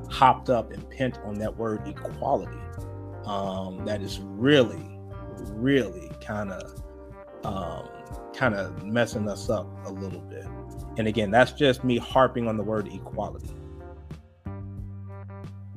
hopped 0.09 0.49
up 0.49 0.71
and 0.71 0.89
pent 0.89 1.19
on 1.23 1.35
that 1.35 1.55
word 1.55 1.87
equality 1.87 2.57
um, 3.25 3.85
that 3.85 4.01
is 4.01 4.19
really, 4.19 4.99
really 5.53 6.11
kind 6.21 6.51
of 6.51 6.83
um, 7.43 7.87
kind 8.33 8.55
of 8.55 8.83
messing 8.83 9.27
us 9.29 9.49
up 9.49 9.67
a 9.85 9.91
little 9.91 10.21
bit. 10.21 10.45
And 10.97 11.07
again, 11.07 11.31
that's 11.31 11.53
just 11.53 11.83
me 11.83 11.97
harping 11.97 12.47
on 12.47 12.57
the 12.57 12.63
word 12.63 12.87
equality. 12.87 13.49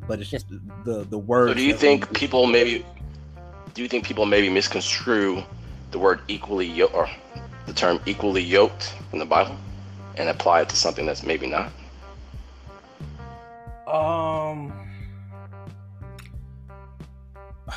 But 0.07 0.21
it's 0.21 0.31
just 0.31 0.47
the 0.85 1.05
the 1.05 1.19
word. 1.19 1.49
So 1.49 1.55
do 1.55 1.63
you 1.63 1.75
think 1.75 2.13
people 2.13 2.47
maybe 2.47 2.85
do 3.75 3.83
you 3.83 3.89
think 3.89 4.05
people 4.05 4.25
maybe 4.25 4.49
misconstrue 4.49 5.43
the 5.91 5.99
word 5.99 6.21
equally 6.29 6.83
or 6.83 7.09
the 7.67 7.73
term 7.73 8.01
equally 8.07 8.43
yoked 8.43 8.95
in 9.13 9.19
the 9.19 9.25
Bible 9.25 9.57
and 10.17 10.29
apply 10.29 10.63
it 10.63 10.69
to 10.69 10.77
something 10.77 11.07
that's 11.07 11.23
maybe 11.23 11.47
not? 11.47 11.73
Um, 13.87 14.73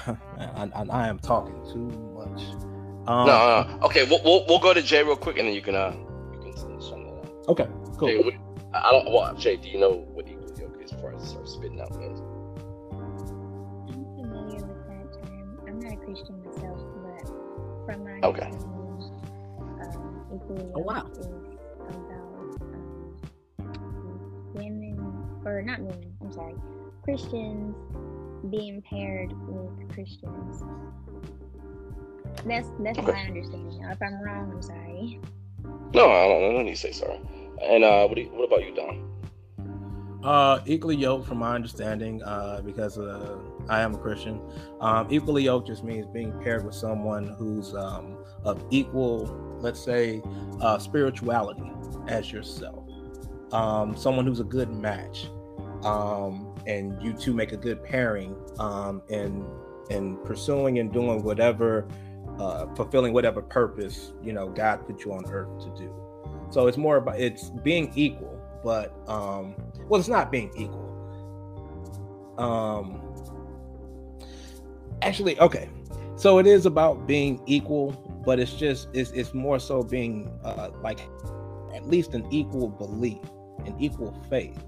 man, 0.07 0.17
I, 0.55 0.69
I, 0.73 0.85
I 0.89 1.07
am 1.07 1.19
talking 1.19 1.55
too 1.71 1.87
much. 2.15 2.41
Um, 3.07 3.25
no, 3.25 3.63
no, 3.65 3.67
no. 3.67 3.85
Okay, 3.85 4.03
we'll, 4.03 4.21
we'll 4.23 4.45
we'll 4.47 4.59
go 4.59 4.73
to 4.73 4.81
Jay 4.81 5.03
real 5.03 5.15
quick 5.15 5.37
and 5.37 5.47
then 5.47 5.55
you 5.55 5.61
can 5.61 5.75
uh 5.75 5.95
you 6.33 6.39
can 6.39 6.57
sum 6.57 7.03
that 7.05 7.13
up. 7.13 7.49
Okay, 7.49 7.67
cool. 7.97 8.09
Jay, 8.09 8.17
what, 8.17 8.33
I 8.73 8.91
don't 8.91 9.11
well 9.11 9.33
Jay, 9.35 9.55
do 9.55 9.69
you 9.69 9.79
know 9.79 10.05
what 10.13 10.27
equally 10.27 10.61
yoked 10.61 10.83
is 10.83 10.91
as 10.91 11.01
far 11.01 11.15
as 11.15 11.29
sort 11.29 11.47
spitting 11.47 11.79
out? 11.81 11.91
From 17.87 18.03
my 18.03 18.19
Okay. 18.21 18.43
understanding, 18.43 18.99
um, 19.79 20.27
equally 20.35 20.67
Oh, 20.75 20.81
wow. 20.81 21.07
about 21.07 21.15
um, 23.61 24.19
women, 24.53 25.23
or 25.45 25.61
not 25.61 25.79
women. 25.79 26.11
I'm 26.21 26.31
sorry, 26.33 26.55
Christians 27.05 27.77
being 28.51 28.81
paired 28.81 29.31
with 29.47 29.71
Christians. 29.93 30.63
That's 32.45 32.69
that's 32.79 32.99
Okay. 32.99 33.11
my 33.13 33.21
understanding. 33.21 33.79
If 33.89 34.01
I'm 34.01 34.21
wrong, 34.21 34.51
I'm 34.53 34.61
sorry. 34.61 35.21
No, 35.93 36.11
I 36.11 36.27
don't, 36.27 36.43
I 36.43 36.51
don't 36.53 36.65
need 36.65 36.75
to 36.75 36.77
say 36.77 36.91
sorry. 36.91 37.21
And 37.63 37.85
uh, 37.85 38.05
what, 38.05 38.15
do 38.15 38.21
you, 38.21 38.27
what 38.29 38.43
about 38.43 38.65
you, 38.65 38.75
Dom? 38.75 38.97
Uh, 40.23 40.59
equally 40.65 40.97
yoked, 40.97 41.25
from 41.25 41.37
my 41.37 41.55
understanding, 41.55 42.21
uh, 42.21 42.59
because 42.65 42.97
uh, 42.97 43.37
I 43.69 43.81
am 43.81 43.95
a 43.95 43.97
Christian. 43.97 44.41
Um, 44.81 45.07
equally 45.09 45.43
yoked 45.43 45.67
just 45.67 45.83
means 45.83 46.05
being 46.07 46.31
paired 46.41 46.65
with 46.65 46.75
someone 46.75 47.27
who's 47.37 47.73
um, 47.75 48.17
of 48.43 48.63
equal, 48.69 49.25
let's 49.59 49.83
say, 49.83 50.21
uh, 50.61 50.77
spirituality 50.77 51.71
as 52.07 52.31
yourself. 52.31 52.83
Um, 53.51 53.95
someone 53.95 54.25
who's 54.25 54.39
a 54.39 54.45
good 54.45 54.69
match, 54.69 55.27
um, 55.83 56.55
and 56.65 57.01
you 57.01 57.13
two 57.13 57.33
make 57.33 57.51
a 57.51 57.57
good 57.57 57.83
pairing 57.83 58.35
um, 58.59 59.01
in 59.09 59.45
in 59.89 60.17
pursuing 60.17 60.79
and 60.79 60.91
doing 60.91 61.23
whatever, 61.23 61.87
uh, 62.39 62.65
fulfilling 62.75 63.13
whatever 63.13 63.41
purpose 63.41 64.11
you 64.21 64.33
know 64.33 64.49
God 64.49 64.85
put 64.85 65.05
you 65.05 65.13
on 65.13 65.25
earth 65.31 65.63
to 65.63 65.69
do. 65.77 65.93
So 66.49 66.67
it's 66.67 66.77
more 66.77 66.97
about 66.97 67.19
it's 67.19 67.49
being 67.49 67.91
equal, 67.95 68.39
but 68.63 68.93
um, 69.07 69.55
well, 69.87 69.99
it's 69.99 70.09
not 70.09 70.31
being 70.31 70.51
equal. 70.55 70.85
Um, 72.37 73.06
actually, 75.01 75.39
okay, 75.39 75.69
so 76.15 76.39
it 76.39 76.47
is 76.47 76.65
about 76.65 77.07
being 77.07 77.41
equal, 77.45 77.91
but 78.25 78.39
it's 78.39 78.53
just 78.55 78.89
it's 78.93 79.11
it's 79.11 79.33
more 79.33 79.59
so 79.59 79.83
being 79.83 80.31
uh, 80.43 80.69
like 80.81 80.99
at 81.75 81.87
least 81.87 82.13
an 82.13 82.25
equal 82.31 82.69
belief, 82.69 83.19
an 83.65 83.75
equal 83.79 84.13
faith 84.29 84.63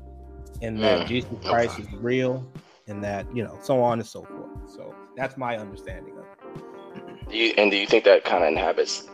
in 0.62 0.82
that 0.82 1.04
Mm, 1.04 1.08
Jesus 1.08 1.32
okay. 1.34 1.50
Christ 1.50 1.80
is 1.80 1.88
real, 1.94 2.52
and 2.88 3.04
that 3.04 3.26
you 3.36 3.44
know 3.44 3.58
so 3.62 3.82
on 3.82 4.00
and 4.00 4.08
so 4.08 4.24
forth. 4.24 4.72
So 4.72 4.96
that's 5.16 5.38
my 5.38 5.58
understanding 5.58 6.18
of 6.18 6.26
it. 6.26 7.30
Do 7.30 7.38
you, 7.38 7.54
and 7.58 7.72
do 7.72 7.78
you 7.78 7.88
think 7.88 8.04
that 8.06 8.24
kind 8.26 8.44
of 8.44 8.50
inhabits 8.50 9.08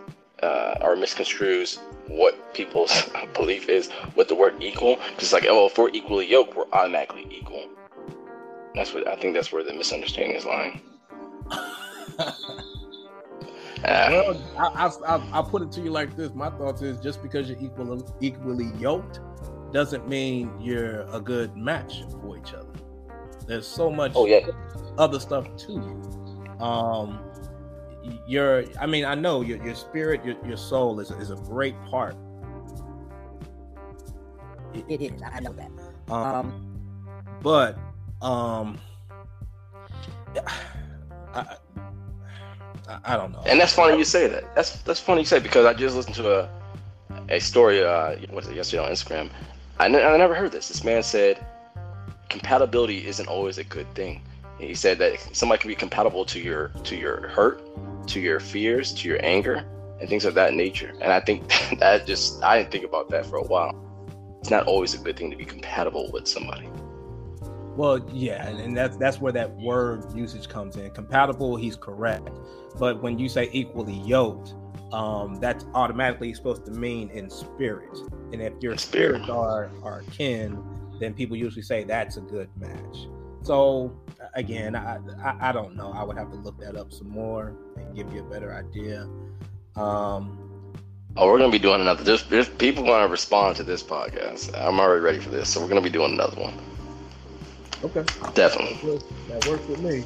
uh, 0.44 0.76
or 0.82 0.96
misconstrues 0.96 1.80
what 2.08 2.54
people's 2.54 3.10
belief 3.34 3.70
is 3.70 3.90
with 4.16 4.28
the 4.28 4.36
word 4.36 4.62
equal? 4.62 4.98
Because 5.12 5.34
like, 5.34 5.46
oh, 5.48 5.68
if 5.68 5.78
we're 5.78 5.90
equally 5.90 6.30
yoked, 6.30 6.56
we're 6.56 6.70
automatically 6.74 7.28
equal. 7.30 7.68
That's 8.74 8.94
what 8.94 9.08
I 9.08 9.16
think. 9.16 9.36
That's 9.36 9.52
where 9.52 9.64
the 9.64 9.74
misunderstanding 9.74 10.36
is 10.36 10.46
lying. 10.46 10.82
Well, 13.84 14.42
I, 14.58 14.90
I, 15.08 15.16
I, 15.16 15.30
I'll 15.32 15.44
put 15.44 15.62
it 15.62 15.72
to 15.74 15.82
you 15.82 15.92
like 15.92 16.16
this. 16.16 16.34
My 16.34 16.50
thoughts 16.50 16.82
is 16.82 17.00
just 17.00 17.22
because 17.22 17.50
you're 17.50 17.60
equal, 17.60 18.16
equally 18.22 18.72
yoked 18.78 19.20
doesn't 19.72 20.08
mean 20.08 20.52
you're 20.60 21.02
a 21.12 21.20
good 21.20 21.56
match 21.58 22.04
for 22.22 22.38
each 22.38 22.54
other. 22.54 22.68
There's 23.48 23.68
so 23.68 23.92
much 23.92 24.14
oh 24.16 24.26
yeah, 24.26 24.48
other 24.98 25.20
stuff 25.20 25.56
to 25.58 25.72
you. 25.74 26.66
Um, 26.66 27.20
your, 28.28 28.64
I 28.80 28.86
mean, 28.86 29.06
I 29.06 29.16
know 29.16 29.42
your, 29.42 29.64
your 29.64 29.76
spirit, 29.76 30.24
your, 30.24 30.36
your 30.46 30.58
soul 30.58 31.00
is, 31.00 31.12
is 31.12 31.32
a 31.32 31.36
great 31.36 31.76
part. 31.86 32.16
It 34.74 35.02
is. 35.02 35.22
I 35.22 35.38
I 35.38 35.40
know 35.40 35.54
that. 35.54 35.72
Um, 36.12 36.24
Um, 36.36 36.76
but 37.42 37.78
um, 38.22 38.78
I, 41.36 43.00
I, 43.04 43.18
don't 43.18 43.32
know. 43.32 43.42
and 43.46 43.60
that's 43.60 43.74
funny 43.74 43.98
you 43.98 44.06
say 44.06 44.28
that. 44.28 44.56
That's 44.56 44.82
that's 44.84 45.00
funny 45.00 45.22
you 45.22 45.26
say 45.26 45.40
because 45.40 45.66
I 45.66 45.74
just 45.74 45.96
listened 45.96 46.16
to 46.16 46.40
a 46.42 46.50
a 47.30 47.40
story. 47.40 47.84
Uh, 47.84 48.16
was 48.32 48.48
it 48.48 48.56
yesterday 48.56 48.84
on 48.84 48.92
Instagram? 48.92 49.30
I, 49.80 49.88
I 49.88 50.18
never 50.18 50.36
heard 50.36 50.52
this. 50.52 50.68
This 50.70 50.84
man 50.84 51.04
said 51.04 51.46
compatibility 52.30 53.06
isn't 53.08 53.28
always 53.28 53.58
a 53.58 53.64
good 53.64 53.94
thing. 53.96 54.22
He 54.60 54.74
said 54.74 54.98
that 55.00 55.20
somebody 55.36 55.62
can 55.62 55.68
be 55.68 55.76
compatible 55.76 56.26
to 56.26 56.40
your 56.40 56.70
to 56.84 56.96
your 56.96 57.28
hurt, 57.28 57.62
to 58.08 58.20
your 58.20 58.40
fears, 58.40 58.94
to 58.94 59.08
your 59.08 59.20
anger, 59.24 59.66
and 60.00 60.08
things 60.08 60.26
of 60.26 60.34
that 60.36 60.54
nature. 60.54 60.94
And 61.02 61.12
I 61.12 61.20
think 61.20 61.48
that 61.80 62.08
just 62.08 62.42
I 62.44 62.60
didn't 62.60 62.72
think 62.72 62.86
about 62.86 63.10
that 63.10 63.26
for 63.26 63.38
a 63.38 63.44
while. 63.44 63.82
It's 64.40 64.50
not 64.52 64.68
always 64.68 64.94
a 64.94 65.00
good 65.00 65.18
thing 65.18 65.32
to 65.32 65.38
be 65.38 65.46
compatible 65.46 66.12
with 66.12 66.28
somebody. 66.28 66.70
Well, 67.76 68.00
yeah, 68.12 68.48
and, 68.48 68.60
and 68.60 68.78
that's 68.78 68.96
that's 68.98 69.20
where 69.20 69.34
that 69.34 69.52
word 69.58 70.06
usage 70.16 70.48
comes 70.48 70.78
in. 70.78 70.90
Compatible, 70.92 71.56
he's 71.58 71.76
correct, 71.76 72.30
but 72.80 73.02
when 73.02 73.20
you 73.20 73.28
say 73.30 73.50
equally 73.52 74.00
yoked, 74.00 74.54
um, 74.94 75.36
that's 75.42 75.66
automatically 75.74 76.34
supposed 76.34 76.66
to 76.66 76.72
mean 76.72 77.10
in 77.10 77.30
spirit. 77.30 77.98
And 78.32 78.42
if 78.42 78.54
your 78.62 78.78
Spirit. 78.78 79.24
spirits 79.24 79.30
are 79.30 79.70
are 79.84 80.04
kin, 80.12 80.64
then 81.00 81.14
people 81.14 81.36
usually 81.36 81.64
say 81.64 81.84
that's 81.84 82.18
a 82.18 82.22
good 82.22 82.50
match. 82.58 83.08
So 83.42 83.94
again, 84.36 84.76
I, 84.76 84.98
I 85.24 85.50
I 85.50 85.52
don't 85.52 85.76
know. 85.76 85.92
I 85.92 86.04
would 86.04 86.18
have 86.18 86.32
to 86.32 86.38
look 86.38 86.60
that 86.62 86.76
up 86.76 86.94
some 86.94 87.10
more 87.10 87.54
and 87.78 87.96
give 87.96 88.12
you 88.14 88.22
a 88.22 88.30
better 88.30 88.54
idea. 88.54 89.08
Um, 89.76 90.40
Oh, 91.18 91.28
we're 91.32 91.38
gonna 91.40 91.50
be 91.52 91.60
doing 91.60 91.80
another. 91.80 92.04
There's, 92.04 92.24
there's 92.26 92.50
people 92.50 92.84
gonna 92.84 93.08
respond 93.08 93.56
to 93.58 93.64
this 93.64 93.82
podcast. 93.82 94.52
I'm 94.60 94.82
already 94.82 95.02
ready 95.02 95.20
for 95.20 95.30
this, 95.30 95.48
so 95.50 95.62
we're 95.62 95.70
gonna 95.70 95.80
be 95.82 95.90
doing 95.90 96.12
another 96.14 96.40
one. 96.42 96.54
Okay, 97.86 98.04
Definitely. 98.34 99.00
that 99.30 99.46
works 99.46 99.68
with 99.68 99.82
me. 99.82 100.04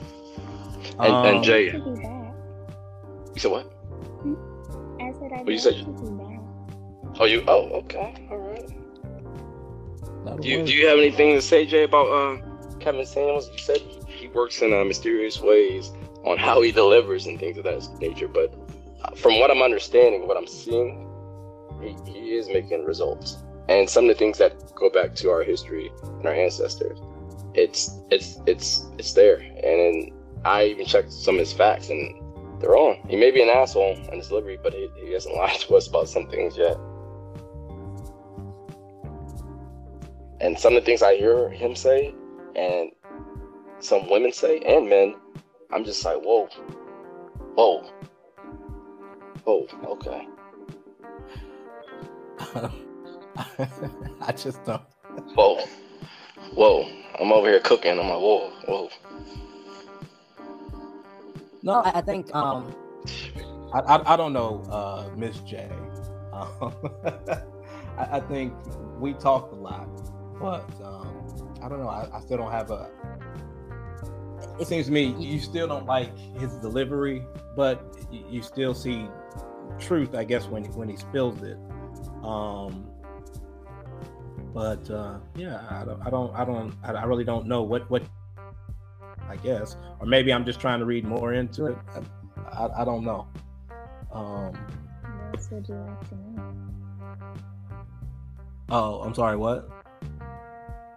And, 1.00 1.14
Um, 1.14 1.26
and 1.26 1.44
Jay, 1.44 1.72
To 1.72 1.80
be 1.80 2.02
back. 2.02 2.34
you 3.36 3.40
said 3.42 3.52
what? 3.52 3.72
I 5.02 5.12
said 5.20 5.32
I'd 5.34 5.48
you 5.48 5.60
said? 5.60 5.76
to 5.76 5.86
be. 5.86 6.40
Oh, 7.20 7.26
you? 7.26 7.44
Oh, 7.48 7.70
okay, 7.82 8.14
all 8.32 8.38
right. 8.38 8.70
Do 10.42 10.48
you, 10.48 10.66
do 10.66 10.74
you 10.74 10.88
have 10.88 10.98
anything 11.00 11.34
to 11.36 11.42
say, 11.42 11.66
Jay, 11.66 11.84
about 11.84 12.08
uh, 12.08 12.38
Kevin 12.80 13.06
Samuels? 13.06 13.50
You 13.52 13.58
said 13.58 13.78
he, 13.78 14.00
he 14.12 14.28
works 14.28 14.62
in 14.62 14.74
uh, 14.74 14.84
mysterious 14.84 15.40
ways 15.42 15.92
on 16.26 16.38
how 16.38 16.62
he 16.62 16.72
delivers 16.72 17.26
and 17.26 17.40
things 17.40 17.58
of 17.58 17.64
that 17.64 17.82
nature. 18.00 18.28
But 18.28 18.54
uh, 19.04 19.16
from 19.16 19.40
what 19.40 19.50
I'm 19.52 19.62
understanding, 19.62 20.28
what 20.28 20.38
I'm 20.38 20.48
seeing, 20.48 21.08
he, 21.82 21.96
he 22.12 22.36
is 22.36 22.48
making 22.48 22.86
results. 22.86 23.38
And 23.70 23.90
some 23.90 24.06
of 24.06 24.10
the 24.10 24.16
things 24.16 24.38
that 24.38 24.74
go 24.76 24.90
back 24.90 25.16
to 25.16 25.30
our 25.32 25.44
history 25.44 25.92
and 26.04 26.26
our 26.26 26.34
ancestors, 26.34 27.00
it's 27.60 28.00
it's 28.10 28.40
it's 28.46 28.86
it's 28.98 29.14
there. 29.14 29.38
And 29.38 29.64
then 29.64 30.12
I 30.46 30.66
even 30.66 30.86
checked 30.86 31.12
some 31.12 31.36
of 31.36 31.40
his 31.40 31.54
facts, 31.54 31.90
and 31.90 32.16
they're 32.60 32.72
wrong. 32.72 33.06
He 33.10 33.16
may 33.16 33.32
be 33.32 33.42
an 33.42 33.50
asshole 33.50 33.98
in 34.12 34.18
his 34.18 34.30
delivery, 34.30 34.58
but 34.62 34.74
he, 34.74 34.90
he 35.04 35.14
hasn't 35.14 35.36
lied 35.42 35.60
to 35.60 35.76
us 35.76 35.88
about 35.88 36.10
some 36.10 36.28
things 36.28 36.58
yet. 36.58 36.78
And 40.42 40.58
some 40.58 40.76
of 40.76 40.84
the 40.84 40.86
things 40.86 41.02
I 41.02 41.16
hear 41.18 41.50
him 41.50 41.76
say, 41.76 42.14
and 42.56 42.92
some 43.80 44.10
women 44.10 44.32
say, 44.32 44.60
and 44.60 44.90
men, 44.90 45.16
I'm 45.72 45.84
just 45.84 46.04
like, 46.06 46.18
whoa, 46.22 46.48
whoa, 47.56 47.82
whoa, 49.44 49.68
okay. 49.84 50.28
I 54.22 54.32
just 54.32 54.64
don't. 54.64 54.82
Whoa. 55.36 55.60
Whoa. 56.54 56.99
I'm 57.20 57.32
over 57.34 57.50
here 57.50 57.60
cooking. 57.60 58.00
I'm 58.00 58.08
like, 58.08 58.20
whoa, 58.20 58.50
whoa. 58.68 58.90
No, 61.62 61.74
I, 61.82 62.00
I 62.00 62.02
think 62.02 62.34
um 62.34 62.74
I, 63.74 63.80
I, 63.80 64.14
I 64.14 64.18
don't 64.18 64.34
know, 64.34 64.64
uh, 64.72 65.10
Miss 65.16 65.40
J. 65.42 65.70
Um, 66.34 66.74
I, 67.98 68.18
I 68.18 68.20
think 68.22 68.54
we 68.98 69.14
talked 69.14 69.54
a 69.54 69.56
lot, 69.56 69.88
but 70.40 70.66
um, 70.82 71.54
I 71.62 71.70
don't 71.70 71.80
know. 71.80 71.90
I, 71.90 72.08
I 72.14 72.20
still 72.22 72.38
don't 72.38 72.52
have 72.52 72.72
a. 72.72 72.90
It 74.60 74.68
seems 74.68 74.88
to 74.88 74.92
me 74.92 75.04
you 75.20 75.40
still 75.40 75.68
don't 75.68 75.86
like 75.86 76.18
his 76.40 76.54
delivery, 76.56 77.24
but 77.56 77.96
you, 78.12 78.26
you 78.30 78.42
still 78.42 78.74
see 78.74 79.08
truth, 79.78 80.16
I 80.16 80.24
guess, 80.24 80.48
when 80.48 80.66
when 80.74 80.90
he 80.90 80.98
spills 80.98 81.42
it. 81.44 81.58
Um, 82.24 82.89
but 84.54 84.90
uh, 84.90 85.20
yeah, 85.36 85.66
I 85.70 85.86
don't, 85.86 86.02
I 86.06 86.10
don't, 86.10 86.36
I 86.36 86.46
don't, 86.46 86.74
I, 86.84 86.92
I 86.94 87.04
really 87.06 87.24
don't 87.24 87.48
know 87.48 87.64
what 87.64 87.90
what. 87.90 88.04
I 89.28 89.36
guess, 89.36 89.78
or 90.00 90.08
maybe 90.08 90.34
I'm 90.34 90.44
just 90.44 90.60
trying 90.60 90.80
to 90.80 90.86
read 90.86 91.06
more 91.06 91.34
into 91.34 91.68
it. 91.68 91.78
I, 92.52 92.64
I, 92.66 92.82
I 92.82 92.86
don't 92.86 93.04
know. 93.06 93.28
Um, 94.12 94.54
What 95.04 95.36
else 95.36 95.50
would 95.52 95.68
you 95.70 95.76
like 95.76 96.10
to 96.10 96.16
know? 96.16 96.54
oh, 98.70 99.02
I'm 99.02 99.14
sorry. 99.14 99.38
What? 99.38 99.70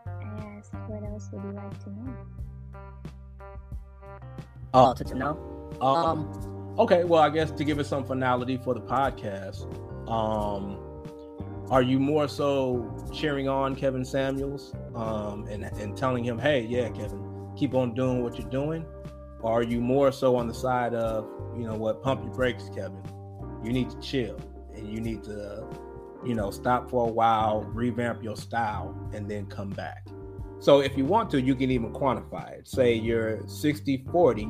I 0.06 0.22
asked, 0.56 0.72
what 0.86 1.02
else 1.04 1.28
would 1.32 1.44
you 1.44 1.52
like 1.52 1.84
to 1.84 1.90
know? 1.90 2.14
oh, 4.72 4.94
to, 4.94 5.04
to 5.04 5.14
know. 5.14 5.38
Um, 5.82 5.96
Um 5.96 6.74
okay. 6.78 7.04
Well, 7.04 7.20
I 7.20 7.28
guess 7.28 7.50
to 7.50 7.64
give 7.64 7.78
it 7.78 7.84
some 7.84 8.04
finality 8.04 8.56
for 8.56 8.72
the 8.72 8.80
podcast, 8.80 9.66
um, 10.08 10.78
are 11.70 11.82
you 11.82 11.98
more 11.98 12.28
so 12.28 12.94
cheering 13.12 13.48
on 13.48 13.74
Kevin 13.76 14.04
Samuels 14.04 14.74
um, 14.94 15.46
and 15.48 15.64
and 15.64 15.96
telling 15.96 16.24
him, 16.24 16.38
"Hey, 16.38 16.62
yeah, 16.62 16.88
Kevin, 16.90 17.50
keep 17.56 17.74
on 17.74 17.94
doing 17.94 18.22
what 18.22 18.38
you're 18.38 18.50
doing," 18.50 18.84
or 19.42 19.52
are 19.52 19.62
you 19.62 19.80
more 19.80 20.12
so 20.12 20.36
on 20.36 20.46
the 20.46 20.54
side 20.54 20.94
of, 20.94 21.28
you 21.56 21.64
know, 21.66 21.74
what, 21.74 22.02
pump 22.02 22.22
your 22.24 22.32
brakes, 22.32 22.70
Kevin? 22.74 23.02
You 23.62 23.72
need 23.72 23.90
to 23.90 24.00
chill 24.00 24.38
and 24.74 24.88
you 24.88 25.00
need 25.00 25.24
to, 25.24 25.66
you 26.24 26.34
know, 26.34 26.50
stop 26.50 26.88
for 26.88 27.08
a 27.08 27.12
while, 27.12 27.62
revamp 27.62 28.22
your 28.22 28.36
style, 28.36 28.96
and 29.12 29.28
then 29.28 29.46
come 29.46 29.70
back. 29.70 30.06
So 30.60 30.80
if 30.80 30.96
you 30.96 31.04
want 31.04 31.28
to, 31.30 31.40
you 31.40 31.56
can 31.56 31.70
even 31.70 31.92
quantify 31.92 32.52
it. 32.52 32.68
Say 32.68 32.94
you're 32.94 33.46
60 33.48 34.06
40 34.12 34.48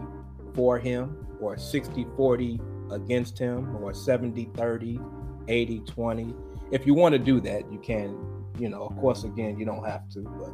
for 0.54 0.78
him, 0.78 1.26
or 1.40 1.56
60 1.56 2.06
40 2.16 2.60
against 2.90 3.38
him, 3.38 3.74
or 3.82 3.94
70 3.94 4.50
30, 4.54 5.00
80 5.48 5.80
20. 5.80 6.34
If 6.72 6.86
you 6.86 6.94
want 6.94 7.12
to 7.12 7.18
do 7.18 7.38
that, 7.42 7.70
you 7.70 7.78
can, 7.78 8.18
you 8.58 8.70
know, 8.70 8.86
of 8.86 8.96
course, 8.96 9.24
again, 9.24 9.58
you 9.58 9.66
don't 9.66 9.84
have 9.84 10.08
to, 10.10 10.20
but 10.20 10.48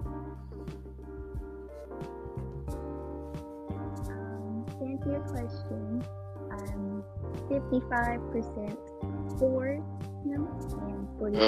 Um, 4.11 4.67
to 4.67 4.85
answer 4.85 5.11
your 5.11 5.21
question, 5.21 6.05
I'm 6.51 7.05
55% 7.49 8.77
for 9.39 9.67
him 10.25 10.49
and 10.83 11.09
45% 11.21 11.39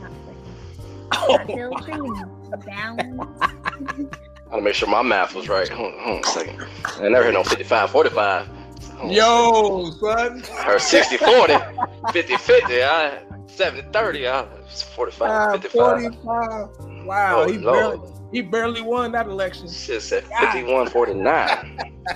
not 0.00 0.10
for 0.24 0.32
him. 0.32 1.38
I 1.38 1.44
feel 1.46 1.70
pretty 1.70 2.66
balanced. 2.66 3.42
I 3.42 4.56
want 4.56 4.60
to 4.60 4.60
make 4.60 4.74
sure 4.74 4.88
my 4.88 5.02
math 5.02 5.34
was 5.36 5.48
right. 5.48 5.68
Hold, 5.68 5.94
hold 6.00 6.16
on 6.16 6.24
a 6.24 6.26
second. 6.26 6.66
I 6.96 7.08
never 7.08 7.24
heard 7.26 7.34
no 7.34 7.44
55, 7.44 7.90
45. 7.90 8.46
Hold 8.46 9.02
on 9.02 9.10
a 9.10 9.12
yo, 9.12 9.90
son, 10.00 10.42
second. 10.42 10.58
I 10.58 10.62
heard 10.64 10.80
60, 10.80 11.16
40, 11.18 11.54
50, 12.12 12.36
50, 12.36 12.82
I, 12.82 13.18
70, 13.46 13.88
30, 13.92 14.26
I, 14.28 14.42
it's 14.66 14.82
45, 14.82 15.30
Uh, 15.30 15.52
55. 15.58 16.14
45. 16.24 17.04
Wow, 17.06 17.40
Oh, 17.42 17.48
he 17.50 17.58
barely 17.58 17.98
he 18.32 18.40
barely 18.42 18.80
won 18.80 19.12
that 19.12 19.26
election. 19.26 19.68
Shit 19.68 20.02
said 20.02 20.24
51, 20.24 20.88
49. 20.88 21.88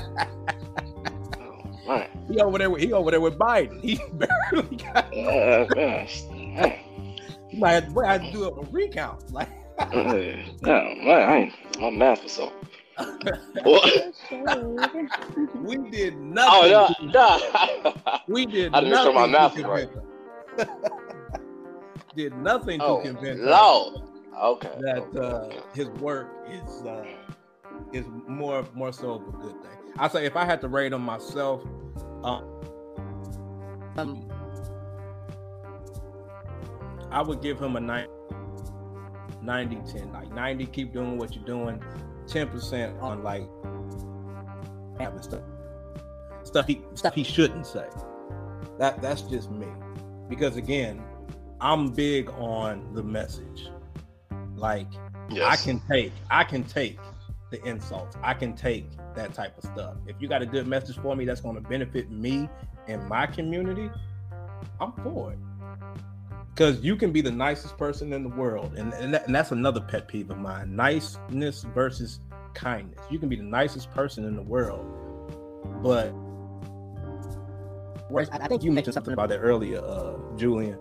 oh, 1.40 1.62
man. 1.86 2.08
He 2.28 2.40
over 2.40 2.58
there 2.58 2.70
with 2.70 2.80
he 2.82 2.92
over 2.92 3.10
there 3.10 3.20
with 3.20 3.38
Biden. 3.38 3.80
He 3.82 4.00
barely 4.12 4.76
got. 4.76 5.14
Uh, 5.16 5.64
gosh. 5.66 6.22
Man. 6.30 6.78
He 7.50 7.58
might 7.58 7.72
have, 7.72 7.94
might 7.94 8.06
have 8.08 8.22
to 8.22 8.30
do 8.32 8.44
a 8.44 8.62
recount. 8.70 9.30
Like, 9.32 9.48
Uh, 9.78 9.92
no, 10.62 10.94
man, 11.02 11.08
I 11.28 11.36
ain't, 11.36 11.52
my 11.80 11.90
math 11.90 12.22
was. 12.22 12.38
What? 13.62 13.92
We 15.62 15.76
did 15.90 16.14
Oh, 16.14 16.18
nothing. 16.18 17.10
no, 17.12 17.38
no. 17.82 17.94
We 18.26 18.46
did 18.46 18.74
I 18.74 18.80
to 18.80 18.88
make 18.88 18.98
sure 19.00 19.12
my 19.12 19.26
math 19.26 19.54
was 19.54 19.64
right. 19.64 19.90
Convince 22.16 22.34
did 22.34 22.42
nothing 22.42 22.78
to 22.80 22.84
Oh, 22.84 23.00
convince 23.00 23.40
him 23.40 23.46
Lord. 23.46 24.02
Okay. 24.42 24.78
that 24.80 25.20
uh, 25.20 25.50
his 25.74 25.88
work 26.00 26.28
is 26.50 26.84
uh, 26.84 27.04
is 27.92 28.04
more 28.26 28.66
more 28.74 28.92
so 28.92 29.12
of 29.12 29.22
a 29.22 29.32
good 29.38 29.62
thing. 29.62 29.94
I 29.98 30.08
say 30.08 30.26
if 30.26 30.36
I 30.36 30.44
had 30.44 30.60
to 30.62 30.68
rate 30.68 30.92
him 30.92 31.02
myself, 31.02 31.62
um, 32.22 32.44
um 33.96 34.30
I 37.10 37.22
would 37.22 37.40
give 37.40 37.58
him 37.58 37.76
a 37.76 37.80
90, 37.80 38.10
90 39.42 39.76
10. 39.90 40.12
Like 40.12 40.30
90, 40.32 40.66
keep 40.66 40.92
doing 40.92 41.16
what 41.16 41.34
you're 41.34 41.44
doing. 41.44 41.82
10% 42.26 43.00
on 43.00 43.22
like 43.22 43.48
having 44.98 45.22
stuff 45.22 45.42
stuff 46.42 46.66
he 46.66 46.82
stuff 46.94 47.14
he 47.14 47.22
shouldn't 47.22 47.66
say. 47.66 47.86
That 48.78 49.00
that's 49.00 49.22
just 49.22 49.50
me. 49.50 49.68
Because 50.28 50.56
again, 50.56 51.02
I'm 51.66 51.88
big 51.88 52.30
on 52.30 52.94
the 52.94 53.02
message. 53.02 53.68
Like 54.54 54.86
Yes. 55.30 55.60
I 55.60 55.64
can 55.64 55.80
take 55.88 56.12
I 56.30 56.44
can 56.44 56.62
take 56.62 56.96
the 57.50 57.60
insults. 57.64 58.16
I 58.22 58.34
can 58.34 58.54
take 58.54 58.86
that 59.16 59.34
type 59.34 59.58
of 59.58 59.64
stuff. 59.64 59.96
If 60.06 60.14
you 60.20 60.28
got 60.28 60.42
a 60.42 60.46
good 60.46 60.68
message 60.68 60.96
for 60.96 61.16
me 61.16 61.24
that's 61.24 61.40
going 61.40 61.56
to 61.56 61.60
benefit 61.60 62.08
me 62.08 62.48
and 62.86 63.08
my 63.08 63.26
community, 63.26 63.90
I'm 64.80 64.92
for 65.02 65.32
it. 65.32 65.38
Because 66.54 66.84
you 66.84 66.94
can 66.94 67.10
be 67.10 67.20
the 67.20 67.32
nicest 67.32 67.76
person 67.76 68.12
in 68.12 68.22
the 68.22 68.28
world, 68.28 68.74
and 68.76 68.92
and, 68.94 69.12
that, 69.12 69.26
and 69.26 69.34
that's 69.34 69.50
another 69.50 69.80
pet 69.80 70.06
peeve 70.06 70.30
of 70.30 70.38
mine: 70.38 70.76
niceness 70.76 71.64
versus 71.74 72.20
kindness. 72.54 73.00
You 73.10 73.18
can 73.18 73.28
be 73.28 73.36
the 73.36 73.42
nicest 73.42 73.90
person 73.90 74.24
in 74.24 74.36
the 74.36 74.42
world, 74.42 74.86
but 75.82 76.12
Whereas 78.08 78.30
I, 78.30 78.36
I 78.36 78.46
think 78.46 78.62
you 78.62 78.70
mentioned 78.70 78.94
something 78.94 79.12
about 79.12 79.30
that 79.30 79.38
earlier, 79.38 79.80
uh, 79.80 80.14
Julian. 80.36 80.78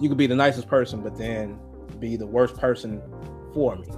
You 0.00 0.08
could 0.08 0.18
be 0.18 0.26
the 0.26 0.36
nicest 0.36 0.68
person, 0.68 1.02
but 1.02 1.16
then 1.16 1.58
be 1.98 2.16
the 2.16 2.26
worst 2.26 2.56
person 2.56 3.02
for 3.54 3.76
me. 3.76 3.88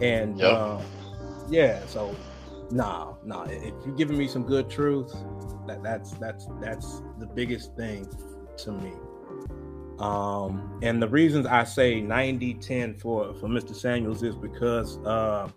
And 0.00 0.38
Yep. 0.38 0.52
uh, 0.52 0.80
yeah, 1.48 1.84
so 1.86 2.14
nah, 2.70 3.14
nah. 3.24 3.44
If 3.44 3.74
you're 3.84 3.94
giving 3.96 4.18
me 4.18 4.28
some 4.28 4.44
good 4.44 4.68
truth, 4.68 5.12
that 5.66 5.82
that's 5.82 6.12
that's 6.14 6.46
that's 6.60 7.02
the 7.18 7.26
biggest 7.26 7.74
thing 7.76 8.06
to 8.58 8.72
me. 8.72 8.92
Um, 9.98 10.78
and 10.82 11.02
the 11.02 11.08
reasons 11.08 11.46
I 11.46 11.64
say 11.64 12.02
90-10 12.02 13.00
for 13.00 13.32
for 13.34 13.48
Mr. 13.48 13.74
Samuels 13.74 14.22
is 14.22 14.36
because 14.36 14.98
uh, 14.98 15.48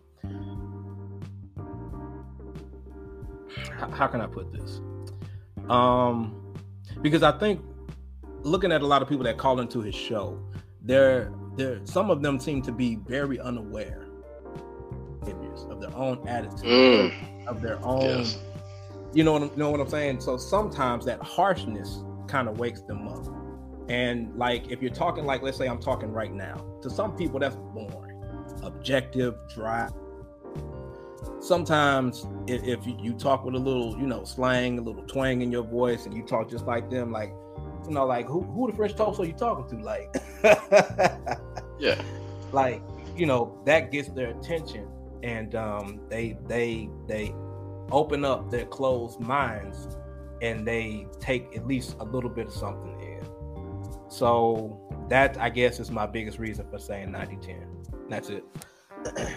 how, 3.78 3.89
how 3.91 4.07
can 4.07 4.22
I 4.22 4.28
put 4.28 4.51
this? 4.53 4.80
Um, 5.70 6.55
because 7.01 7.22
I 7.22 7.38
think 7.38 7.61
looking 8.44 8.72
at 8.72 8.82
a 8.82 8.88
lot 8.88 9.02
of 9.02 9.10
people 9.10 9.24
that 9.26 9.38
call 9.38 9.60
into 9.60 9.82
his 9.82 9.96
show, 9.96 10.40
they're 10.82 11.32
they're 11.56 11.80
some 11.86 12.10
of 12.10 12.22
them 12.22 12.40
seem 12.40 12.62
to 12.64 12.72
be 12.72 12.96
very 12.96 13.40
unaware 13.40 14.06
of 15.70 15.82
their 15.82 15.96
own 15.96 16.26
attitude, 16.28 16.64
Mm, 16.64 17.48
of 17.48 17.62
their 17.62 17.84
own 17.86 18.02
yes. 18.02 18.40
you 19.14 19.24
know 19.24 19.34
what 19.34 19.44
I'm, 19.44 19.52
know 19.58 19.70
what 19.70 19.80
I'm 19.80 19.90
saying? 19.90 20.22
So 20.22 20.38
sometimes 20.38 21.06
that 21.06 21.22
harshness 21.22 22.04
kind 22.28 22.48
of 22.48 22.60
wakes 22.60 22.82
them 22.82 23.08
up. 23.08 23.26
And 23.90 24.36
like 24.36 24.72
if 24.72 24.82
you're 24.82 24.94
talking 24.94 25.26
like 25.26 25.42
let's 25.42 25.58
say 25.58 25.68
I'm 25.68 25.80
talking 25.80 26.12
right 26.12 26.34
now, 26.34 26.66
to 26.82 26.90
some 26.90 27.16
people 27.16 27.40
that's 27.40 27.56
boring, 27.56 28.24
objective, 28.64 29.36
dry. 29.54 29.90
Sometimes 31.42 32.26
if, 32.48 32.64
if 32.64 32.86
you, 32.88 32.98
you 33.00 33.14
talk 33.14 33.46
with 33.46 33.56
a 33.56 33.60
little, 33.60 33.98
you 33.98 34.08
know, 34.08 34.24
slang, 34.24 34.78
a 34.78 34.82
little 34.82 35.04
twang 35.04 35.42
in 35.42 35.52
your 35.52 35.64
voice, 35.64 36.06
and 36.06 36.16
you 36.16 36.24
talk 36.24 36.50
just 36.50 36.66
like 36.66 36.90
them, 36.90 37.12
like, 37.12 37.34
you 37.86 37.92
know, 37.92 38.06
like 38.06 38.26
who 38.28 38.42
who 38.42 38.70
the 38.70 38.76
French 38.76 38.96
toast 38.96 39.20
are 39.20 39.26
you 39.26 39.34
talking 39.34 39.68
to? 39.78 39.84
Like, 39.84 40.14
Yeah. 41.80 42.02
like 42.52 42.82
you 43.16 43.26
know 43.26 43.58
that 43.66 43.92
gets 43.92 44.10
their 44.10 44.30
attention 44.32 44.88
and 45.24 45.56
um 45.56 46.00
they 46.10 46.38
they 46.48 46.90
they 47.08 47.34
open 47.92 48.24
up 48.26 48.50
their 48.50 48.66
closed 48.66 49.20
minds 49.20 49.98
and 50.42 50.66
they 50.66 51.06
take 51.20 51.56
at 51.56 51.68
least 51.68 51.96
a 52.00 52.04
little 52.04 52.30
bit 52.30 52.48
of 52.48 52.54
something 52.54 53.00
in 53.02 53.22
so 54.10 54.80
that 55.10 55.38
i 55.40 55.50
guess 55.50 55.80
is 55.80 55.92
my 55.92 56.06
biggest 56.06 56.40
reason 56.40 56.66
for 56.70 56.80
saying 56.80 57.10
90-10 57.10 58.10
that's 58.10 58.30
it 58.30 58.44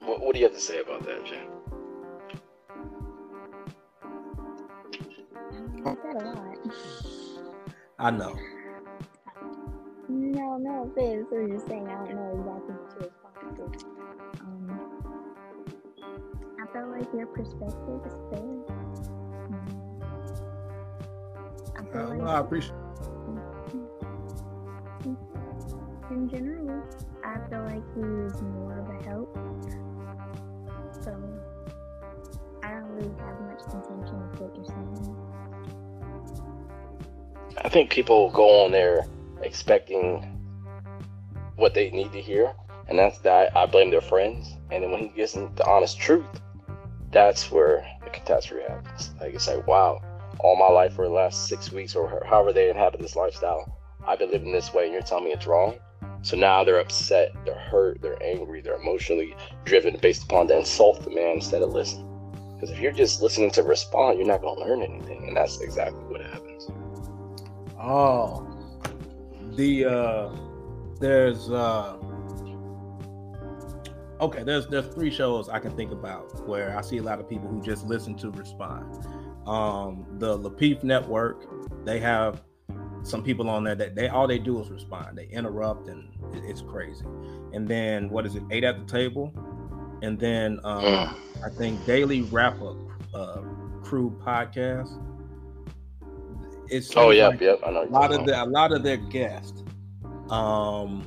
What, 0.00 0.20
what 0.20 0.34
do 0.34 0.38
you 0.40 0.44
have 0.46 0.54
to 0.54 0.60
say 0.60 0.80
about 0.80 1.04
that, 1.06 1.24
Jay? 1.24 1.40
I 5.84 5.94
said 6.02 6.16
a 6.16 6.24
lot. 6.24 6.58
i 7.98 8.10
know 8.10 8.36
No, 10.08 10.58
no 10.58 10.84
offense. 10.84 11.28
I 11.32 11.36
was 11.42 11.50
just 11.52 11.68
saying 11.68 11.88
I 11.88 11.94
don't 11.96 12.14
know 12.14 12.30
exactly 12.38 12.74
what 12.76 12.90
to 12.90 12.98
respond 13.00 13.56
to. 13.56 13.72
Um, 14.40 14.82
I 16.60 16.66
feel 16.72 16.90
like 16.90 17.08
your 17.14 17.26
perspective 17.28 18.02
is 18.06 18.14
fair. 18.30 18.40
Um, 19.50 20.02
I 21.76 21.82
feel 21.92 22.02
Uh, 22.02 22.08
like 22.08 22.22
well, 22.22 22.28
i 22.28 22.40
appreciate 22.40 22.74
in 26.10 26.28
general, 26.28 26.82
I 27.24 27.38
feel 27.50 27.64
like 27.64 27.84
he's 27.94 28.42
more 28.42 28.78
of 28.80 28.88
a 28.90 28.98
help. 29.08 29.36
So 31.04 31.12
I 32.62 32.70
don't 32.72 32.88
really 32.90 33.14
have 33.18 33.40
much 33.40 33.60
contention 33.70 34.20
with 34.30 34.40
what 34.40 34.56
you're 34.56 34.64
saying. 34.66 35.16
I 37.62 37.68
think 37.68 37.90
people 37.90 38.30
go 38.30 38.64
on 38.64 38.72
there 38.72 39.06
expecting 39.42 40.22
what 41.56 41.74
they 41.74 41.90
need 41.90 42.12
to 42.12 42.20
hear, 42.20 42.52
and 42.88 42.98
that's 42.98 43.18
that 43.20 43.56
I 43.56 43.66
blame 43.66 43.90
their 43.90 44.00
friends. 44.00 44.56
And 44.70 44.82
then 44.82 44.90
when 44.90 45.00
he 45.00 45.08
gets 45.08 45.34
into 45.34 45.54
the 45.54 45.66
honest 45.66 45.98
truth, 45.98 46.26
that's 47.10 47.50
where 47.50 47.86
the 48.02 48.10
catastrophe 48.10 48.64
happens. 48.68 49.12
Like 49.20 49.34
it's 49.34 49.46
like, 49.46 49.66
wow, 49.66 50.02
all 50.40 50.56
my 50.56 50.68
life 50.68 50.94
for 50.94 51.04
the 51.04 51.12
last 51.12 51.46
six 51.46 51.70
weeks 51.70 51.94
or 51.94 52.24
however 52.26 52.52
they 52.52 52.70
inhabit 52.70 53.00
this 53.00 53.16
lifestyle, 53.16 53.78
I've 54.06 54.18
been 54.18 54.32
living 54.32 54.52
this 54.52 54.74
way, 54.74 54.84
and 54.84 54.92
you're 54.92 55.02
telling 55.02 55.24
me 55.24 55.32
it's 55.32 55.46
wrong. 55.46 55.78
So 56.22 56.36
now 56.36 56.64
they're 56.64 56.80
upset, 56.80 57.32
they're 57.44 57.54
hurt, 57.54 58.00
they're 58.00 58.22
angry, 58.22 58.62
they're 58.62 58.80
emotionally 58.80 59.36
driven 59.64 59.98
based 59.98 60.24
upon 60.24 60.46
the 60.46 60.58
insult 60.58 61.04
the 61.04 61.10
man 61.10 61.36
instead 61.36 61.62
of 61.62 61.70
listening. 61.70 62.10
Because 62.54 62.70
if 62.70 62.80
you're 62.80 62.92
just 62.92 63.20
listening 63.22 63.50
to 63.52 63.62
respond, 63.62 64.18
you're 64.18 64.26
not 64.26 64.40
going 64.40 64.58
to 64.58 64.64
learn 64.64 64.82
anything, 64.82 65.28
and 65.28 65.36
that's 65.36 65.60
exactly 65.60 66.02
what 66.04 66.22
happens. 66.22 66.43
Oh, 67.86 68.46
the 69.56 69.84
uh, 69.84 70.30
there's 71.00 71.50
uh, 71.50 71.96
okay. 74.20 74.42
There's 74.42 74.66
there's 74.68 74.86
three 74.94 75.10
shows 75.10 75.48
I 75.48 75.58
can 75.58 75.72
think 75.76 75.92
about 75.92 76.46
where 76.48 76.76
I 76.76 76.80
see 76.80 76.96
a 76.98 77.02
lot 77.02 77.20
of 77.20 77.28
people 77.28 77.48
who 77.48 77.60
just 77.62 77.86
listen 77.86 78.14
to 78.18 78.30
respond. 78.30 79.06
Um, 79.46 80.06
the 80.18 80.38
Lapeef 80.38 80.82
Network, 80.82 81.84
they 81.84 81.98
have 82.00 82.42
some 83.02 83.22
people 83.22 83.50
on 83.50 83.64
there 83.64 83.74
that 83.74 83.94
they 83.94 84.08
all 84.08 84.26
they 84.26 84.38
do 84.38 84.58
is 84.60 84.70
respond. 84.70 85.18
They 85.18 85.26
interrupt 85.26 85.88
and 85.88 86.08
it- 86.34 86.44
it's 86.44 86.62
crazy. 86.62 87.04
And 87.52 87.68
then 87.68 88.08
what 88.08 88.24
is 88.24 88.34
it? 88.34 88.42
Eight 88.50 88.64
at 88.64 88.78
the 88.78 88.90
table, 88.90 89.30
and 90.02 90.18
then 90.18 90.58
um, 90.64 90.82
Mm. 90.82 91.16
I 91.44 91.50
think 91.50 91.84
Daily 91.84 92.22
Wrap 92.22 92.60
Up 92.62 92.76
uh, 93.12 93.42
Crew 93.82 94.18
podcast. 94.24 94.98
It's 96.68 96.96
Oh 96.96 97.10
yeah, 97.10 97.28
like- 97.28 97.40
yep. 97.40 97.60
I 97.66 97.70
know. 97.70 97.84
a 97.84 97.86
lot 97.86 98.12
of 98.12 98.24
the 98.26 98.42
a 98.42 98.46
lot 98.46 98.72
of 98.72 98.82
their 98.82 98.96
guests 98.96 99.62
um 100.30 101.06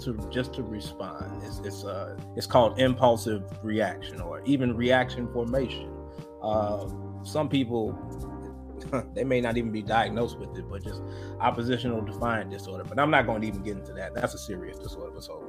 to 0.00 0.14
just 0.30 0.54
to 0.54 0.62
respond 0.62 1.42
it's 1.44 1.58
it's 1.60 1.84
uh 1.84 2.16
it's 2.36 2.46
called 2.46 2.78
impulsive 2.78 3.42
reaction 3.64 4.20
or 4.20 4.40
even 4.44 4.76
reaction 4.76 5.28
formation 5.32 5.90
uh 6.42 6.88
some 7.24 7.48
people 7.48 7.96
they 9.14 9.24
may 9.24 9.40
not 9.40 9.56
even 9.56 9.70
be 9.70 9.82
diagnosed 9.82 10.38
with 10.38 10.56
it 10.56 10.68
but 10.68 10.82
just 10.84 11.02
oppositional 11.40 12.00
defiant 12.00 12.50
disorder 12.50 12.84
but 12.84 12.98
i'm 12.98 13.10
not 13.10 13.26
going 13.26 13.40
to 13.40 13.46
even 13.46 13.62
get 13.62 13.76
into 13.76 13.92
that 13.92 14.14
that's 14.14 14.34
a 14.34 14.38
serious 14.38 14.78
disorder 14.78 15.20
so 15.20 15.40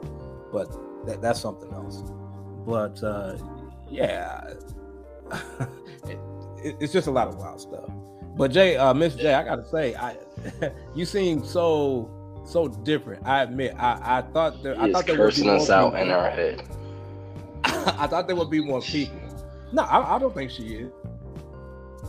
but 0.51 0.67
that, 1.05 1.21
that's 1.21 1.39
something 1.39 1.71
else 1.73 2.03
but 2.65 3.01
uh 3.03 3.37
yeah 3.89 4.43
it, 6.07 6.19
it- 6.63 6.75
it's 6.79 6.93
just 6.93 7.07
a 7.07 7.11
lot 7.11 7.27
of 7.27 7.35
wild 7.37 7.61
stuff 7.61 7.89
but 8.35 8.51
Jay, 8.51 8.77
uh, 8.77 8.93
Miss 8.93 9.15
Jay, 9.15 9.33
I 9.33 9.43
gotta 9.43 9.65
say, 9.67 9.95
I 9.95 10.17
you 10.95 11.05
seem 11.05 11.43
so 11.43 12.09
so 12.45 12.67
different. 12.67 13.25
I 13.25 13.43
admit, 13.43 13.75
I 13.77 14.17
I 14.17 14.21
thought 14.21 14.61
there, 14.63 14.79
I 14.79 14.91
thought 14.91 15.05
there 15.05 15.17
would 15.17 15.35
be 15.35 15.41
cursing 15.41 15.49
us 15.49 15.69
out 15.69 15.93
people. 15.93 16.01
in 16.01 16.11
our 16.11 16.29
head. 16.29 16.63
I 17.63 18.07
thought 18.07 18.27
there 18.27 18.35
would 18.35 18.49
be 18.49 18.61
more 18.61 18.81
people. 18.81 19.19
No, 19.71 19.83
I, 19.83 20.15
I 20.15 20.19
don't 20.19 20.33
think 20.33 20.51
she 20.51 20.63
is. 20.75 20.91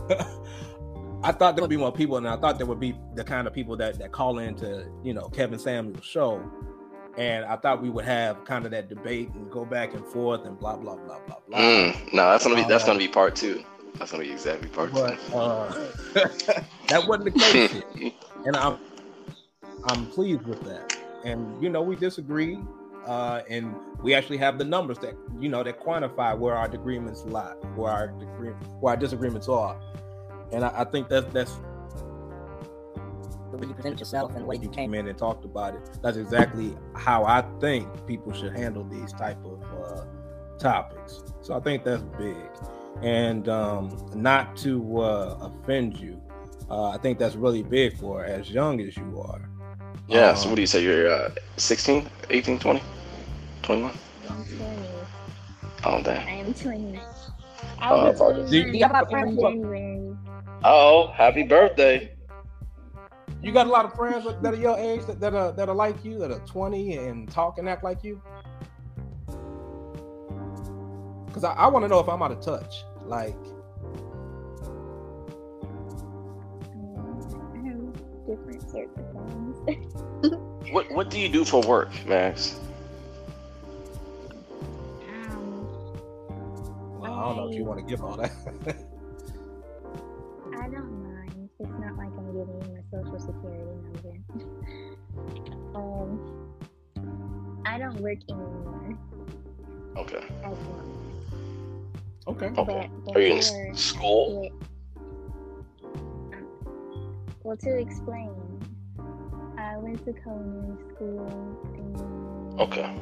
I 1.23 1.31
thought 1.31 1.55
there 1.55 1.63
would 1.63 1.69
be 1.69 1.77
more 1.77 1.91
people, 1.91 2.17
and 2.17 2.27
I 2.27 2.37
thought 2.37 2.57
there 2.57 2.67
would 2.67 2.79
be 2.79 2.95
the 3.15 3.23
kind 3.23 3.47
of 3.47 3.53
people 3.53 3.75
that 3.77 3.97
that 3.99 4.11
call 4.11 4.39
into 4.39 4.85
you 5.03 5.13
know 5.13 5.27
Kevin 5.29 5.57
Samuel's 5.57 6.05
show, 6.05 6.41
and 7.17 7.45
I 7.45 7.55
thought 7.55 7.81
we 7.81 7.89
would 7.89 8.05
have 8.05 8.43
kind 8.45 8.65
of 8.65 8.71
that 8.71 8.89
debate 8.89 9.29
and 9.33 9.49
go 9.49 9.65
back 9.65 9.93
and 9.93 10.05
forth 10.05 10.45
and 10.45 10.59
blah 10.59 10.75
blah 10.75 10.95
blah 10.95 11.19
blah 11.25 11.37
blah. 11.47 11.59
Mm, 11.59 12.13
no, 12.13 12.29
that's 12.29 12.43
gonna 12.43 12.55
be 12.55 12.63
that's 12.63 12.83
gonna 12.83 12.99
be 12.99 13.07
part 13.07 13.35
two. 13.35 13.63
That's 13.97 14.11
gonna 14.11 14.23
be 14.23 14.31
exactly 14.31 14.69
part 14.69 14.91
But 14.93 15.19
uh, 15.33 15.73
that 16.89 17.05
wasn't 17.07 17.25
the 17.25 17.31
case. 17.31 17.73
and 18.45 18.55
I'm 18.55 18.79
I'm 19.83 20.07
pleased 20.07 20.45
with 20.45 20.63
that. 20.63 20.91
And 21.23 21.61
you 21.61 21.69
know, 21.69 21.81
we 21.81 21.95
disagree, 21.95 22.67
uh, 23.05 23.41
and 23.49 23.75
we 24.01 24.13
actually 24.13 24.37
have 24.37 24.57
the 24.57 24.65
numbers 24.65 24.99
that 24.99 25.15
you 25.39 25.49
know 25.49 25.63
that 25.63 25.79
quantify 25.79 26.37
where 26.37 26.55
our 26.55 26.67
disagreements 26.67 27.23
lie, 27.25 27.53
where 27.73 27.91
our 27.91 28.07
degree, 28.19 28.51
where 28.79 28.91
our 28.93 28.97
disagreements 28.97 29.47
are. 29.47 29.79
And 30.51 30.63
I, 30.65 30.81
I 30.81 30.83
think 30.85 31.09
that's 31.09 31.27
that's 31.33 31.61
The 33.51 33.57
way 33.57 33.67
you 33.67 33.73
present 33.73 33.99
yourself 33.99 34.31
and 34.35 34.43
the 34.43 34.45
way 34.45 34.57
you 34.57 34.69
came. 34.69 34.69
came 34.69 34.93
in 34.93 35.07
and 35.07 35.17
talked 35.17 35.45
about 35.45 35.75
it. 35.75 35.81
That's 36.01 36.17
exactly 36.17 36.77
how 36.95 37.25
I 37.25 37.41
think 37.59 37.89
people 38.05 38.33
should 38.33 38.53
handle 38.53 38.83
these 38.83 39.13
type 39.13 39.39
of 39.45 39.61
uh, 39.71 40.05
topics. 40.59 41.23
So 41.41 41.55
I 41.55 41.59
think 41.59 41.83
that's 41.83 42.03
big, 42.03 42.35
and 43.01 43.47
um, 43.49 44.09
not 44.13 44.55
to 44.57 45.01
uh, 45.01 45.37
offend 45.41 45.97
you. 45.97 46.21
Uh, 46.69 46.89
I 46.89 46.97
think 46.97 47.19
that's 47.19 47.35
really 47.35 47.63
big 47.63 47.97
for 47.97 48.25
as 48.25 48.49
young 48.49 48.81
as 48.81 48.97
you 48.97 49.21
are. 49.21 49.49
Yeah. 50.07 50.33
so 50.33 50.43
um, 50.43 50.49
what 50.51 50.55
do 50.55 50.61
you 50.61 50.67
say? 50.67 50.83
You're 50.83 51.11
uh, 51.11 51.31
16, 51.57 52.09
18, 52.29 52.59
20, 52.59 52.81
21? 53.61 53.91
I'm 54.29 54.45
20. 54.45 54.65
Oh 55.83 56.01
damn. 56.01 56.27
I 56.27 56.31
am 56.31 56.53
20. 56.53 56.99
Oh, 56.99 57.01
I'll 57.79 58.05
be 58.05 58.15
apologies. 58.15 58.49
21 58.49 58.71
Do 58.71 58.77
you 58.77 58.87
have 58.87 59.11
in? 59.11 59.39
January. 59.39 60.15
Oh, 60.63 61.07
happy 61.07 61.43
birthday. 61.43 62.11
You 63.41 63.51
got 63.51 63.67
a 63.67 63.69
lot 63.69 63.85
of 63.85 63.93
friends 63.93 64.25
that 64.25 64.41
that 64.41 64.53
are 64.55 64.57
your 64.57 64.77
age 64.77 65.05
that, 65.05 65.19
that 65.19 65.35
are 65.35 65.51
that 65.51 65.69
are 65.69 65.75
like 65.75 66.03
you, 66.03 66.17
that 66.17 66.31
are 66.31 66.39
20 66.39 66.97
and 66.97 67.29
talk 67.29 67.59
and 67.59 67.69
act 67.69 67.83
like 67.83 68.03
you. 68.03 68.19
Because 71.35 71.43
I, 71.43 71.51
I 71.63 71.67
want 71.67 71.83
to 71.83 71.89
know 71.89 71.99
if 71.99 72.07
I'm 72.07 72.23
out 72.23 72.31
of 72.31 72.39
touch. 72.39 72.85
Like, 73.03 73.35
Um, 76.95 77.51
I 77.53 77.57
have 77.67 78.25
different 78.25 78.61
sorts 78.71 78.97
of 78.97 79.11
friends. 79.11 79.57
What 80.71 80.89
What 80.91 81.09
do 81.09 81.19
you 81.19 81.27
do 81.27 81.43
for 81.43 81.61
work, 81.61 81.89
Max? 82.07 82.57
um, 85.09 85.67
well, 87.01 87.13
I 87.13 87.23
don't 87.25 87.35
know 87.35 87.49
if 87.49 87.55
you 87.55 87.65
want 87.65 87.79
to 87.81 87.85
give 87.85 88.01
all 88.01 88.15
that. 88.15 88.31
I 90.57 90.69
don't 90.69 91.03
mind. 91.03 91.49
It's 91.59 91.69
not 91.69 91.97
like 91.97 92.13
I'm 92.17 92.31
giving 92.31 92.61
you 92.61 92.69
my 92.75 92.81
social 92.91 93.19
security 93.19 93.75
number. 93.83 94.15
um, 95.75 96.09
I 97.65 97.77
don't 97.77 97.99
work 97.99 98.19
anymore 98.29 98.64
okay. 102.35 102.61
Okay. 102.61 102.89
But 103.05 103.15
Are 103.15 103.21
you 103.21 103.35
in 103.35 103.75
school? 103.75 104.43
it- 104.43 104.53
um, 106.33 106.47
well, 107.43 107.57
to 107.57 107.77
explain, 107.77 108.33
I 109.57 109.77
went 109.77 110.03
to 110.05 110.13
culinary 110.13 110.77
school 110.95 111.27
and 111.75 112.59
Okay. 112.61 112.95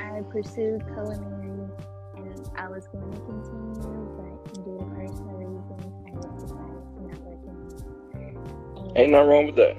I 0.00 0.20
pursued 0.30 0.82
culinary 0.94 1.68
and 2.16 2.50
I 2.56 2.68
was 2.68 2.86
going 2.88 3.10
to 3.12 3.20
continue, 3.20 4.08
but 4.16 4.54
due 4.54 4.78
to 4.78 4.84
personal 4.94 5.36
reasons, 5.36 5.94
I 6.06 6.10
decided 6.10 6.84
to 6.94 7.02
not 7.02 7.18
work 7.24 7.42
anymore. 7.44 7.84
And 8.14 8.96
Ain't 8.96 9.10
nothing 9.12 9.28
wrong 9.28 9.46
with 9.46 9.56
that. 9.56 9.76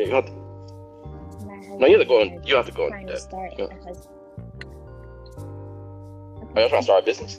Yeah, 0.00 0.06
you 0.06 0.14
have 0.14 0.26
to. 0.26 0.32
No, 1.78 1.86
you 1.86 1.98
have 1.98 2.02
to 2.02 2.08
go 2.08 2.20
husband 2.20 2.48
you 2.48 2.56
have 2.56 2.66
to 2.66 2.72
go 2.72 2.84
in 2.86 2.90
Trying 2.90 3.06
to 3.06 3.16
start 3.18 3.52
Yeah. 3.58 3.66
a 3.66 3.84
hus- 3.84 4.08
Are 6.56 6.62
you 6.62 6.68
trying 6.68 6.80
to 6.80 6.82
start 6.82 7.02
a 7.02 7.06
business? 7.06 7.38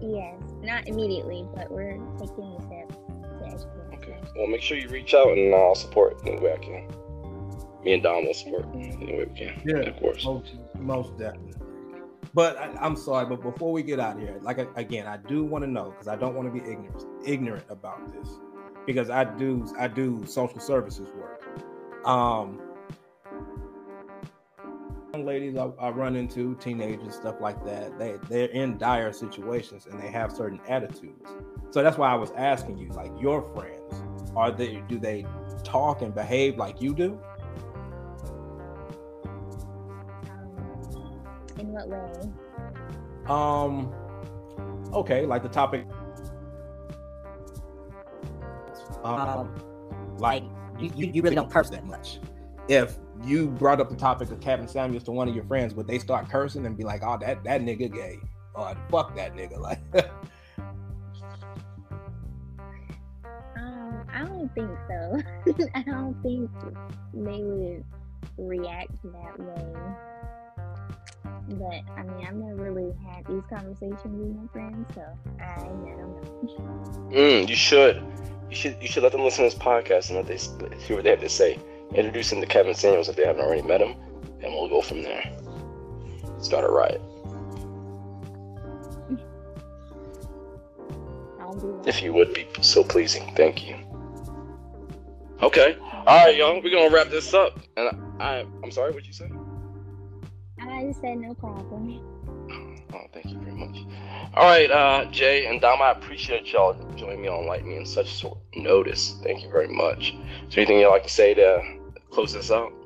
Yes, 0.00 0.34
not 0.62 0.88
immediately, 0.88 1.46
but 1.54 1.70
we're 1.70 1.98
taking 2.18 2.54
the 2.54 2.60
steps 2.62 2.96
to 2.96 3.46
educate 3.46 3.66
Okay. 3.94 4.16
Well, 4.36 4.46
make 4.46 4.62
sure 4.62 4.78
you 4.78 4.88
reach 4.88 5.12
out 5.14 5.28
and 5.36 5.54
I'll 5.54 5.74
support 5.74 6.16
any 6.26 6.38
way 6.40 6.54
I 6.54 6.56
can. 6.58 6.88
Me 7.84 7.94
and 7.94 8.02
Dom 8.02 8.24
will 8.26 8.34
support 8.34 8.64
any 8.74 8.94
way 9.12 9.26
we 9.28 9.34
can. 9.38 9.60
Yeah. 9.64 9.80
Of 9.90 9.96
course. 10.00 10.24
Most, 10.24 10.54
most 10.78 11.18
definitely. 11.18 11.52
But 12.32 12.56
I, 12.58 12.70
I'm 12.80 12.96
sorry, 12.96 13.26
but 13.26 13.42
before 13.42 13.72
we 13.72 13.82
get 13.82 13.98
out 14.00 14.16
of 14.16 14.22
here, 14.22 14.38
like 14.42 14.58
I- 14.58 14.66
again, 14.80 15.06
I 15.06 15.16
do 15.18 15.44
want 15.44 15.64
to 15.64 15.70
know 15.70 15.90
because 15.90 16.08
I 16.08 16.16
don't 16.16 16.34
want 16.34 16.46
to 16.48 16.52
be 16.52 16.60
ignorant 16.70 17.04
ignorant 17.26 17.64
about 17.68 18.12
this 18.12 18.28
because 18.92 19.08
I 19.08 19.22
do 19.22 19.72
I 19.78 19.86
do 19.86 20.24
social 20.26 20.58
services 20.58 21.10
work. 21.12 21.46
Um, 22.04 22.60
young 25.14 25.24
ladies 25.24 25.56
I, 25.56 25.70
I 25.78 25.90
run 25.90 26.16
into, 26.16 26.56
teenagers, 26.56 27.14
stuff 27.14 27.40
like 27.40 27.64
that. 27.64 27.98
They 28.00 28.16
they're 28.28 28.48
in 28.48 28.78
dire 28.78 29.12
situations 29.12 29.86
and 29.86 30.00
they 30.02 30.08
have 30.08 30.32
certain 30.32 30.60
attitudes. 30.68 31.30
So 31.70 31.84
that's 31.84 31.98
why 31.98 32.10
I 32.10 32.16
was 32.16 32.32
asking 32.32 32.78
you, 32.78 32.88
like 32.88 33.12
your 33.20 33.42
friends, 33.54 34.02
are 34.34 34.50
they 34.50 34.82
do 34.88 34.98
they 34.98 35.24
talk 35.62 36.02
and 36.02 36.12
behave 36.12 36.56
like 36.56 36.82
you 36.82 36.92
do? 36.92 37.20
In 41.60 41.68
what 41.68 41.88
way? 41.88 42.12
Um. 43.28 43.94
Okay, 44.92 45.26
like 45.26 45.44
the 45.44 45.48
topic. 45.48 45.86
Um, 49.04 49.54
like 50.18 50.42
You, 50.78 50.90
you, 50.96 51.10
you 51.14 51.22
really 51.22 51.34
don't 51.36 51.50
curse 51.50 51.70
that 51.70 51.86
much. 51.86 52.18
if 52.68 52.96
you 53.24 53.48
brought 53.48 53.80
up 53.80 53.90
the 53.90 53.96
topic 53.96 54.30
of 54.30 54.40
Kevin 54.40 54.66
Samuels 54.66 55.02
to 55.04 55.10
one 55.12 55.28
of 55.28 55.34
your 55.34 55.44
friends, 55.44 55.74
would 55.74 55.86
they 55.86 55.98
start 55.98 56.28
cursing 56.30 56.64
and 56.66 56.76
be 56.76 56.84
like, 56.84 57.02
"Oh, 57.04 57.18
that 57.20 57.44
that 57.44 57.60
nigga 57.60 57.92
gay," 57.92 58.18
or 58.54 58.74
"Fuck 58.90 59.14
that 59.16 59.34
nigga"? 59.34 59.58
Like, 59.60 59.80
Um, 63.56 64.06
I 64.12 64.24
don't 64.24 64.54
think 64.54 64.70
so. 64.88 65.20
I 65.74 65.82
don't 65.82 66.14
think 66.22 66.50
they 67.12 67.42
would 67.42 67.84
react 68.38 68.92
that 69.02 69.38
way. 69.38 69.74
But 71.50 71.82
I 71.98 72.02
mean, 72.04 72.26
I've 72.26 72.34
never 72.36 72.70
really 72.70 72.92
had 73.06 73.26
these 73.26 73.42
conversations 73.50 74.04
with 74.04 74.36
my 74.36 74.46
friends, 74.52 74.86
so 74.94 75.02
I, 75.40 75.44
I 75.44 75.64
don't 75.64 75.84
know. 75.84 77.08
Mm, 77.10 77.48
you 77.48 77.56
should. 77.56 78.02
You 78.50 78.56
should. 78.56 78.76
You 78.80 78.88
should 78.88 79.04
let 79.04 79.12
them 79.12 79.22
listen 79.22 79.48
to 79.48 79.50
this 79.50 79.58
podcast 79.58 80.10
and 80.10 80.16
let 80.16 80.26
they 80.26 80.76
hear 80.78 80.96
what 80.96 81.04
they 81.04 81.10
have 81.10 81.20
to 81.20 81.28
say. 81.28 81.58
Introduce 81.94 82.30
them 82.30 82.40
to 82.40 82.46
Kevin 82.46 82.74
Samuels 82.74 83.08
if 83.08 83.16
they 83.16 83.24
haven't 83.24 83.44
already 83.44 83.62
met 83.62 83.80
him, 83.80 83.96
and 84.42 84.52
we'll 84.52 84.68
go 84.68 84.80
from 84.80 85.02
there. 85.02 85.22
Start 86.40 86.64
a 86.64 86.68
riot. 86.68 87.00
I'll 91.40 91.54
do 91.54 91.80
that. 91.82 91.88
If 91.88 92.02
you 92.02 92.12
would 92.12 92.34
be 92.34 92.48
so 92.60 92.82
pleasing. 92.82 93.32
Thank 93.36 93.66
you. 93.66 93.76
Okay. 95.42 95.76
All 95.80 96.24
right, 96.24 96.36
y'all. 96.36 96.60
We're 96.62 96.70
gonna 96.70 96.94
wrap 96.94 97.08
this 97.08 97.32
up. 97.32 97.60
And 97.76 97.88
I, 98.20 98.24
I 98.24 98.46
I'm 98.64 98.70
sorry. 98.70 98.92
What 98.92 99.06
you 99.06 99.12
said? 99.12 99.30
I 100.60 100.84
just 100.84 101.00
said 101.00 101.18
no 101.18 101.34
problem. 101.34 102.00
Oh, 102.92 103.06
thank 103.12 103.26
you 103.26 103.38
very 103.38 103.52
much. 103.52 103.78
All 104.32 104.44
right, 104.44 104.70
uh, 104.70 105.06
Jay 105.06 105.46
and 105.46 105.60
Dom, 105.60 105.82
I 105.82 105.90
appreciate 105.90 106.52
y'all 106.52 106.74
joining 106.94 107.22
me 107.22 107.26
on 107.26 107.46
Light 107.46 107.66
Me 107.66 107.76
in 107.76 107.84
such 107.84 108.06
short 108.06 108.38
notice. 108.54 109.16
Thank 109.24 109.42
you 109.42 109.50
very 109.50 109.66
much. 109.66 110.14
Is 110.48 110.54
there 110.54 110.62
anything 110.62 110.78
you'd 110.78 110.88
like 110.88 111.02
to 111.02 111.08
say 111.08 111.34
to 111.34 111.60
close 112.12 112.32
this 112.32 112.52
out? 112.52 112.72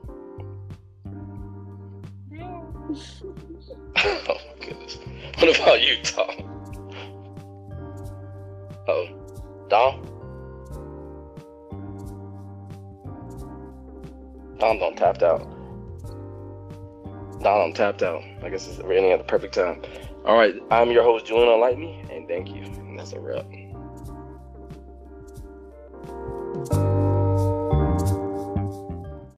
oh 3.96 4.24
my 4.26 4.64
goodness. 4.64 4.98
What 5.38 5.60
about 5.60 5.82
you, 5.82 5.96
Dom? 6.02 6.50
Oh, 8.88 9.06
Dom? 9.68 10.02
Dom 14.58 14.78
don't 14.78 14.96
tapped 14.96 15.22
out. 15.22 15.40
Dom 17.42 17.60
I'm 17.60 17.72
tapped 17.74 18.02
out. 18.02 18.22
I 18.42 18.48
guess 18.48 18.66
it's 18.66 18.78
ending 18.78 19.12
at 19.12 19.18
the 19.18 19.24
perfect 19.24 19.52
time. 19.52 19.82
All 20.24 20.38
right, 20.38 20.54
I'm 20.70 20.90
your 20.90 21.02
host, 21.02 21.26
Julian 21.26 21.50
Unlike 21.50 21.78
Me, 21.78 22.02
and 22.10 22.26
thank 22.26 22.48
you. 22.48 22.64
That's 22.96 23.12
a 23.12 23.20
wrap. 23.20 23.44